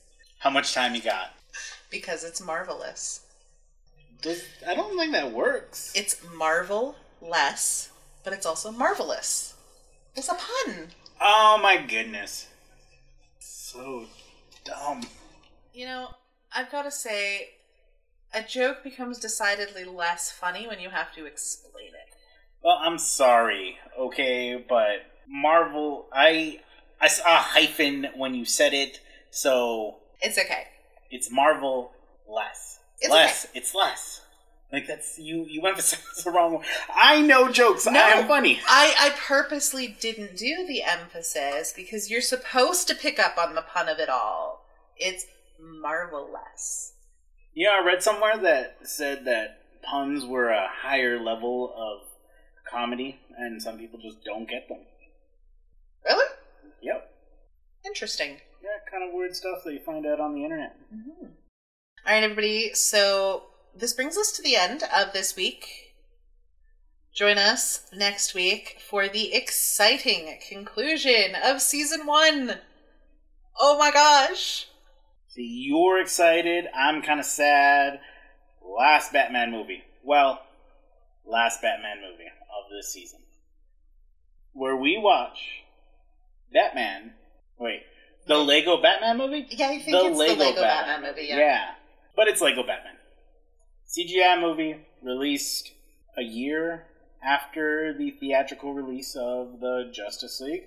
How 0.40 0.50
much 0.50 0.74
time 0.74 0.94
you 0.94 1.00
got? 1.00 1.34
Because 1.90 2.22
it's 2.22 2.40
marvelous. 2.40 3.22
Does, 4.20 4.42
I 4.66 4.74
don't 4.74 4.96
think 4.96 5.12
that 5.12 5.32
works. 5.32 5.92
It's 5.96 6.20
marvel 6.34 6.96
less, 7.20 7.90
but 8.22 8.32
it's 8.32 8.46
also 8.46 8.70
marvelous. 8.70 9.54
It's 10.14 10.28
a 10.28 10.34
pun. 10.34 10.88
Oh 11.20 11.58
my 11.62 11.76
goodness. 11.78 12.48
So 13.38 14.06
dumb. 14.64 15.02
You 15.72 15.86
know, 15.86 16.08
I've 16.54 16.70
got 16.70 16.82
to 16.82 16.90
say, 16.90 17.50
a 18.32 18.42
joke 18.42 18.82
becomes 18.84 19.18
decidedly 19.18 19.84
less 19.84 20.30
funny 20.30 20.66
when 20.66 20.80
you 20.80 20.90
have 20.90 21.12
to 21.14 21.26
explain 21.26 21.88
it. 21.88 22.14
Well, 22.62 22.78
I'm 22.80 22.98
sorry, 22.98 23.76
okay, 23.98 24.64
but 24.68 25.04
Marvel, 25.28 26.06
I 26.12 26.60
I 27.00 27.08
saw 27.08 27.26
a 27.34 27.36
hyphen 27.38 28.06
when 28.16 28.34
you 28.34 28.44
said 28.44 28.72
it, 28.72 29.00
so 29.30 29.96
It's 30.22 30.38
okay. 30.38 30.64
it's 31.10 31.30
Marvel 31.30 31.92
less. 32.28 32.78
It's 33.00 33.10
less. 33.12 33.46
It's 33.54 33.74
less. 33.74 34.22
Like 34.74 34.88
that's 34.88 35.18
you. 35.20 35.46
You 35.48 35.62
emphasize 35.66 36.00
the 36.24 36.32
wrong. 36.32 36.54
one. 36.54 36.64
I 36.92 37.20
know 37.20 37.50
jokes. 37.50 37.86
No. 37.86 37.92
I 37.92 38.08
am 38.10 38.26
funny. 38.26 38.58
I, 38.68 38.94
I 38.98 39.10
purposely 39.10 39.96
didn't 40.00 40.36
do 40.36 40.66
the 40.66 40.82
emphasis 40.82 41.72
because 41.74 42.10
you're 42.10 42.20
supposed 42.20 42.88
to 42.88 42.94
pick 42.96 43.20
up 43.20 43.38
on 43.38 43.54
the 43.54 43.62
pun 43.62 43.88
of 43.88 44.00
it 44.00 44.08
all. 44.08 44.66
It's 44.96 45.26
marvelous. 45.60 46.92
Yeah, 47.54 47.78
I 47.80 47.86
read 47.86 48.02
somewhere 48.02 48.36
that 48.38 48.78
said 48.82 49.24
that 49.26 49.58
puns 49.82 50.24
were 50.26 50.48
a 50.48 50.66
higher 50.68 51.22
level 51.22 51.72
of 51.76 52.08
comedy, 52.68 53.20
and 53.38 53.62
some 53.62 53.78
people 53.78 54.00
just 54.02 54.24
don't 54.24 54.48
get 54.48 54.68
them. 54.68 54.80
Really? 56.04 56.26
Yep. 56.82 57.10
Interesting. 57.86 58.38
Yeah, 58.60 58.90
kind 58.90 59.08
of 59.08 59.14
weird 59.14 59.36
stuff 59.36 59.58
that 59.64 59.72
you 59.72 59.78
find 59.86 60.04
out 60.04 60.18
on 60.18 60.34
the 60.34 60.42
internet. 60.42 60.76
Mm-hmm. 60.92 61.26
All 61.26 62.12
right, 62.12 62.24
everybody. 62.24 62.74
So 62.74 63.44
this 63.76 63.92
brings 63.92 64.16
us 64.16 64.32
to 64.32 64.42
the 64.42 64.56
end 64.56 64.82
of 64.94 65.12
this 65.12 65.36
week. 65.36 65.94
Join 67.14 67.38
us 67.38 67.86
next 67.92 68.34
week 68.34 68.78
for 68.88 69.08
the 69.08 69.34
exciting 69.34 70.38
conclusion 70.48 71.36
of 71.42 71.62
season 71.62 72.06
one. 72.06 72.58
Oh 73.58 73.78
my 73.78 73.90
gosh. 73.92 74.66
See, 75.28 75.66
you're 75.68 76.00
excited. 76.00 76.66
I'm 76.74 77.02
kind 77.02 77.20
of 77.20 77.26
sad. 77.26 78.00
Last 78.62 79.12
Batman 79.12 79.52
movie. 79.52 79.82
Well, 80.02 80.40
last 81.24 81.62
Batman 81.62 81.98
movie 82.00 82.24
of 82.24 82.70
this 82.70 82.92
season. 82.92 83.20
Where 84.52 84.76
we 84.76 84.98
watch 84.98 85.62
Batman. 86.52 87.14
Wait, 87.58 87.82
the 88.26 88.38
Lego 88.38 88.80
Batman 88.80 89.18
movie? 89.18 89.46
Yeah, 89.50 89.68
I 89.68 89.78
think 89.78 89.88
it's 89.88 90.18
the 90.18 90.34
Lego 90.34 90.60
Batman, 90.60 91.02
movie. 91.02 91.26
Yeah. 91.28 91.74
But 92.16 92.28
it's 92.28 92.40
Lego 92.40 92.62
Batman. 92.62 92.94
CGI 93.96 94.40
movie 94.40 94.76
released 95.02 95.72
a 96.16 96.22
year 96.22 96.86
after 97.22 97.94
the 97.96 98.10
theatrical 98.18 98.74
release 98.74 99.14
of 99.14 99.60
the 99.60 99.90
Justice 99.92 100.40
League, 100.40 100.64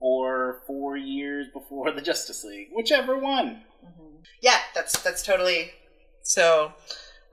or 0.00 0.62
four 0.66 0.96
years 0.96 1.46
before 1.52 1.90
the 1.92 2.00
Justice 2.00 2.44
League, 2.44 2.68
whichever 2.72 3.18
one. 3.18 3.62
Mm-hmm. 3.84 4.16
Yeah, 4.40 4.58
that's 4.74 5.02
that's 5.02 5.22
totally. 5.22 5.72
So 6.22 6.72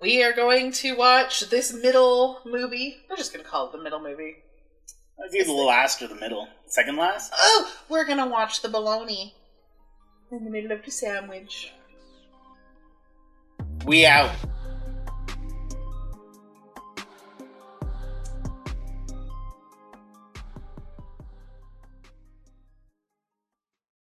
we 0.02 0.24
are 0.24 0.34
going 0.34 0.72
to 0.74 0.94
watch 0.94 1.50
this 1.50 1.74
middle 1.74 2.41
movie. 2.45 2.98
We're 3.10 3.16
just 3.16 3.34
going 3.34 3.45
to 3.45 3.50
call 3.50 3.68
it 3.68 3.72
the 3.72 3.82
middle 3.82 4.02
movie. 4.02 4.36
It's 5.20 5.36
either 5.36 5.45
the 5.45 5.54
last 5.54 6.02
or 6.02 6.08
the 6.08 6.16
middle. 6.16 6.50
Second 6.68 6.98
last? 6.98 7.32
Oh, 7.38 7.72
we're 7.88 8.06
going 8.06 8.18
to 8.18 8.26
watch 8.26 8.62
the 8.62 8.68
baloney 8.68 9.32
in 10.32 10.44
the 10.44 10.50
middle 10.50 10.72
of 10.72 10.84
the 10.84 10.91
sandwich. 10.91 11.72
We 13.86 14.06
out. 14.06 14.32